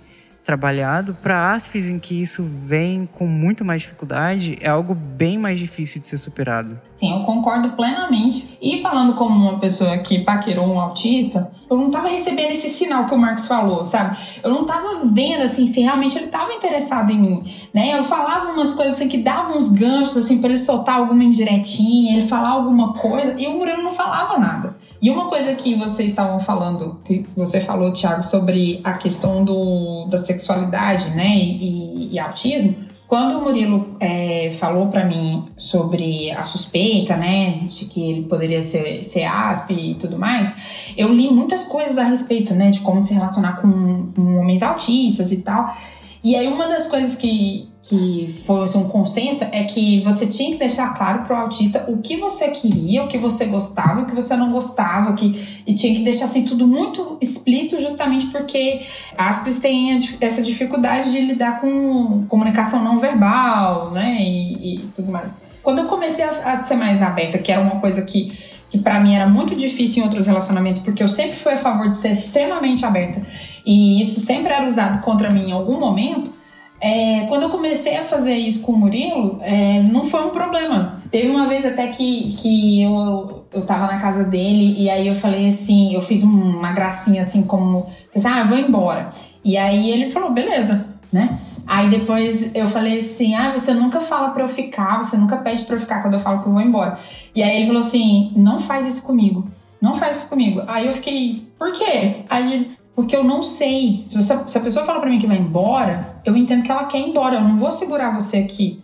trabalhado, 0.45 1.17
para 1.21 1.53
aspes 1.53 1.89
em 1.89 1.97
que 1.97 2.21
isso 2.21 2.43
vem 2.43 3.09
com 3.11 3.25
muito 3.25 3.65
mais 3.65 3.81
dificuldade, 3.81 4.57
é 4.61 4.69
algo 4.69 4.93
bem 4.93 5.39
mais 5.39 5.57
difícil 5.57 5.99
de 5.99 6.07
ser 6.07 6.17
superado. 6.17 6.79
Sim, 6.95 7.11
eu 7.11 7.25
concordo 7.25 7.69
plenamente. 7.71 8.57
E 8.61 8.81
falando 8.81 9.15
como 9.15 9.49
uma 9.49 9.59
pessoa 9.59 9.97
que 9.97 10.19
paquerou 10.19 10.67
um 10.67 10.79
autista, 10.79 11.51
eu 11.69 11.75
não 11.75 11.87
estava 11.87 12.07
recebendo 12.07 12.51
esse 12.51 12.69
sinal 12.69 13.05
que 13.05 13.15
o 13.15 13.17
Marcos 13.17 13.47
falou, 13.47 13.83
sabe? 13.83 14.17
Eu 14.43 14.51
não 14.51 14.61
estava 14.61 15.03
vendo 15.05 15.41
assim 15.41 15.65
se 15.65 15.81
realmente 15.81 16.15
ele 16.15 16.25
estava 16.25 16.53
interessado 16.53 17.11
em 17.11 17.19
mim, 17.19 17.53
né? 17.73 17.97
Eu 17.97 18.03
falava 18.03 18.51
umas 18.51 18.75
coisas 18.75 18.95
assim 18.95 19.07
que 19.07 19.17
davam 19.17 19.57
uns 19.57 19.69
ganchos 19.69 20.15
assim 20.15 20.37
para 20.37 20.49
ele 20.49 20.57
soltar 20.59 20.95
alguma 20.95 21.23
indiretinha, 21.23 22.17
ele 22.17 22.27
falar 22.27 22.49
alguma 22.49 22.93
coisa, 22.93 23.35
e 23.39 23.47
o 23.47 23.57
Murilo 23.57 23.81
não 23.81 23.91
falava 23.91 24.37
nada. 24.37 24.74
E 25.01 25.09
uma 25.09 25.29
coisa 25.29 25.53
que 25.55 25.75
vocês 25.75 26.11
estavam 26.11 26.39
falando, 26.39 26.99
que 27.03 27.25
você 27.35 27.59
falou, 27.59 27.91
Thiago, 27.91 28.23
sobre 28.23 28.79
a 28.83 28.93
questão 28.93 29.43
do, 29.43 30.05
da 30.05 30.17
sexualidade, 30.17 31.09
né, 31.11 31.27
e, 31.27 32.13
e 32.13 32.19
autismo, 32.19 32.85
quando 33.07 33.37
o 33.37 33.41
Murilo 33.43 33.97
é, 33.99 34.51
falou 34.53 34.87
para 34.87 35.05
mim 35.05 35.45
sobre 35.55 36.31
a 36.31 36.43
suspeita, 36.43 37.15
né, 37.15 37.59
de 37.67 37.85
que 37.85 38.11
ele 38.11 38.23
poderia 38.23 38.63
ser, 38.63 39.03
ser 39.03 39.25
ASP 39.25 39.73
e 39.73 39.95
tudo 39.95 40.17
mais, 40.17 40.55
eu 40.97 41.13
li 41.13 41.29
muitas 41.29 41.65
coisas 41.65 41.97
a 41.97 42.03
respeito, 42.03 42.55
né, 42.55 42.69
de 42.69 42.79
como 42.79 42.99
se 42.99 43.13
relacionar 43.13 43.61
com, 43.61 44.11
com 44.11 44.37
homens 44.37 44.63
autistas 44.63 45.31
e 45.31 45.37
tal. 45.37 45.75
E 46.23 46.35
aí 46.35 46.47
uma 46.47 46.67
das 46.67 46.87
coisas 46.87 47.15
que, 47.15 47.69
que 47.87 48.41
foi 48.45 48.63
assim, 48.63 48.79
um 48.79 48.89
consenso 48.89 49.43
é 49.51 49.63
que 49.63 50.01
você 50.01 50.25
tinha 50.25 50.51
que 50.51 50.57
deixar 50.57 50.95
claro 50.97 51.23
para 51.23 51.37
o 51.37 51.41
autista 51.43 51.85
o 51.87 51.99
que 51.99 52.17
você 52.17 52.49
queria, 52.49 53.03
o 53.03 53.07
que 53.07 53.17
você 53.19 53.45
gostava, 53.45 54.01
o 54.01 54.05
que 54.07 54.15
você 54.15 54.35
não 54.35 54.51
gostava, 54.51 55.13
que, 55.13 55.61
e 55.67 55.75
tinha 55.75 55.95
que 55.95 56.03
deixar 56.03 56.25
assim 56.25 56.43
tudo 56.43 56.67
muito 56.67 57.15
explícito, 57.21 57.79
justamente 57.79 58.25
porque 58.27 58.81
aspas 59.15 59.59
tem 59.59 59.99
essa 60.19 60.41
dificuldade 60.41 61.11
de 61.11 61.21
lidar 61.21 61.61
com 61.61 62.25
comunicação 62.27 62.83
não 62.83 62.99
verbal, 62.99 63.91
né, 63.91 64.17
e, 64.19 64.77
e 64.77 64.79
tudo 64.95 65.11
mais. 65.11 65.31
Quando 65.61 65.79
eu 65.79 65.85
comecei 65.85 66.25
a, 66.25 66.29
a 66.29 66.63
ser 66.63 66.77
mais 66.77 67.03
aberta, 67.03 67.37
que 67.37 67.51
era 67.51 67.61
uma 67.61 67.79
coisa 67.79 68.01
que 68.01 68.55
que 68.67 68.79
para 68.79 68.99
mim 68.99 69.13
era 69.13 69.27
muito 69.27 69.55
difícil 69.55 70.01
em 70.01 70.05
outros 70.05 70.25
relacionamentos, 70.25 70.81
porque 70.81 71.01
eu 71.01 71.07
sempre 71.07 71.35
fui 71.35 71.53
a 71.53 71.57
favor 71.57 71.87
de 71.87 71.95
ser 71.95 72.13
extremamente 72.13 72.83
aberta 72.83 73.21
e 73.63 74.01
isso 74.01 74.19
sempre 74.19 74.51
era 74.51 74.65
usado 74.65 75.01
contra 75.01 75.29
mim 75.29 75.49
em 75.49 75.51
algum 75.51 75.79
momento. 75.79 76.33
É, 76.81 77.25
quando 77.27 77.43
eu 77.43 77.49
comecei 77.49 77.95
a 77.97 78.03
fazer 78.03 78.35
isso 78.35 78.61
com 78.61 78.73
o 78.73 78.77
Murilo, 78.77 79.39
é, 79.41 79.81
não 79.81 80.03
foi 80.03 80.25
um 80.25 80.29
problema. 80.29 81.01
Teve 81.09 81.29
uma 81.29 81.47
vez 81.47 81.65
até 81.65 81.87
que, 81.87 82.35
que 82.35 82.83
eu, 82.83 83.45
eu 83.53 83.65
tava 83.65 83.87
na 83.87 83.99
casa 83.99 84.23
dele 84.25 84.75
e 84.77 84.89
aí 84.89 85.07
eu 85.07 85.15
falei 85.15 85.47
assim, 85.47 85.93
eu 85.93 86.01
fiz 86.01 86.23
uma 86.23 86.71
gracinha 86.73 87.21
assim 87.21 87.43
como, 87.43 87.87
assim, 88.13 88.27
ah, 88.27 88.43
vou 88.43 88.57
embora. 88.57 89.09
E 89.43 89.57
aí 89.57 89.89
ele 89.89 90.11
falou, 90.11 90.31
beleza, 90.31 90.85
né? 91.11 91.39
Aí 91.67 91.89
depois 91.89 92.53
eu 92.53 92.67
falei 92.67 92.99
assim: 92.99 93.33
ah, 93.33 93.51
você 93.51 93.73
nunca 93.73 93.99
fala 93.99 94.29
pra 94.29 94.43
eu 94.43 94.47
ficar, 94.47 94.97
você 94.97 95.17
nunca 95.17 95.37
pede 95.37 95.63
pra 95.63 95.75
eu 95.75 95.79
ficar 95.79 96.01
quando 96.01 96.13
eu 96.13 96.19
falo 96.19 96.41
que 96.41 96.47
eu 96.47 96.53
vou 96.53 96.61
embora. 96.61 96.99
E 97.33 97.41
aí 97.41 97.57
ele 97.57 97.67
falou 97.67 97.81
assim: 97.81 98.31
não 98.35 98.59
faz 98.59 98.85
isso 98.85 99.03
comigo. 99.03 99.45
Não 99.81 99.95
faz 99.95 100.17
isso 100.17 100.29
comigo. 100.29 100.61
Aí 100.67 100.87
eu 100.87 100.93
fiquei, 100.93 101.47
por 101.57 101.71
quê? 101.71 102.23
Aí 102.29 102.53
ele, 102.53 102.71
porque 102.95 103.15
eu 103.15 103.23
não 103.23 103.43
sei. 103.43 104.03
Se, 104.07 104.15
você, 104.15 104.47
se 104.47 104.57
a 104.57 104.61
pessoa 104.61 104.85
fala 104.85 105.01
pra 105.01 105.09
mim 105.09 105.19
que 105.19 105.27
vai 105.27 105.37
embora, 105.37 106.21
eu 106.23 106.35
entendo 106.35 106.63
que 106.63 106.71
ela 106.71 106.85
quer 106.85 106.99
ir 106.99 107.09
embora. 107.09 107.35
Eu 107.35 107.43
não 107.43 107.57
vou 107.57 107.71
segurar 107.71 108.11
você 108.11 108.37
aqui 108.37 108.81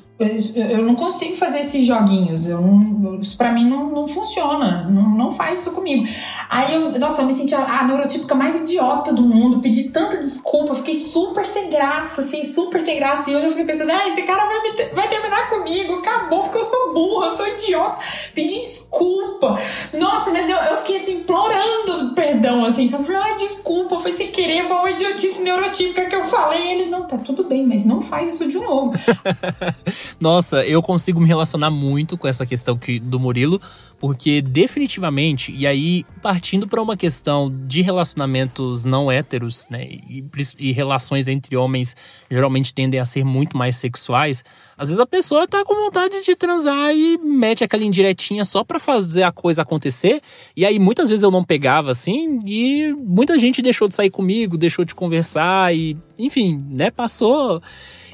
eu 0.55 0.84
não 0.84 0.95
consigo 0.95 1.36
fazer 1.36 1.62
esses 1.62 1.86
joguinhos. 1.86 2.45
Eu 2.45 2.62
não, 2.62 3.21
pra 3.38 3.51
mim 3.51 3.67
não, 3.67 3.89
não 3.89 4.07
funciona. 4.07 4.88
Não, 4.89 5.10
não 5.10 5.31
faz 5.31 5.60
isso 5.60 5.71
comigo. 5.71 6.07
Aí 6.49 6.75
eu, 6.75 6.99
nossa, 6.99 7.21
eu 7.21 7.25
me 7.25 7.34
senti 7.34 7.55
a, 7.55 7.79
a 7.79 7.88
neurotípica 7.88 8.36
mais 8.36 8.60
idiota 8.60 9.13
do 9.13 9.21
mundo. 9.21 9.60
Pedi 9.60 9.89
tanta 9.89 10.17
desculpa. 10.17 10.75
Fiquei 10.75 10.95
super 10.95 11.43
sem 11.43 11.69
graça, 11.69 12.21
assim, 12.21 12.43
super 12.43 12.79
sem 12.79 12.97
graça. 12.97 13.31
E 13.31 13.36
hoje 13.36 13.45
eu 13.45 13.49
fiquei 13.51 13.65
pensando, 13.65 13.91
ah, 13.91 14.07
esse 14.10 14.21
cara 14.23 14.45
vai, 14.45 14.62
me, 14.62 14.86
vai 14.93 15.10
terminar 15.10 15.49
comigo. 15.49 15.95
Acabou, 15.95 16.43
porque 16.43 16.60
eu 16.60 16.63
sou 16.63 16.93
burra, 16.93 17.27
eu 17.27 17.31
sou 17.31 17.47
idiota. 17.47 17.97
Pedi 18.36 18.60
desculpa. 18.60 19.57
Nossa, 19.93 20.31
mas 20.31 20.49
eu, 20.49 20.57
eu 20.57 20.77
fiquei 20.77 20.97
assim, 20.97 21.15
implorando 21.17 22.13
perdão, 22.13 22.63
assim. 22.65 22.88
Sabe? 22.88 23.05
Falei, 23.05 23.21
ai, 23.21 23.36
desculpa, 23.36 23.99
foi 23.99 24.12
sem 24.12 24.27
querer, 24.27 24.67
foi 24.67 24.77
uma 24.77 24.91
idiotice 24.91 25.41
neurotípica 25.41 26.05
que 26.05 26.15
eu 26.15 26.23
falei. 26.23 26.73
Ele, 26.73 26.89
não, 26.89 27.07
tá 27.07 27.17
tudo 27.17 27.43
bem, 27.43 27.65
mas 27.65 27.86
não 27.86 28.01
faz 28.01 28.36
isso 28.36 28.47
de 28.47 28.60
novo. 28.60 28.93
Nossa, 30.19 30.65
eu 30.65 30.82
consigo 30.82 31.19
me 31.19 31.28
relacionar 31.28 31.69
muito 31.69 32.17
com 32.17 32.28
essa 32.28 32.45
questão 32.45 32.78
que, 32.78 33.00
do 33.00 33.19
Murilo, 33.19 33.62
porque 34.00 34.41
definitivamente, 34.41 35.52
e 35.52 35.67
aí 35.67 36.04
partindo 36.21 36.67
para 36.67 36.82
uma 36.82 36.97
questão 36.97 37.52
de 37.67 37.82
relacionamentos 37.82 38.84
não 38.84 39.12
héteros, 39.12 39.67
né, 39.69 39.84
e, 39.86 40.26
e, 40.58 40.71
relações 40.71 41.28
entre 41.28 41.56
homens 41.56 41.95
geralmente 42.30 42.74
tendem 42.74 43.00
a 43.00 43.06
ser 43.06 43.24
muito 43.24 43.56
mais 43.56 43.76
sexuais, 43.76 44.43
às 44.78 44.89
vezes 44.89 45.00
a 45.00 45.06
pessoa 45.06 45.47
tá 45.47 45.63
com 45.63 45.76
vontade 45.76 46.24
de 46.24 46.36
transar 46.36 46.95
e 46.95 47.17
mete 47.19 47.63
aquela 47.63 47.84
indiretinha 47.84 48.43
só 48.43 48.63
para 48.63 48.80
fazer 48.80 49.24
a 49.24 49.32
coisa 49.32 49.62
acontecer, 49.62 50.21
e 50.56 50.65
aí 50.65 50.80
muitas 50.80 51.08
vezes 51.08 51.24
eu 51.24 51.32
não 51.32 51.43
pegava 51.43 51.91
assim, 51.91 52.39
e 52.45 52.93
muita 52.97 53.38
gente 53.38 53.62
deixou 53.62 53.88
de 53.88 53.95
sair 53.95 54.10
comigo, 54.10 54.58
deixou 54.58 54.84
de 54.84 54.95
conversar, 54.95 55.76
e 55.76 55.95
enfim, 56.17 56.63
né, 56.71 56.89
passou 56.89 57.62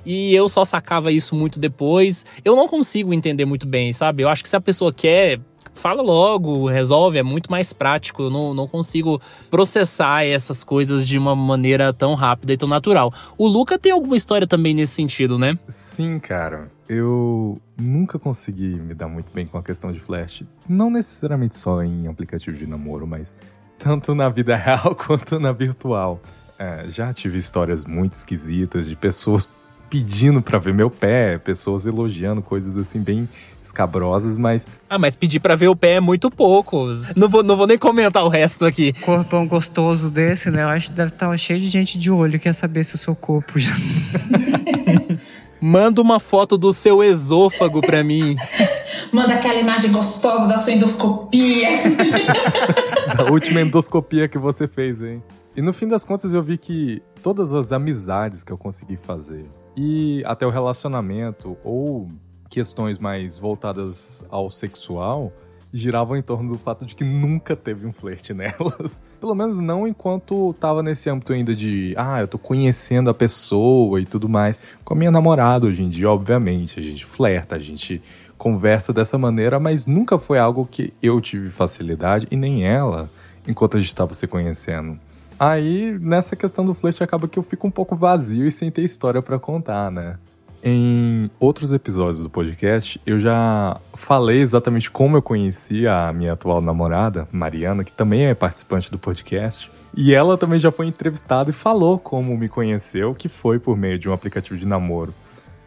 e 0.07 0.33
eu 0.33 0.47
só 0.47 0.63
sacava 0.63 1.11
isso 1.11 1.35
muito 1.35 1.59
depois. 1.59 2.25
Eu 2.45 2.55
não 2.55 2.65
consigo 2.65 3.13
entender 3.13 3.43
muito 3.43 3.67
bem, 3.67 3.91
sabe? 3.91 4.23
Eu 4.23 4.29
acho 4.29 4.41
que 4.41 4.47
se 4.47 4.55
a 4.55 4.61
pessoa 4.61 4.93
quer 4.93 5.41
fala 5.75 6.01
logo, 6.01 6.67
resolve, 6.67 7.17
é 7.17 7.23
muito 7.23 7.51
mais 7.51 7.73
prático. 7.73 8.23
Eu 8.23 8.29
não, 8.29 8.53
não 8.53 8.67
consigo 8.67 9.21
processar 9.51 10.25
essas 10.25 10.63
coisas 10.63 11.05
de 11.05 11.17
uma 11.17 11.35
maneira 11.35 11.93
tão 11.93 12.15
rápida 12.15 12.53
e 12.53 12.57
tão 12.57 12.69
natural. 12.69 13.13
O 13.37 13.47
Luca 13.47 13.77
tem 13.77 13.91
alguma 13.91 14.15
história 14.15 14.47
também 14.47 14.73
nesse 14.73 14.93
sentido, 14.93 15.37
né? 15.37 15.59
Sim, 15.67 16.19
cara. 16.19 16.71
Eu 16.87 17.61
nunca 17.77 18.17
consegui 18.17 18.75
me 18.79 18.93
dar 18.93 19.09
muito 19.09 19.31
bem 19.33 19.45
com 19.45 19.57
a 19.57 19.63
questão 19.63 19.91
de 19.91 19.99
flash. 19.99 20.43
Não 20.69 20.89
necessariamente 20.89 21.57
só 21.57 21.83
em 21.83 22.07
aplicativo 22.07 22.57
de 22.57 22.65
namoro, 22.65 23.05
mas 23.05 23.37
tanto 23.77 24.15
na 24.15 24.29
vida 24.29 24.55
real 24.57 24.95
quanto 24.95 25.37
na 25.37 25.51
virtual. 25.51 26.21
É, 26.57 26.85
já 26.89 27.13
tive 27.13 27.37
histórias 27.37 27.85
muito 27.85 28.13
esquisitas 28.13 28.87
de 28.87 28.95
pessoas 28.95 29.47
pedindo 29.89 30.41
para 30.41 30.59
ver 30.59 30.73
meu 30.73 30.89
pé, 30.89 31.37
pessoas 31.37 31.85
elogiando 31.85 32.41
coisas 32.41 32.77
assim 32.77 33.01
bem 33.01 33.27
escabrosas, 33.63 34.37
mas. 34.37 34.65
Ah, 34.89 34.97
mas 34.97 35.15
pedir 35.15 35.39
para 35.39 35.55
ver 35.55 35.67
o 35.67 35.75
pé 35.75 35.93
é 35.93 35.99
muito 35.99 36.31
pouco. 36.31 36.87
Não 37.15 37.29
vou, 37.29 37.43
não 37.43 37.55
vou 37.55 37.67
nem 37.67 37.77
comentar 37.77 38.23
o 38.23 38.29
resto 38.29 38.65
aqui. 38.65 38.93
Corpão 39.01 39.47
gostoso 39.47 40.09
desse, 40.09 40.49
né? 40.49 40.63
Eu 40.63 40.69
acho 40.69 40.89
que 40.89 40.95
deve 40.95 41.13
estar 41.13 41.37
cheio 41.37 41.59
de 41.59 41.69
gente 41.69 41.99
de 41.99 42.09
olho, 42.09 42.39
quer 42.39 42.53
saber 42.53 42.83
se 42.83 42.95
o 42.95 42.97
seu 42.97 43.15
corpo 43.15 43.59
já. 43.59 43.71
Manda 45.59 46.01
uma 46.01 46.19
foto 46.19 46.57
do 46.57 46.71
seu 46.71 47.03
esôfago 47.03 47.81
pra 47.81 48.03
mim. 48.03 48.35
Manda 49.11 49.33
aquela 49.33 49.59
imagem 49.59 49.91
gostosa 49.91 50.47
da 50.47 50.57
sua 50.57 50.73
endoscopia. 50.73 51.69
da 53.17 53.31
última 53.31 53.61
endoscopia 53.61 54.27
que 54.27 54.37
você 54.37 54.67
fez, 54.67 55.01
hein? 55.01 55.23
E 55.55 55.61
no 55.61 55.73
fim 55.73 55.87
das 55.87 56.05
contas 56.05 56.31
eu 56.31 56.43
vi 56.43 56.57
que 56.57 57.01
todas 57.23 57.53
as 57.53 57.71
amizades 57.71 58.43
que 58.43 58.51
eu 58.51 58.57
consegui 58.57 58.97
fazer 58.97 59.45
e 59.77 60.23
até 60.25 60.45
o 60.45 60.49
relacionamento 60.49 61.55
ou 61.63 62.07
questões 62.49 62.97
mais 62.97 63.37
voltadas 63.37 64.25
ao 64.31 64.49
sexual 64.49 65.31
giravam 65.71 66.17
em 66.17 66.21
torno 66.21 66.53
do 66.53 66.57
fato 66.57 66.85
de 66.85 66.95
que 66.95 67.03
nunca 67.03 67.55
teve 67.55 67.85
um 67.85 67.93
flerte 67.93 68.33
nelas. 68.35 69.03
Pelo 69.19 69.35
menos 69.35 69.57
não 69.57 69.87
enquanto 69.87 70.55
tava 70.59 70.81
nesse 70.81 71.09
âmbito 71.09 71.31
ainda 71.31 71.55
de, 71.55 71.93
ah, 71.95 72.21
eu 72.21 72.27
tô 72.27 72.39
conhecendo 72.39 73.09
a 73.11 73.13
pessoa 73.13 74.01
e 74.01 74.05
tudo 74.05 74.27
mais. 74.27 74.59
Com 74.83 74.95
a 74.95 74.97
minha 74.97 75.11
namorada 75.11 75.67
hoje 75.67 75.83
em 75.83 75.89
dia, 75.89 76.09
obviamente, 76.09 76.79
a 76.79 76.81
gente 76.81 77.05
flerta, 77.05 77.55
a 77.55 77.59
gente 77.59 78.01
conversa 78.37 78.91
dessa 78.91 79.17
maneira, 79.17 79.59
mas 79.59 79.85
nunca 79.85 80.17
foi 80.17 80.39
algo 80.39 80.65
que 80.65 80.93
eu 81.03 81.19
tive 81.21 81.49
facilidade 81.49 82.27
e 82.31 82.35
nem 82.35 82.65
ela 82.65 83.09
enquanto 83.47 83.77
a 83.77 83.79
gente 83.79 83.89
estava 83.89 84.13
se 84.13 84.25
conhecendo. 84.25 84.99
Aí, 85.39 85.97
nessa 85.99 86.35
questão 86.35 86.65
do 86.65 86.73
flerte, 86.73 87.03
acaba 87.03 87.27
que 87.27 87.37
eu 87.37 87.43
fico 87.43 87.67
um 87.67 87.71
pouco 87.71 87.95
vazio 87.95 88.47
e 88.47 88.51
sem 88.51 88.71
ter 88.71 88.83
história 88.83 89.21
para 89.21 89.37
contar, 89.37 89.91
né? 89.91 90.17
Em 90.63 91.29
outros 91.39 91.71
episódios 91.71 92.23
do 92.23 92.29
podcast, 92.29 92.99
eu 93.05 93.19
já 93.19 93.79
falei 93.93 94.41
exatamente 94.41 94.89
como 94.89 95.15
eu 95.15 95.21
conheci 95.21 95.87
a 95.87 96.11
minha 96.11 96.33
atual 96.33 96.59
namorada, 96.59 97.27
Mariana, 97.31 97.83
que 97.83 97.91
também 97.91 98.25
é 98.25 98.33
participante 98.33 98.89
do 98.89 98.97
podcast. 98.97 99.69
E 99.95 100.13
ela 100.13 100.37
também 100.37 100.59
já 100.59 100.71
foi 100.71 100.87
entrevistada 100.87 101.51
e 101.51 101.53
falou 101.53 101.99
como 101.99 102.35
me 102.35 102.49
conheceu, 102.49 103.13
que 103.13 103.29
foi 103.29 103.59
por 103.59 103.77
meio 103.77 103.99
de 103.99 104.09
um 104.09 104.13
aplicativo 104.13 104.59
de 104.59 104.65
namoro. 104.65 105.13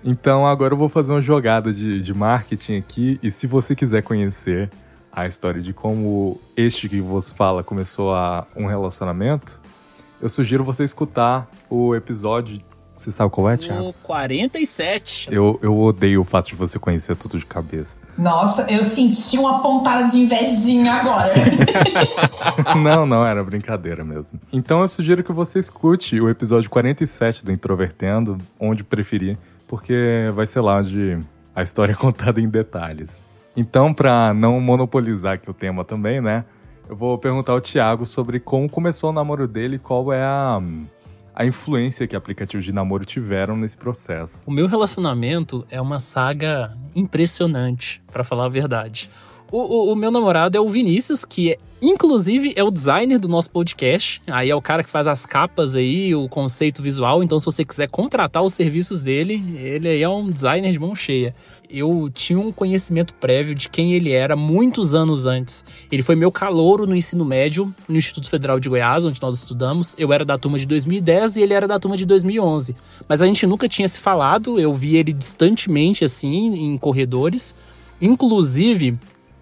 Então 0.05 0.47
agora 0.47 0.75
eu 0.75 0.79
vou 0.79 0.89
fazer 0.89 1.13
uma 1.13 1.21
jogada 1.21 1.73
de, 1.73 2.01
de 2.01 2.13
marketing 2.13 2.77
aqui, 2.77 3.19
e 3.23 3.31
se 3.31 3.47
você 3.47 3.77
quiser 3.77 4.03
conhecer 4.03 4.71
a 5.13 5.27
história 5.27 5.61
de 5.61 5.73
como 5.73 6.41
este 6.57 6.89
que 6.89 7.01
você 7.01 7.35
fala 7.35 7.63
começou 7.63 8.15
a 8.15 8.47
um 8.57 8.67
relacionamento, 8.67 9.61
eu 10.21 10.29
sugiro 10.29 10.63
você 10.63 10.85
escutar 10.85 11.49
o 11.69 11.95
episódio 11.95 12.61
Você 12.95 13.11
sabe 13.11 13.31
qual 13.31 13.49
é, 13.49 13.57
Thiago? 13.57 13.89
O 13.89 13.93
47. 14.03 15.33
Eu, 15.33 15.59
eu 15.63 15.79
odeio 15.79 16.21
o 16.21 16.25
fato 16.25 16.49
de 16.49 16.55
você 16.55 16.79
conhecer 16.79 17.17
tudo 17.17 17.39
de 17.39 17.47
cabeça. 17.47 17.97
Nossa, 18.19 18.71
eu 18.71 18.83
senti 18.83 19.39
uma 19.39 19.63
pontada 19.63 20.07
de 20.07 20.19
invejinha 20.19 20.93
agora. 20.93 21.33
não, 22.85 23.07
não, 23.07 23.27
era 23.27 23.43
brincadeira 23.43 24.05
mesmo. 24.05 24.39
Então 24.53 24.83
eu 24.83 24.89
sugiro 24.89 25.25
que 25.25 25.33
você 25.33 25.59
escute 25.59 26.21
o 26.21 26.29
episódio 26.29 26.69
47 26.69 27.43
do 27.43 27.51
Introvertendo, 27.51 28.37
onde 28.59 28.85
preferir, 28.85 29.39
porque 29.67 30.31
vai 30.35 30.47
ser 30.47 30.61
lá 30.61 30.77
onde 30.77 31.19
a 31.57 31.63
história 31.63 31.93
é 31.93 31.97
contada 31.97 32.39
em 32.39 32.49
detalhes. 32.51 33.40
Então, 33.61 33.93
para 33.93 34.33
não 34.33 34.59
monopolizar 34.59 35.35
aqui 35.35 35.51
o 35.51 35.53
tema 35.53 35.85
também, 35.85 36.19
né? 36.19 36.47
Eu 36.89 36.97
vou 36.97 37.19
perguntar 37.19 37.53
ao 37.53 37.61
Thiago 37.61 38.07
sobre 38.07 38.41
como 38.41 38.71
começou 38.71 39.11
o 39.11 39.13
namoro 39.13 39.47
dele 39.47 39.77
e 39.77 39.79
qual 39.79 40.11
é 40.11 40.23
a 40.23 40.59
a 41.35 41.45
influência 41.45 42.07
que 42.07 42.17
aplicativos 42.17 42.65
de 42.65 42.75
namoro 42.75 43.05
tiveram 43.05 43.57
nesse 43.57 43.77
processo. 43.77 44.49
O 44.49 44.53
meu 44.53 44.67
relacionamento 44.67 45.65
é 45.71 45.81
uma 45.81 45.99
saga 45.99 46.77
impressionante, 46.95 48.03
para 48.13 48.25
falar 48.25 48.47
a 48.47 48.49
verdade. 48.49 49.09
O, 49.53 49.59
o, 49.59 49.93
o, 49.93 49.97
meu 49.97 50.13
namorado 50.13 50.57
é 50.57 50.61
o 50.61 50.69
Vinícius, 50.69 51.25
que 51.25 51.51
é, 51.51 51.59
inclusive 51.83 52.53
é 52.55 52.63
o 52.63 52.71
designer 52.71 53.19
do 53.19 53.27
nosso 53.27 53.51
podcast. 53.51 54.23
Aí 54.29 54.49
é 54.49 54.55
o 54.55 54.63
cara 54.63 54.85
que 54.85 54.91
faz 54.91 55.09
as 55.09 55.27
capas 55.27 55.75
aí, 55.75 56.15
o 56.15 56.29
conceito 56.29 56.81
visual. 56.81 57.21
Então, 57.21 57.41
se 57.41 57.47
você 57.47 57.65
quiser 57.65 57.89
contratar 57.89 58.45
os 58.45 58.55
serviços 58.55 59.03
dele, 59.03 59.43
ele 59.57 59.89
aí 59.89 60.03
é 60.03 60.09
um 60.09 60.31
designer 60.31 60.71
de 60.71 60.79
mão 60.79 60.95
cheia. 60.95 61.35
Eu 61.69 62.09
tinha 62.15 62.39
um 62.39 62.53
conhecimento 62.53 63.13
prévio 63.15 63.53
de 63.53 63.69
quem 63.69 63.93
ele 63.93 64.13
era 64.13 64.37
muitos 64.37 64.95
anos 64.95 65.27
antes. 65.27 65.65
Ele 65.91 66.03
foi 66.03 66.15
meu 66.15 66.31
calouro 66.31 66.87
no 66.87 66.95
ensino 66.95 67.25
médio, 67.25 67.75
no 67.89 67.97
Instituto 67.97 68.31
Federal 68.31 68.61
de 68.61 68.69
Goiás, 68.69 69.05
onde 69.05 69.21
nós 69.21 69.37
estudamos. 69.37 69.97
Eu 69.99 70.13
era 70.13 70.25
da 70.25 70.39
turma 70.39 70.61
de 70.61 70.67
2010 70.67 71.39
e 71.39 71.43
ele 71.43 71.55
era 71.55 71.67
da 71.67 71.81
turma 71.81 71.97
de 71.97 72.07
2011. 72.07 72.77
Mas 73.09 73.21
a 73.21 73.27
gente 73.27 73.45
nunca 73.49 73.69
tinha 73.69 73.89
se 73.89 73.99
falado, 73.99 74.61
eu 74.61 74.73
vi 74.73 74.95
ele 74.95 75.13
distantemente, 75.13 76.05
assim, 76.05 76.55
em 76.55 76.79
corredores. 76.79 77.53
Inclusive, 78.01 78.97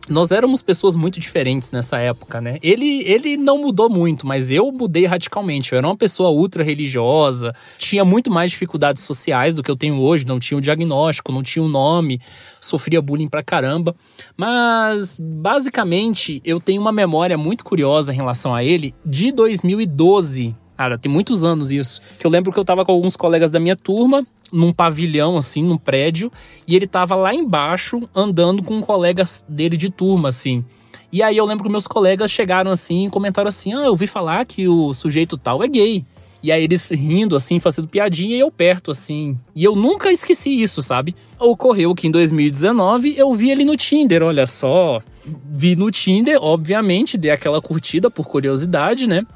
nós 0.08 0.30
éramos 0.30 0.62
pessoas 0.62 0.96
muito 0.96 1.20
diferentes 1.20 1.70
nessa 1.70 1.98
época, 1.98 2.40
né? 2.40 2.58
Ele, 2.62 3.02
ele 3.06 3.36
não 3.36 3.58
mudou 3.58 3.88
muito, 3.90 4.26
mas 4.26 4.50
eu 4.50 4.70
mudei 4.72 5.06
radicalmente. 5.06 5.72
Eu 5.72 5.78
era 5.78 5.86
uma 5.86 5.96
pessoa 5.96 6.30
ultra 6.30 6.62
religiosa, 6.62 7.54
tinha 7.78 8.04
muito 8.04 8.30
mais 8.30 8.50
dificuldades 8.50 9.02
sociais 9.02 9.56
do 9.56 9.62
que 9.62 9.70
eu 9.70 9.76
tenho 9.76 10.00
hoje, 10.00 10.26
não 10.26 10.38
tinha 10.38 10.58
um 10.58 10.60
diagnóstico, 10.60 11.32
não 11.32 11.42
tinha 11.42 11.62
um 11.62 11.68
nome, 11.68 12.20
sofria 12.60 13.02
bullying 13.02 13.28
pra 13.28 13.42
caramba. 13.42 13.94
Mas, 14.36 15.20
basicamente, 15.20 16.40
eu 16.44 16.60
tenho 16.60 16.80
uma 16.80 16.92
memória 16.92 17.36
muito 17.36 17.64
curiosa 17.64 18.12
em 18.12 18.16
relação 18.16 18.54
a 18.54 18.64
ele 18.64 18.94
de 19.04 19.32
2012. 19.32 20.54
Cara, 20.76 20.96
tem 20.96 21.10
muitos 21.10 21.42
anos 21.42 21.72
isso. 21.72 22.00
Que 22.20 22.24
eu 22.24 22.30
lembro 22.30 22.52
que 22.52 22.58
eu 22.58 22.64
tava 22.64 22.84
com 22.84 22.92
alguns 22.92 23.16
colegas 23.16 23.50
da 23.50 23.58
minha 23.58 23.74
turma, 23.74 24.24
num 24.52 24.72
pavilhão, 24.72 25.36
assim, 25.36 25.62
num 25.62 25.76
prédio, 25.76 26.32
e 26.66 26.74
ele 26.74 26.86
tava 26.86 27.14
lá 27.14 27.34
embaixo 27.34 28.08
andando 28.14 28.62
com 28.62 28.80
colegas 28.80 29.44
dele 29.48 29.76
de 29.76 29.90
turma, 29.90 30.28
assim. 30.28 30.64
E 31.10 31.22
aí 31.22 31.36
eu 31.36 31.46
lembro 31.46 31.64
que 31.64 31.70
meus 31.70 31.86
colegas 31.86 32.30
chegaram 32.30 32.70
assim 32.70 33.06
e 33.06 33.10
comentaram 33.10 33.48
assim: 33.48 33.72
Ah, 33.72 33.84
eu 33.84 33.90
ouvi 33.90 34.06
falar 34.06 34.44
que 34.44 34.68
o 34.68 34.92
sujeito 34.92 35.38
tal 35.38 35.62
é 35.62 35.68
gay. 35.68 36.04
E 36.40 36.52
aí 36.52 36.62
eles 36.62 36.88
rindo, 36.90 37.34
assim, 37.34 37.58
fazendo 37.58 37.88
piadinha 37.88 38.36
e 38.36 38.40
eu 38.40 38.50
perto, 38.50 38.92
assim. 38.92 39.36
E 39.56 39.64
eu 39.64 39.74
nunca 39.74 40.12
esqueci 40.12 40.50
isso, 40.50 40.80
sabe? 40.80 41.16
Ocorreu 41.38 41.94
que 41.96 42.06
em 42.06 42.12
2019 42.12 43.16
eu 43.16 43.34
vi 43.34 43.50
ele 43.50 43.64
no 43.64 43.76
Tinder, 43.76 44.22
olha 44.22 44.46
só. 44.46 45.02
Vi 45.50 45.74
no 45.74 45.90
Tinder, 45.90 46.38
obviamente, 46.40 47.18
dei 47.18 47.32
aquela 47.32 47.60
curtida 47.60 48.08
por 48.08 48.28
curiosidade, 48.28 49.06
né? 49.08 49.26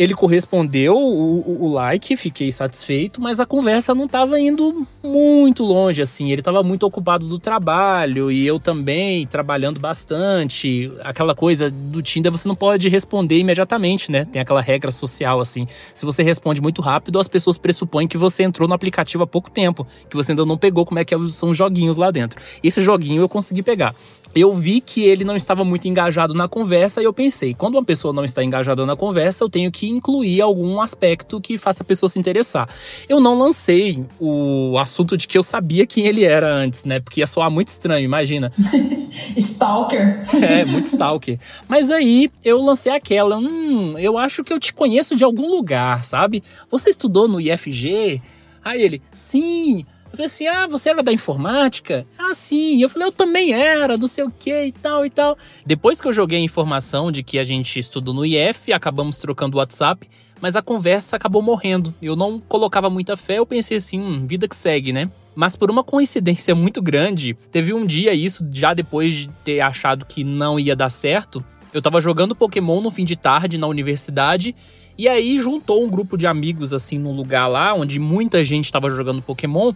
Ele 0.00 0.14
correspondeu 0.14 0.96
o, 0.96 1.66
o, 1.66 1.74
like, 1.74 2.16
fiquei 2.16 2.50
satisfeito, 2.50 3.20
mas 3.20 3.38
a 3.38 3.44
conversa 3.44 3.94
não 3.94 4.06
estava 4.06 4.40
indo 4.40 4.86
muito 5.04 5.62
longe, 5.62 6.00
assim. 6.00 6.30
Ele 6.30 6.40
estava 6.40 6.62
muito 6.62 6.84
ocupado 6.84 7.28
do 7.28 7.38
trabalho 7.38 8.32
e 8.32 8.46
eu 8.46 8.58
também, 8.58 9.26
trabalhando 9.26 9.78
bastante. 9.78 10.90
Aquela 11.02 11.34
coisa 11.34 11.70
do 11.70 12.00
Tinder, 12.00 12.32
você 12.32 12.48
não 12.48 12.54
pode 12.54 12.88
responder 12.88 13.36
imediatamente, 13.36 14.10
né? 14.10 14.24
Tem 14.24 14.40
aquela 14.40 14.62
regra 14.62 14.90
social, 14.90 15.38
assim. 15.38 15.66
Se 15.92 16.06
você 16.06 16.22
responde 16.22 16.62
muito 16.62 16.80
rápido, 16.80 17.18
as 17.18 17.28
pessoas 17.28 17.58
pressupõem 17.58 18.08
que 18.08 18.16
você 18.16 18.42
entrou 18.42 18.66
no 18.66 18.72
aplicativo 18.72 19.24
há 19.24 19.26
pouco 19.26 19.50
tempo, 19.50 19.86
que 20.08 20.16
você 20.16 20.32
ainda 20.32 20.46
não 20.46 20.56
pegou 20.56 20.86
como 20.86 20.98
é 20.98 21.04
que 21.04 21.14
são 21.28 21.50
os 21.50 21.58
joguinhos 21.58 21.98
lá 21.98 22.10
dentro. 22.10 22.40
Esse 22.64 22.80
joguinho 22.80 23.20
eu 23.20 23.28
consegui 23.28 23.62
pegar 23.62 23.94
eu 24.34 24.54
vi 24.54 24.80
que 24.80 25.02
ele 25.02 25.24
não 25.24 25.34
estava 25.34 25.64
muito 25.64 25.88
engajado 25.88 26.34
na 26.34 26.48
conversa 26.48 27.00
e 27.00 27.04
eu 27.04 27.12
pensei, 27.12 27.54
quando 27.54 27.74
uma 27.74 27.84
pessoa 27.84 28.12
não 28.12 28.24
está 28.24 28.44
engajada 28.44 28.86
na 28.86 28.94
conversa, 28.94 29.42
eu 29.42 29.48
tenho 29.48 29.70
que 29.70 29.88
incluir 29.90 30.40
algum 30.40 30.80
aspecto 30.80 31.40
que 31.40 31.58
faça 31.58 31.82
a 31.82 31.86
pessoa 31.86 32.08
se 32.08 32.18
interessar. 32.18 32.68
Eu 33.08 33.20
não 33.20 33.38
lancei 33.38 34.04
o 34.18 34.78
assunto 34.78 35.16
de 35.16 35.26
que 35.26 35.36
eu 35.36 35.42
sabia 35.42 35.86
quem 35.86 36.06
ele 36.06 36.24
era 36.24 36.52
antes, 36.52 36.84
né? 36.84 37.00
Porque 37.00 37.20
ia 37.20 37.26
soar 37.26 37.50
muito 37.50 37.68
estranho, 37.68 38.04
imagina. 38.04 38.50
stalker. 39.36 40.24
É, 40.42 40.64
muito 40.64 40.86
stalker. 40.86 41.38
Mas 41.68 41.90
aí 41.90 42.30
eu 42.44 42.62
lancei 42.62 42.92
aquela, 42.92 43.36
hum, 43.38 43.98
eu 43.98 44.16
acho 44.18 44.44
que 44.44 44.52
eu 44.52 44.60
te 44.60 44.72
conheço 44.72 45.16
de 45.16 45.24
algum 45.24 45.48
lugar, 45.48 46.04
sabe? 46.04 46.42
Você 46.70 46.90
estudou 46.90 47.28
no 47.28 47.40
IFG? 47.40 48.20
Aí 48.64 48.82
ele, 48.82 49.02
sim. 49.12 49.84
Eu 50.10 50.16
falei 50.16 50.26
assim: 50.26 50.46
ah, 50.46 50.66
você 50.66 50.90
era 50.90 51.02
da 51.02 51.12
informática? 51.12 52.06
Ah, 52.18 52.34
sim. 52.34 52.82
Eu 52.82 52.88
falei: 52.88 53.08
eu 53.08 53.12
também 53.12 53.52
era, 53.52 53.96
não 53.96 54.08
sei 54.08 54.24
o 54.24 54.30
que 54.30 54.64
e 54.66 54.72
tal 54.72 55.06
e 55.06 55.10
tal. 55.10 55.38
Depois 55.64 56.00
que 56.00 56.08
eu 56.08 56.12
joguei 56.12 56.38
a 56.38 56.42
informação 56.42 57.12
de 57.12 57.22
que 57.22 57.38
a 57.38 57.44
gente 57.44 57.78
estudou 57.78 58.12
no 58.12 58.26
IF, 58.26 58.72
acabamos 58.72 59.18
trocando 59.18 59.56
o 59.56 59.60
WhatsApp, 59.60 60.08
mas 60.40 60.56
a 60.56 60.62
conversa 60.62 61.16
acabou 61.16 61.42
morrendo. 61.42 61.94
Eu 62.02 62.16
não 62.16 62.40
colocava 62.40 62.90
muita 62.90 63.16
fé, 63.16 63.38
eu 63.38 63.46
pensei 63.46 63.76
assim: 63.76 64.00
hum, 64.00 64.26
vida 64.26 64.48
que 64.48 64.56
segue, 64.56 64.92
né? 64.92 65.08
Mas 65.34 65.54
por 65.54 65.70
uma 65.70 65.84
coincidência 65.84 66.54
muito 66.56 66.82
grande, 66.82 67.34
teve 67.52 67.72
um 67.72 67.86
dia, 67.86 68.12
isso 68.12 68.44
já 68.50 68.74
depois 68.74 69.14
de 69.14 69.28
ter 69.44 69.60
achado 69.60 70.04
que 70.04 70.24
não 70.24 70.58
ia 70.58 70.74
dar 70.74 70.90
certo, 70.90 71.44
eu 71.72 71.80
tava 71.80 72.00
jogando 72.00 72.34
Pokémon 72.34 72.80
no 72.80 72.90
fim 72.90 73.04
de 73.04 73.14
tarde 73.14 73.56
na 73.56 73.66
universidade. 73.66 74.54
E 74.98 75.08
aí 75.08 75.38
juntou 75.38 75.82
um 75.82 75.88
grupo 75.88 76.18
de 76.18 76.26
amigos 76.26 76.74
assim 76.74 76.98
no 76.98 77.10
lugar 77.10 77.46
lá, 77.46 77.72
onde 77.72 77.98
muita 77.98 78.44
gente 78.44 78.66
estava 78.66 78.90
jogando 78.90 79.22
Pokémon. 79.22 79.72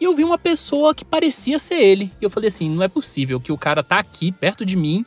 E 0.00 0.04
eu 0.04 0.14
vi 0.14 0.22
uma 0.22 0.38
pessoa 0.38 0.94
que 0.94 1.04
parecia 1.04 1.58
ser 1.58 1.76
ele. 1.76 2.12
E 2.20 2.24
eu 2.24 2.30
falei 2.30 2.48
assim: 2.48 2.70
não 2.70 2.82
é 2.82 2.88
possível 2.88 3.40
que 3.40 3.52
o 3.52 3.58
cara 3.58 3.82
tá 3.82 3.98
aqui 3.98 4.30
perto 4.32 4.64
de 4.64 4.76
mim. 4.76 5.04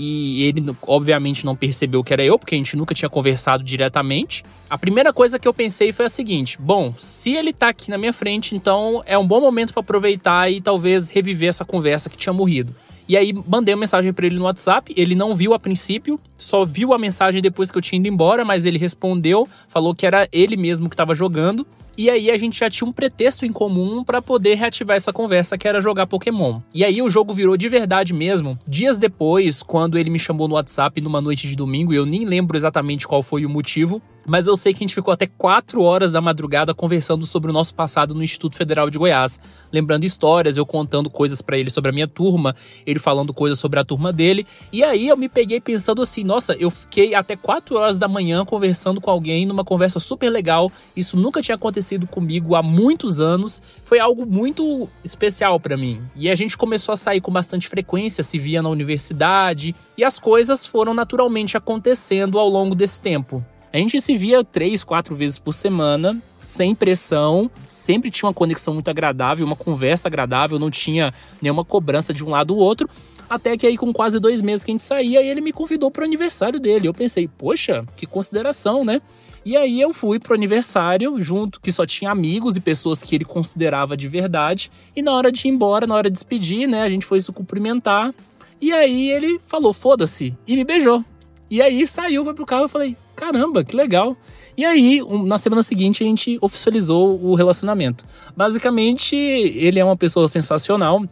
E 0.00 0.44
ele, 0.44 0.64
obviamente, 0.82 1.44
não 1.44 1.56
percebeu 1.56 2.04
que 2.04 2.12
era 2.12 2.22
eu, 2.22 2.38
porque 2.38 2.54
a 2.54 2.58
gente 2.58 2.76
nunca 2.76 2.94
tinha 2.94 3.08
conversado 3.08 3.64
diretamente. 3.64 4.44
A 4.70 4.78
primeira 4.78 5.12
coisa 5.12 5.40
que 5.40 5.48
eu 5.48 5.52
pensei 5.52 5.92
foi 5.92 6.04
a 6.04 6.08
seguinte: 6.08 6.56
bom, 6.60 6.94
se 6.96 7.32
ele 7.32 7.52
tá 7.52 7.70
aqui 7.70 7.90
na 7.90 7.98
minha 7.98 8.12
frente, 8.12 8.54
então 8.54 9.02
é 9.04 9.18
um 9.18 9.26
bom 9.26 9.40
momento 9.40 9.72
para 9.72 9.80
aproveitar 9.80 10.48
e 10.50 10.60
talvez 10.60 11.10
reviver 11.10 11.48
essa 11.48 11.64
conversa 11.64 12.08
que 12.08 12.16
tinha 12.16 12.32
morrido. 12.32 12.72
E 13.08 13.16
aí 13.16 13.32
mandei 13.46 13.74
uma 13.74 13.80
mensagem 13.80 14.12
para 14.12 14.26
ele 14.26 14.36
no 14.36 14.44
WhatsApp, 14.44 14.92
ele 14.94 15.14
não 15.14 15.34
viu 15.34 15.54
a 15.54 15.58
princípio, 15.58 16.20
só 16.36 16.64
viu 16.64 16.92
a 16.92 16.98
mensagem 16.98 17.40
depois 17.40 17.70
que 17.70 17.78
eu 17.78 17.82
tinha 17.82 17.98
ido 17.98 18.06
embora, 18.06 18.44
mas 18.44 18.66
ele 18.66 18.78
respondeu, 18.78 19.48
falou 19.66 19.94
que 19.94 20.06
era 20.06 20.28
ele 20.30 20.58
mesmo 20.58 20.88
que 20.90 20.94
estava 20.94 21.14
jogando. 21.14 21.66
E 21.98 22.08
aí 22.08 22.30
a 22.30 22.38
gente 22.38 22.60
já 22.60 22.70
tinha 22.70 22.88
um 22.88 22.92
pretexto 22.92 23.44
em 23.44 23.52
comum 23.52 24.04
para 24.04 24.22
poder 24.22 24.54
reativar 24.54 24.96
essa 24.96 25.12
conversa, 25.12 25.58
que 25.58 25.66
era 25.66 25.80
jogar 25.80 26.06
Pokémon. 26.06 26.60
E 26.72 26.84
aí 26.84 27.02
o 27.02 27.10
jogo 27.10 27.34
virou 27.34 27.56
de 27.56 27.68
verdade 27.68 28.14
mesmo. 28.14 28.56
Dias 28.68 29.00
depois, 29.00 29.64
quando 29.64 29.98
ele 29.98 30.08
me 30.08 30.18
chamou 30.18 30.46
no 30.46 30.54
WhatsApp 30.54 31.00
numa 31.00 31.20
noite 31.20 31.48
de 31.48 31.56
domingo, 31.56 31.92
e 31.92 31.96
eu 31.96 32.06
nem 32.06 32.24
lembro 32.24 32.56
exatamente 32.56 33.04
qual 33.04 33.20
foi 33.20 33.44
o 33.44 33.50
motivo, 33.50 34.00
mas 34.28 34.46
eu 34.46 34.54
sei 34.54 34.72
que 34.72 34.78
a 34.78 34.86
gente 34.86 34.94
ficou 34.94 35.12
até 35.12 35.26
4 35.26 35.82
horas 35.82 36.12
da 36.12 36.20
madrugada 36.20 36.74
conversando 36.74 37.26
sobre 37.26 37.50
o 37.50 37.52
nosso 37.52 37.74
passado 37.74 38.14
no 38.14 38.22
Instituto 38.22 38.54
Federal 38.54 38.90
de 38.90 38.98
Goiás, 38.98 39.40
lembrando 39.72 40.04
histórias, 40.04 40.56
eu 40.56 40.66
contando 40.66 41.08
coisas 41.08 41.40
para 41.40 41.58
ele 41.58 41.70
sobre 41.70 41.90
a 41.90 41.92
minha 41.92 42.06
turma, 42.06 42.54
ele 42.86 42.98
falando 42.98 43.32
coisas 43.32 43.58
sobre 43.58 43.80
a 43.80 43.84
turma 43.84 44.12
dele. 44.12 44.46
E 44.72 44.84
aí 44.84 45.08
eu 45.08 45.16
me 45.16 45.28
peguei 45.28 45.60
pensando 45.60 46.02
assim, 46.02 46.22
nossa, 46.22 46.54
eu 46.54 46.70
fiquei 46.70 47.14
até 47.14 47.34
4 47.34 47.74
horas 47.74 47.98
da 47.98 48.06
manhã 48.06 48.44
conversando 48.44 49.00
com 49.00 49.10
alguém 49.10 49.46
numa 49.46 49.64
conversa 49.64 49.98
super 49.98 50.28
legal. 50.28 50.70
Isso 50.94 51.16
nunca 51.16 51.40
tinha 51.40 51.54
acontecido 51.54 52.06
comigo 52.06 52.54
há 52.54 52.62
muitos 52.62 53.20
anos. 53.20 53.62
Foi 53.82 53.98
algo 53.98 54.26
muito 54.26 54.88
especial 55.02 55.58
para 55.58 55.76
mim. 55.76 56.00
E 56.14 56.28
a 56.28 56.34
gente 56.34 56.56
começou 56.56 56.92
a 56.92 56.96
sair 56.96 57.22
com 57.22 57.32
bastante 57.32 57.66
frequência, 57.66 58.22
se 58.22 58.38
via 58.38 58.60
na 58.60 58.68
universidade, 58.68 59.74
e 59.96 60.04
as 60.04 60.18
coisas 60.18 60.66
foram 60.66 60.92
naturalmente 60.92 61.56
acontecendo 61.56 62.38
ao 62.38 62.48
longo 62.48 62.74
desse 62.74 63.00
tempo. 63.00 63.44
A 63.72 63.76
gente 63.76 64.00
se 64.00 64.16
via 64.16 64.42
três, 64.42 64.82
quatro 64.82 65.14
vezes 65.14 65.38
por 65.38 65.52
semana, 65.52 66.22
sem 66.40 66.74
pressão, 66.74 67.50
sempre 67.66 68.10
tinha 68.10 68.26
uma 68.26 68.34
conexão 68.34 68.72
muito 68.72 68.88
agradável, 68.88 69.44
uma 69.44 69.56
conversa 69.56 70.08
agradável, 70.08 70.58
não 70.58 70.70
tinha 70.70 71.12
nenhuma 71.40 71.64
cobrança 71.64 72.12
de 72.12 72.24
um 72.24 72.30
lado 72.30 72.54
ou 72.54 72.60
outro. 72.60 72.88
Até 73.28 73.58
que 73.58 73.66
aí, 73.66 73.76
com 73.76 73.92
quase 73.92 74.18
dois 74.18 74.40
meses 74.40 74.64
que 74.64 74.70
a 74.70 74.74
gente 74.74 74.82
saía, 74.82 75.22
ele 75.22 75.42
me 75.42 75.52
convidou 75.52 75.90
para 75.90 76.00
o 76.00 76.04
aniversário 76.04 76.58
dele. 76.58 76.88
Eu 76.88 76.94
pensei, 76.94 77.28
poxa, 77.28 77.84
que 77.94 78.06
consideração, 78.06 78.86
né? 78.86 79.02
E 79.44 79.56
aí 79.56 79.80
eu 79.80 79.92
fui 79.92 80.18
pro 80.18 80.34
aniversário 80.34 81.20
junto, 81.22 81.60
que 81.60 81.70
só 81.70 81.84
tinha 81.84 82.10
amigos 82.10 82.56
e 82.56 82.60
pessoas 82.60 83.02
que 83.02 83.14
ele 83.14 83.24
considerava 83.24 83.96
de 83.96 84.08
verdade. 84.08 84.70
E 84.96 85.02
na 85.02 85.12
hora 85.12 85.30
de 85.30 85.46
ir 85.46 85.50
embora, 85.50 85.86
na 85.86 85.94
hora 85.94 86.10
de 86.10 86.14
despedir, 86.14 86.66
né, 86.66 86.82
a 86.82 86.88
gente 86.88 87.04
foi 87.04 87.20
se 87.20 87.30
cumprimentar. 87.32 88.14
E 88.60 88.72
aí 88.72 89.10
ele 89.10 89.38
falou, 89.46 89.72
foda-se, 89.72 90.34
e 90.46 90.56
me 90.56 90.64
beijou. 90.64 91.04
E 91.50 91.62
aí 91.62 91.86
saiu, 91.86 92.24
foi 92.24 92.34
pro 92.34 92.44
carro, 92.44 92.64
eu 92.64 92.68
falei, 92.68 92.96
caramba, 93.16 93.64
que 93.64 93.74
legal. 93.74 94.16
E 94.56 94.64
aí, 94.64 95.00
na 95.24 95.38
semana 95.38 95.62
seguinte, 95.62 96.02
a 96.02 96.06
gente 96.06 96.36
oficializou 96.40 97.18
o 97.22 97.34
relacionamento. 97.34 98.04
Basicamente, 98.36 99.16
ele 99.16 99.78
é 99.78 99.84
uma 99.84 99.96
pessoa 99.96 100.28
sensacional, 100.28 101.04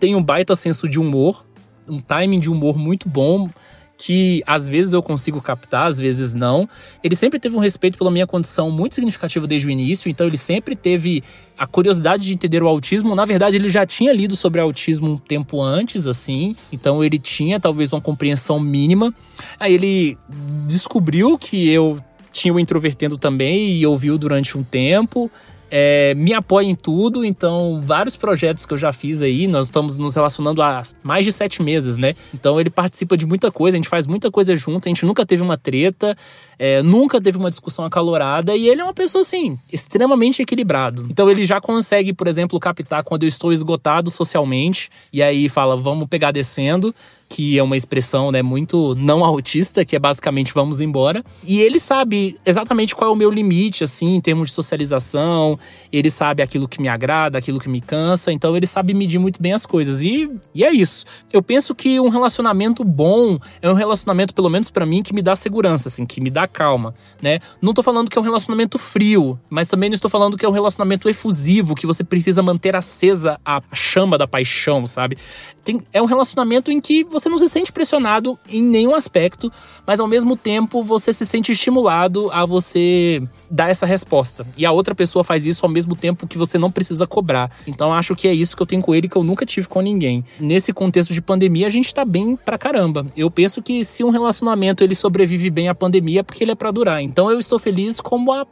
tem 0.00 0.16
um 0.16 0.22
baita 0.22 0.56
senso 0.56 0.88
de 0.88 0.98
humor, 0.98 1.44
um 1.88 1.98
timing 1.98 2.40
de 2.40 2.50
humor 2.50 2.76
muito 2.76 3.08
bom 3.08 3.48
que 3.96 4.42
às 4.46 4.68
vezes 4.68 4.92
eu 4.92 5.02
consigo 5.02 5.40
captar, 5.40 5.88
às 5.88 5.98
vezes 5.98 6.34
não. 6.34 6.68
Ele 7.02 7.16
sempre 7.16 7.38
teve 7.38 7.56
um 7.56 7.58
respeito 7.58 7.96
pela 7.96 8.10
minha 8.10 8.26
condição 8.26 8.70
muito 8.70 8.94
significativo 8.94 9.46
desde 9.46 9.68
o 9.68 9.70
início, 9.70 10.08
então 10.08 10.26
ele 10.26 10.36
sempre 10.36 10.76
teve 10.76 11.22
a 11.56 11.66
curiosidade 11.66 12.26
de 12.26 12.34
entender 12.34 12.62
o 12.62 12.68
autismo. 12.68 13.14
Na 13.14 13.24
verdade, 13.24 13.56
ele 13.56 13.70
já 13.70 13.86
tinha 13.86 14.12
lido 14.12 14.36
sobre 14.36 14.60
autismo 14.60 15.12
um 15.12 15.16
tempo 15.16 15.62
antes, 15.62 16.06
assim, 16.06 16.54
então 16.70 17.02
ele 17.02 17.18
tinha 17.18 17.58
talvez 17.58 17.92
uma 17.92 18.00
compreensão 18.00 18.60
mínima. 18.60 19.14
Aí 19.58 19.72
ele 19.72 20.18
descobriu 20.66 21.38
que 21.38 21.68
eu 21.68 21.98
tinha 22.30 22.52
o 22.52 22.60
introvertendo 22.60 23.16
também 23.16 23.72
e 23.72 23.86
ouviu 23.86 24.18
durante 24.18 24.58
um 24.58 24.62
tempo 24.62 25.30
é, 25.78 26.14
me 26.14 26.32
apoia 26.32 26.64
em 26.64 26.74
tudo, 26.74 27.22
então 27.22 27.82
vários 27.84 28.16
projetos 28.16 28.64
que 28.64 28.72
eu 28.72 28.78
já 28.78 28.94
fiz 28.94 29.20
aí, 29.20 29.46
nós 29.46 29.66
estamos 29.66 29.98
nos 29.98 30.14
relacionando 30.14 30.62
há 30.62 30.82
mais 31.02 31.26
de 31.26 31.30
sete 31.30 31.62
meses, 31.62 31.98
né? 31.98 32.14
Então 32.32 32.58
ele 32.58 32.70
participa 32.70 33.14
de 33.14 33.26
muita 33.26 33.52
coisa, 33.52 33.76
a 33.76 33.78
gente 33.78 33.88
faz 33.90 34.06
muita 34.06 34.30
coisa 34.30 34.56
junto, 34.56 34.88
a 34.88 34.90
gente 34.90 35.04
nunca 35.04 35.26
teve 35.26 35.42
uma 35.42 35.58
treta, 35.58 36.16
é, 36.58 36.82
nunca 36.82 37.20
teve 37.20 37.36
uma 37.36 37.50
discussão 37.50 37.84
acalorada 37.84 38.56
e 38.56 38.66
ele 38.66 38.80
é 38.80 38.84
uma 38.84 38.94
pessoa 38.94 39.20
assim, 39.20 39.58
extremamente 39.70 40.40
equilibrado. 40.40 41.06
Então 41.10 41.30
ele 41.30 41.44
já 41.44 41.60
consegue, 41.60 42.14
por 42.14 42.26
exemplo, 42.26 42.58
captar 42.58 43.04
quando 43.04 43.24
eu 43.24 43.28
estou 43.28 43.52
esgotado 43.52 44.10
socialmente 44.10 44.88
e 45.12 45.22
aí 45.22 45.46
fala, 45.46 45.76
vamos 45.76 46.08
pegar 46.08 46.32
descendo 46.32 46.94
que 47.28 47.58
é 47.58 47.62
uma 47.62 47.76
expressão 47.76 48.30
né, 48.30 48.42
muito 48.42 48.94
não 48.94 49.24
autista, 49.24 49.84
que 49.84 49.96
é 49.96 49.98
basicamente 49.98 50.54
vamos 50.54 50.80
embora. 50.80 51.24
E 51.44 51.60
ele 51.60 51.80
sabe 51.80 52.38
exatamente 52.44 52.94
qual 52.94 53.10
é 53.10 53.12
o 53.12 53.16
meu 53.16 53.30
limite, 53.30 53.84
assim, 53.84 54.14
em 54.14 54.20
termos 54.20 54.48
de 54.48 54.54
socialização. 54.54 55.58
Ele 55.92 56.08
sabe 56.08 56.42
aquilo 56.42 56.68
que 56.68 56.80
me 56.80 56.88
agrada, 56.88 57.38
aquilo 57.38 57.58
que 57.58 57.68
me 57.68 57.80
cansa. 57.80 58.32
Então 58.32 58.56
ele 58.56 58.66
sabe 58.66 58.94
medir 58.94 59.18
muito 59.18 59.42
bem 59.42 59.52
as 59.52 59.66
coisas. 59.66 60.02
E, 60.02 60.30
e 60.54 60.64
é 60.64 60.72
isso. 60.72 61.04
Eu 61.32 61.42
penso 61.42 61.74
que 61.74 61.98
um 62.00 62.08
relacionamento 62.08 62.84
bom 62.84 63.38
é 63.60 63.68
um 63.68 63.74
relacionamento, 63.74 64.34
pelo 64.34 64.48
menos 64.48 64.70
para 64.70 64.86
mim, 64.86 65.02
que 65.02 65.14
me 65.14 65.22
dá 65.22 65.34
segurança, 65.34 65.88
assim, 65.88 66.06
que 66.06 66.20
me 66.20 66.30
dá 66.30 66.46
calma, 66.46 66.94
né? 67.20 67.40
Não 67.60 67.74
tô 67.74 67.82
falando 67.82 68.08
que 68.08 68.16
é 68.16 68.20
um 68.20 68.24
relacionamento 68.24 68.78
frio, 68.78 69.38
mas 69.50 69.68
também 69.68 69.90
não 69.90 69.94
estou 69.94 70.10
falando 70.10 70.36
que 70.36 70.44
é 70.44 70.48
um 70.48 70.52
relacionamento 70.52 71.08
efusivo, 71.08 71.74
que 71.74 71.86
você 71.86 72.04
precisa 72.04 72.42
manter 72.42 72.76
acesa 72.76 73.40
a 73.44 73.60
chama 73.72 74.16
da 74.16 74.26
paixão, 74.26 74.86
sabe? 74.86 75.18
Tem, 75.64 75.80
é 75.92 76.00
um 76.00 76.06
relacionamento 76.06 76.70
em 76.70 76.80
que 76.80 77.04
você 77.18 77.28
não 77.28 77.38
se 77.38 77.48
sente 77.48 77.72
pressionado 77.72 78.38
em 78.48 78.62
nenhum 78.62 78.94
aspecto, 78.94 79.50
mas 79.86 80.00
ao 80.00 80.06
mesmo 80.06 80.36
tempo 80.36 80.82
você 80.82 81.12
se 81.12 81.24
sente 81.24 81.52
estimulado 81.52 82.30
a 82.30 82.44
você 82.44 83.22
dar 83.50 83.70
essa 83.70 83.86
resposta. 83.86 84.46
E 84.56 84.66
a 84.66 84.72
outra 84.72 84.94
pessoa 84.94 85.24
faz 85.24 85.46
isso 85.46 85.64
ao 85.64 85.70
mesmo 85.70 85.96
tempo 85.96 86.26
que 86.26 86.36
você 86.36 86.58
não 86.58 86.70
precisa 86.70 87.06
cobrar. 87.06 87.50
Então 87.66 87.92
acho 87.92 88.14
que 88.14 88.28
é 88.28 88.34
isso 88.34 88.56
que 88.56 88.62
eu 88.62 88.66
tenho 88.66 88.82
com 88.82 88.94
ele 88.94 89.08
que 89.08 89.16
eu 89.16 89.24
nunca 89.24 89.46
tive 89.46 89.66
com 89.66 89.80
ninguém. 89.80 90.24
Nesse 90.38 90.72
contexto 90.72 91.14
de 91.14 91.22
pandemia, 91.22 91.66
a 91.66 91.70
gente 91.70 91.92
tá 91.94 92.04
bem 92.04 92.36
pra 92.36 92.58
caramba. 92.58 93.06
Eu 93.16 93.30
penso 93.30 93.62
que 93.62 93.84
se 93.84 94.04
um 94.04 94.10
relacionamento 94.10 94.84
ele 94.84 94.94
sobrevive 94.94 95.50
bem 95.50 95.68
à 95.68 95.74
pandemia, 95.74 96.20
é 96.20 96.22
porque 96.22 96.44
ele 96.44 96.52
é 96.52 96.54
para 96.54 96.70
durar. 96.70 97.02
Então 97.02 97.30
eu 97.30 97.38
estou 97.38 97.58
feliz 97.58 98.00
como 98.00 98.32
a 98.32 98.46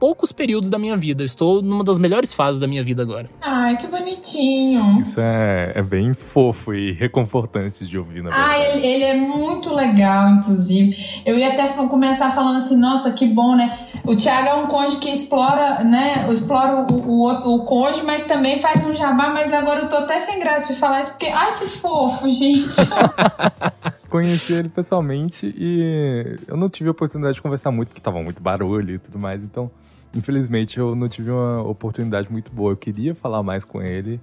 poucos 0.00 0.32
períodos 0.32 0.70
da 0.70 0.78
minha 0.78 0.96
vida. 0.96 1.22
estou 1.22 1.60
numa 1.60 1.84
das 1.84 1.98
melhores 1.98 2.32
fases 2.32 2.58
da 2.58 2.66
minha 2.66 2.82
vida 2.82 3.02
agora. 3.02 3.28
Ai, 3.42 3.76
que 3.76 3.86
bonitinho. 3.86 4.98
Isso 5.02 5.20
é, 5.20 5.72
é 5.74 5.82
bem 5.82 6.14
fofo 6.14 6.72
e 6.72 6.92
reconfortante 6.92 7.86
de 7.86 7.98
ouvir, 7.98 8.22
na 8.22 8.30
verdade. 8.30 8.50
Ah, 8.50 8.58
ele, 8.58 8.86
ele 8.86 9.04
é 9.04 9.14
muito 9.14 9.74
legal, 9.74 10.30
inclusive. 10.30 11.22
Eu 11.26 11.36
ia 11.36 11.52
até 11.52 11.68
começar 11.68 12.30
falando 12.30 12.56
assim, 12.56 12.76
nossa, 12.76 13.12
que 13.12 13.26
bom, 13.26 13.54
né? 13.54 13.78
O 14.04 14.16
Thiago 14.16 14.48
é 14.48 14.54
um 14.54 14.66
conde 14.66 14.96
que 14.96 15.10
explora, 15.10 15.84
né? 15.84 16.26
Explora 16.32 16.86
o, 16.90 16.94
o, 16.94 17.56
o 17.56 17.64
conde, 17.64 18.02
mas 18.02 18.24
também 18.24 18.58
faz 18.58 18.82
um 18.86 18.94
jabá, 18.94 19.28
mas 19.28 19.52
agora 19.52 19.82
eu 19.82 19.88
tô 19.90 19.96
até 19.96 20.18
sem 20.18 20.40
graça 20.40 20.72
de 20.72 20.80
falar 20.80 21.02
isso, 21.02 21.10
porque, 21.10 21.26
ai, 21.26 21.58
que 21.58 21.66
fofo, 21.66 22.26
gente. 22.26 22.76
Conheci 24.08 24.54
ele 24.54 24.68
pessoalmente 24.70 25.54
e 25.56 26.38
eu 26.48 26.56
não 26.56 26.68
tive 26.68 26.88
a 26.88 26.92
oportunidade 26.92 27.34
de 27.34 27.42
conversar 27.42 27.70
muito, 27.70 27.88
porque 27.88 28.00
tava 28.00 28.20
muito 28.22 28.42
barulho 28.42 28.94
e 28.94 28.98
tudo 28.98 29.20
mais, 29.20 29.44
então 29.44 29.70
Infelizmente 30.14 30.78
eu 30.78 30.94
não 30.94 31.08
tive 31.08 31.30
uma 31.30 31.62
oportunidade 31.62 32.30
muito 32.30 32.50
boa. 32.50 32.72
Eu 32.72 32.76
queria 32.76 33.14
falar 33.14 33.42
mais 33.42 33.64
com 33.64 33.80
ele 33.80 34.20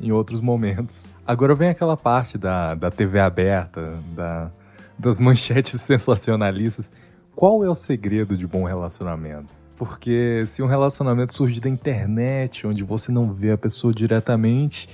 em 0.00 0.12
outros 0.12 0.40
momentos. 0.40 1.14
Agora 1.26 1.54
vem 1.54 1.68
aquela 1.68 1.96
parte 1.96 2.38
da, 2.38 2.74
da 2.74 2.90
TV 2.90 3.20
aberta, 3.20 3.82
da, 4.14 4.50
das 4.98 5.18
manchetes 5.18 5.80
sensacionalistas. 5.82 6.90
Qual 7.34 7.64
é 7.64 7.68
o 7.68 7.74
segredo 7.74 8.36
de 8.36 8.46
bom 8.46 8.64
relacionamento? 8.64 9.52
Porque 9.76 10.44
se 10.46 10.60
um 10.60 10.66
relacionamento 10.66 11.32
surge 11.32 11.60
da 11.60 11.68
internet, 11.68 12.66
onde 12.66 12.82
você 12.82 13.12
não 13.12 13.32
vê 13.32 13.52
a 13.52 13.58
pessoa 13.58 13.94
diretamente, 13.94 14.88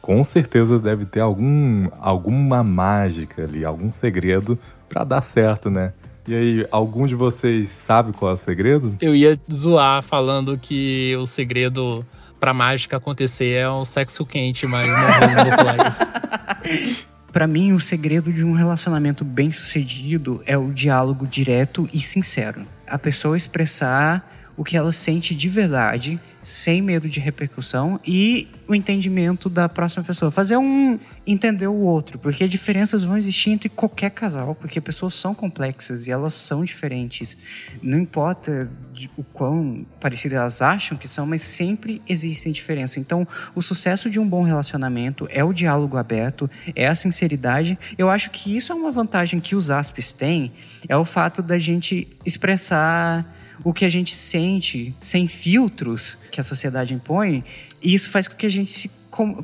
com 0.00 0.22
certeza 0.22 0.78
deve 0.78 1.06
ter 1.06 1.20
algum, 1.20 1.88
alguma 1.98 2.62
mágica 2.62 3.42
ali, 3.42 3.64
algum 3.64 3.90
segredo 3.90 4.56
para 4.88 5.02
dar 5.02 5.22
certo, 5.22 5.68
né? 5.70 5.92
E 6.28 6.34
aí, 6.34 6.66
algum 6.70 7.06
de 7.06 7.14
vocês 7.14 7.70
sabe 7.70 8.12
qual 8.12 8.32
é 8.32 8.34
o 8.34 8.36
segredo? 8.36 8.94
Eu 9.00 9.16
ia 9.16 9.40
zoar 9.50 10.02
falando 10.02 10.58
que 10.58 11.16
o 11.16 11.24
segredo 11.24 12.04
pra 12.38 12.52
mágica 12.52 12.98
acontecer 12.98 13.54
é 13.54 13.70
um 13.70 13.82
sexo 13.82 14.26
quente, 14.26 14.66
mas 14.66 14.86
não 14.86 14.94
vou, 14.94 15.36
não 15.36 15.44
vou 15.44 15.52
falar 15.54 15.88
isso. 15.88 16.04
Para 17.32 17.46
mim, 17.46 17.72
o 17.72 17.80
segredo 17.80 18.30
de 18.30 18.44
um 18.44 18.52
relacionamento 18.52 19.24
bem 19.24 19.50
sucedido 19.52 20.42
é 20.44 20.56
o 20.58 20.70
diálogo 20.70 21.26
direto 21.26 21.88
e 21.94 21.98
sincero. 21.98 22.60
A 22.86 22.98
pessoa 22.98 23.34
expressar 23.34 24.30
o 24.54 24.62
que 24.62 24.76
ela 24.76 24.92
sente 24.92 25.34
de 25.34 25.48
verdade 25.48 26.20
sem 26.42 26.82
medo 26.82 27.08
de 27.08 27.20
repercussão 27.20 28.00
e 28.06 28.48
o 28.66 28.74
entendimento 28.74 29.48
da 29.48 29.68
próxima 29.68 30.02
pessoa. 30.02 30.30
Fazer 30.30 30.56
um 30.56 30.98
entender 31.30 31.66
o 31.66 31.74
outro, 31.74 32.18
porque 32.18 32.48
diferenças 32.48 33.02
vão 33.02 33.18
existir 33.18 33.50
entre 33.50 33.68
qualquer 33.68 34.10
casal, 34.10 34.54
porque 34.54 34.80
pessoas 34.80 35.12
são 35.12 35.34
complexas 35.34 36.06
e 36.06 36.10
elas 36.10 36.32
são 36.32 36.64
diferentes. 36.64 37.36
Não 37.82 37.98
importa 37.98 38.70
o 39.16 39.22
quão 39.22 39.86
parecidas 40.00 40.38
elas 40.38 40.62
acham 40.62 40.96
que 40.96 41.06
são, 41.06 41.26
mas 41.26 41.42
sempre 41.42 42.00
existem 42.08 42.50
diferenças. 42.50 42.96
Então, 42.96 43.28
o 43.54 43.60
sucesso 43.60 44.08
de 44.08 44.18
um 44.18 44.26
bom 44.26 44.42
relacionamento 44.42 45.28
é 45.30 45.44
o 45.44 45.52
diálogo 45.52 45.98
aberto, 45.98 46.50
é 46.74 46.88
a 46.88 46.94
sinceridade. 46.94 47.78
Eu 47.98 48.08
acho 48.08 48.30
que 48.30 48.56
isso 48.56 48.72
é 48.72 48.74
uma 48.74 48.90
vantagem 48.90 49.38
que 49.38 49.54
os 49.54 49.70
ASPs 49.70 50.12
têm, 50.12 50.50
é 50.88 50.96
o 50.96 51.04
fato 51.04 51.42
da 51.42 51.58
gente 51.58 52.08
expressar 52.24 53.34
o 53.62 53.72
que 53.72 53.84
a 53.84 53.88
gente 53.88 54.14
sente 54.14 54.94
sem 55.00 55.26
filtros 55.26 56.16
que 56.30 56.40
a 56.40 56.44
sociedade 56.44 56.94
impõe, 56.94 57.44
e 57.82 57.92
isso 57.92 58.08
faz 58.10 58.26
com 58.26 58.34
que 58.34 58.46
a 58.46 58.50
gente 58.50 58.70
se 58.70 58.88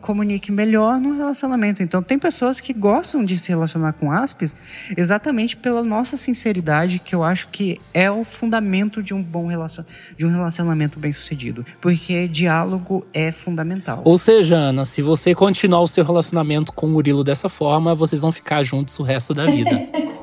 comunique 0.00 0.52
melhor 0.52 1.00
no 1.00 1.16
relacionamento. 1.16 1.82
Então, 1.82 2.02
tem 2.02 2.18
pessoas 2.18 2.60
que 2.60 2.72
gostam 2.72 3.24
de 3.24 3.36
se 3.36 3.48
relacionar 3.48 3.92
com 3.94 4.10
aspes 4.10 4.56
exatamente 4.96 5.56
pela 5.56 5.82
nossa 5.82 6.16
sinceridade, 6.16 6.98
que 6.98 7.14
eu 7.14 7.22
acho 7.22 7.48
que 7.48 7.80
é 7.92 8.10
o 8.10 8.24
fundamento 8.24 9.02
de 9.02 9.12
um 9.12 9.22
bom 9.22 9.46
relacion... 9.46 9.84
de 10.16 10.24
um 10.24 10.30
relacionamento 10.30 10.98
bem 10.98 11.12
sucedido. 11.12 11.64
Porque 11.80 12.28
diálogo 12.28 13.06
é 13.12 13.32
fundamental. 13.32 14.02
Ou 14.04 14.18
seja, 14.18 14.56
Ana, 14.56 14.84
se 14.84 15.02
você 15.02 15.34
continuar 15.34 15.80
o 15.80 15.88
seu 15.88 16.04
relacionamento 16.04 16.72
com 16.72 16.86
o 16.86 16.90
Murilo 16.90 17.24
dessa 17.24 17.48
forma, 17.48 17.94
vocês 17.94 18.22
vão 18.22 18.32
ficar 18.32 18.62
juntos 18.62 18.98
o 18.98 19.02
resto 19.02 19.34
da 19.34 19.46
vida. 19.46 19.70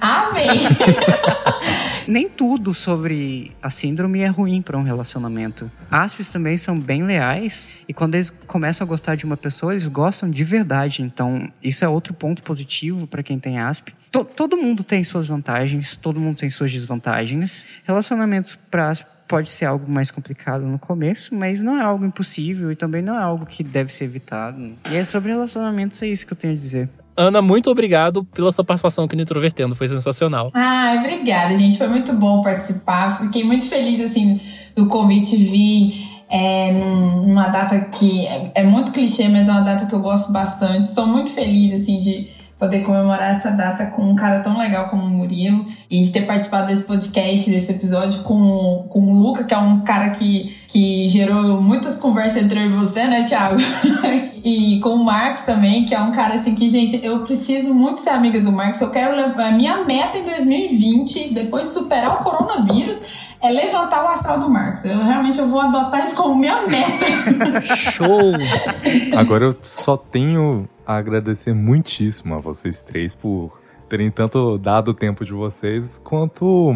Amém! 0.00 0.48
Nem 2.06 2.28
tudo 2.28 2.72
sobre 2.72 3.50
a 3.60 3.68
síndrome 3.68 4.20
é 4.20 4.28
ruim 4.28 4.62
para 4.62 4.78
um 4.78 4.82
relacionamento. 4.82 5.70
Aspes 5.90 6.30
também 6.30 6.56
são 6.56 6.78
bem 6.78 7.02
leais 7.02 7.68
e 7.88 7.92
quando 7.92 8.14
eles 8.14 8.30
começam 8.46 8.84
a 8.84 8.88
gostar 8.88 9.16
de 9.16 9.24
uma 9.24 9.36
pessoa, 9.36 9.72
eles 9.72 9.88
gostam 9.88 10.30
de 10.30 10.44
verdade. 10.44 11.02
Então, 11.02 11.50
isso 11.62 11.84
é 11.84 11.88
outro 11.88 12.14
ponto 12.14 12.42
positivo 12.42 13.06
para 13.08 13.24
quem 13.24 13.38
tem 13.40 13.58
asp. 13.58 13.88
To 14.12 14.24
todo 14.24 14.56
mundo 14.56 14.84
tem 14.84 15.02
suas 15.02 15.26
vantagens, 15.26 15.96
todo 15.96 16.20
mundo 16.20 16.36
tem 16.38 16.48
suas 16.48 16.70
desvantagens. 16.70 17.66
Relacionamentos 17.84 18.56
para 18.70 18.90
asp 18.90 19.06
pode 19.26 19.50
ser 19.50 19.64
algo 19.64 19.90
mais 19.90 20.10
complicado 20.10 20.64
no 20.64 20.78
começo, 20.78 21.34
mas 21.34 21.60
não 21.60 21.76
é 21.76 21.82
algo 21.82 22.04
impossível 22.04 22.70
e 22.70 22.76
também 22.76 23.02
não 23.02 23.18
é 23.18 23.22
algo 23.22 23.44
que 23.44 23.64
deve 23.64 23.92
ser 23.92 24.04
evitado. 24.04 24.74
E 24.88 24.94
é 24.94 25.02
sobre 25.02 25.32
relacionamentos, 25.32 26.00
é 26.02 26.06
isso 26.06 26.24
que 26.24 26.32
eu 26.32 26.36
tenho 26.36 26.52
a 26.52 26.56
dizer. 26.56 26.88
Ana, 27.16 27.40
muito 27.40 27.70
obrigado 27.70 28.24
pela 28.24 28.52
sua 28.52 28.64
participação 28.64 29.04
aqui 29.06 29.16
no 29.16 29.22
Introvertendo, 29.22 29.74
foi 29.74 29.88
sensacional. 29.88 30.50
Ah, 30.52 30.96
obrigada, 30.98 31.56
gente, 31.56 31.78
foi 31.78 31.88
muito 31.88 32.12
bom 32.12 32.42
participar. 32.42 33.18
Fiquei 33.18 33.42
muito 33.42 33.66
feliz, 33.66 34.00
assim, 34.00 34.40
do 34.74 34.86
convite 34.88 35.34
vir 35.36 36.06
é, 36.28 36.72
numa 36.72 37.48
data 37.48 37.80
que 37.86 38.26
é, 38.26 38.52
é 38.56 38.62
muito 38.62 38.92
clichê, 38.92 39.28
mas 39.28 39.48
é 39.48 39.52
uma 39.52 39.62
data 39.62 39.86
que 39.86 39.94
eu 39.94 40.00
gosto 40.00 40.30
bastante. 40.32 40.84
Estou 40.84 41.06
muito 41.06 41.30
feliz, 41.30 41.82
assim, 41.82 41.98
de 41.98 42.28
poder 42.58 42.84
comemorar 42.84 43.36
essa 43.36 43.50
data 43.50 43.86
com 43.86 44.02
um 44.02 44.16
cara 44.16 44.40
tão 44.40 44.56
legal 44.56 44.88
como 44.88 45.04
o 45.04 45.08
Murilo 45.08 45.66
e 45.90 46.00
de 46.00 46.10
ter 46.10 46.22
participado 46.22 46.68
desse 46.68 46.84
podcast, 46.84 47.50
desse 47.50 47.70
episódio 47.70 48.22
com, 48.22 48.86
com 48.88 49.00
o 49.00 49.14
Luca, 49.14 49.44
que 49.44 49.52
é 49.52 49.58
um 49.58 49.80
cara 49.80 50.10
que, 50.10 50.56
que 50.66 51.06
gerou 51.08 51.60
muitas 51.60 51.98
conversas 51.98 52.42
entre 52.42 52.60
eu 52.60 52.66
e 52.66 52.68
você, 52.68 53.06
né, 53.06 53.24
Thiago? 53.24 53.58
e 54.42 54.80
com 54.80 54.90
o 54.90 55.04
Marcos 55.04 55.42
também, 55.42 55.84
que 55.84 55.94
é 55.94 56.00
um 56.00 56.12
cara 56.12 56.34
assim 56.34 56.54
que, 56.54 56.66
gente, 56.68 57.04
eu 57.04 57.20
preciso 57.20 57.74
muito 57.74 58.00
ser 58.00 58.10
amiga 58.10 58.40
do 58.40 58.50
Marcos. 58.50 58.80
Eu 58.80 58.90
quero 58.90 59.14
levar 59.14 59.48
a 59.48 59.52
minha 59.52 59.84
meta 59.84 60.16
em 60.16 60.24
2020, 60.24 61.34
depois 61.34 61.66
de 61.66 61.74
superar 61.74 62.14
o 62.14 62.24
coronavírus, 62.24 63.25
é 63.40 63.50
levantar 63.50 64.04
o 64.04 64.08
astral 64.08 64.40
do 64.40 64.48
Marcos. 64.48 64.84
Eu 64.84 65.02
realmente 65.02 65.38
eu 65.38 65.48
vou 65.48 65.60
adotar 65.60 66.04
isso 66.04 66.16
como 66.16 66.34
minha 66.34 66.66
meta. 66.66 67.60
Show! 67.60 68.32
Agora 69.16 69.44
eu 69.44 69.56
só 69.62 69.96
tenho 69.96 70.68
a 70.86 70.96
agradecer 70.96 71.54
muitíssimo 71.54 72.34
a 72.34 72.38
vocês 72.38 72.80
três 72.80 73.14
por 73.14 73.58
terem 73.88 74.10
tanto 74.10 74.58
dado 74.58 74.90
o 74.90 74.94
tempo 74.94 75.24
de 75.24 75.32
vocês 75.32 75.98
quanto 75.98 76.74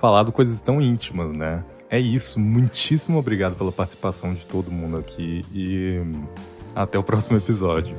falado 0.00 0.32
coisas 0.32 0.60
tão 0.60 0.80
íntimas, 0.80 1.32
né? 1.36 1.62
É 1.90 1.98
isso. 1.98 2.38
Muitíssimo 2.38 3.18
obrigado 3.18 3.56
pela 3.56 3.72
participação 3.72 4.34
de 4.34 4.46
todo 4.46 4.70
mundo 4.70 4.98
aqui 4.98 5.42
e 5.52 6.02
até 6.74 6.98
o 6.98 7.02
próximo 7.02 7.36
episódio. 7.36 7.96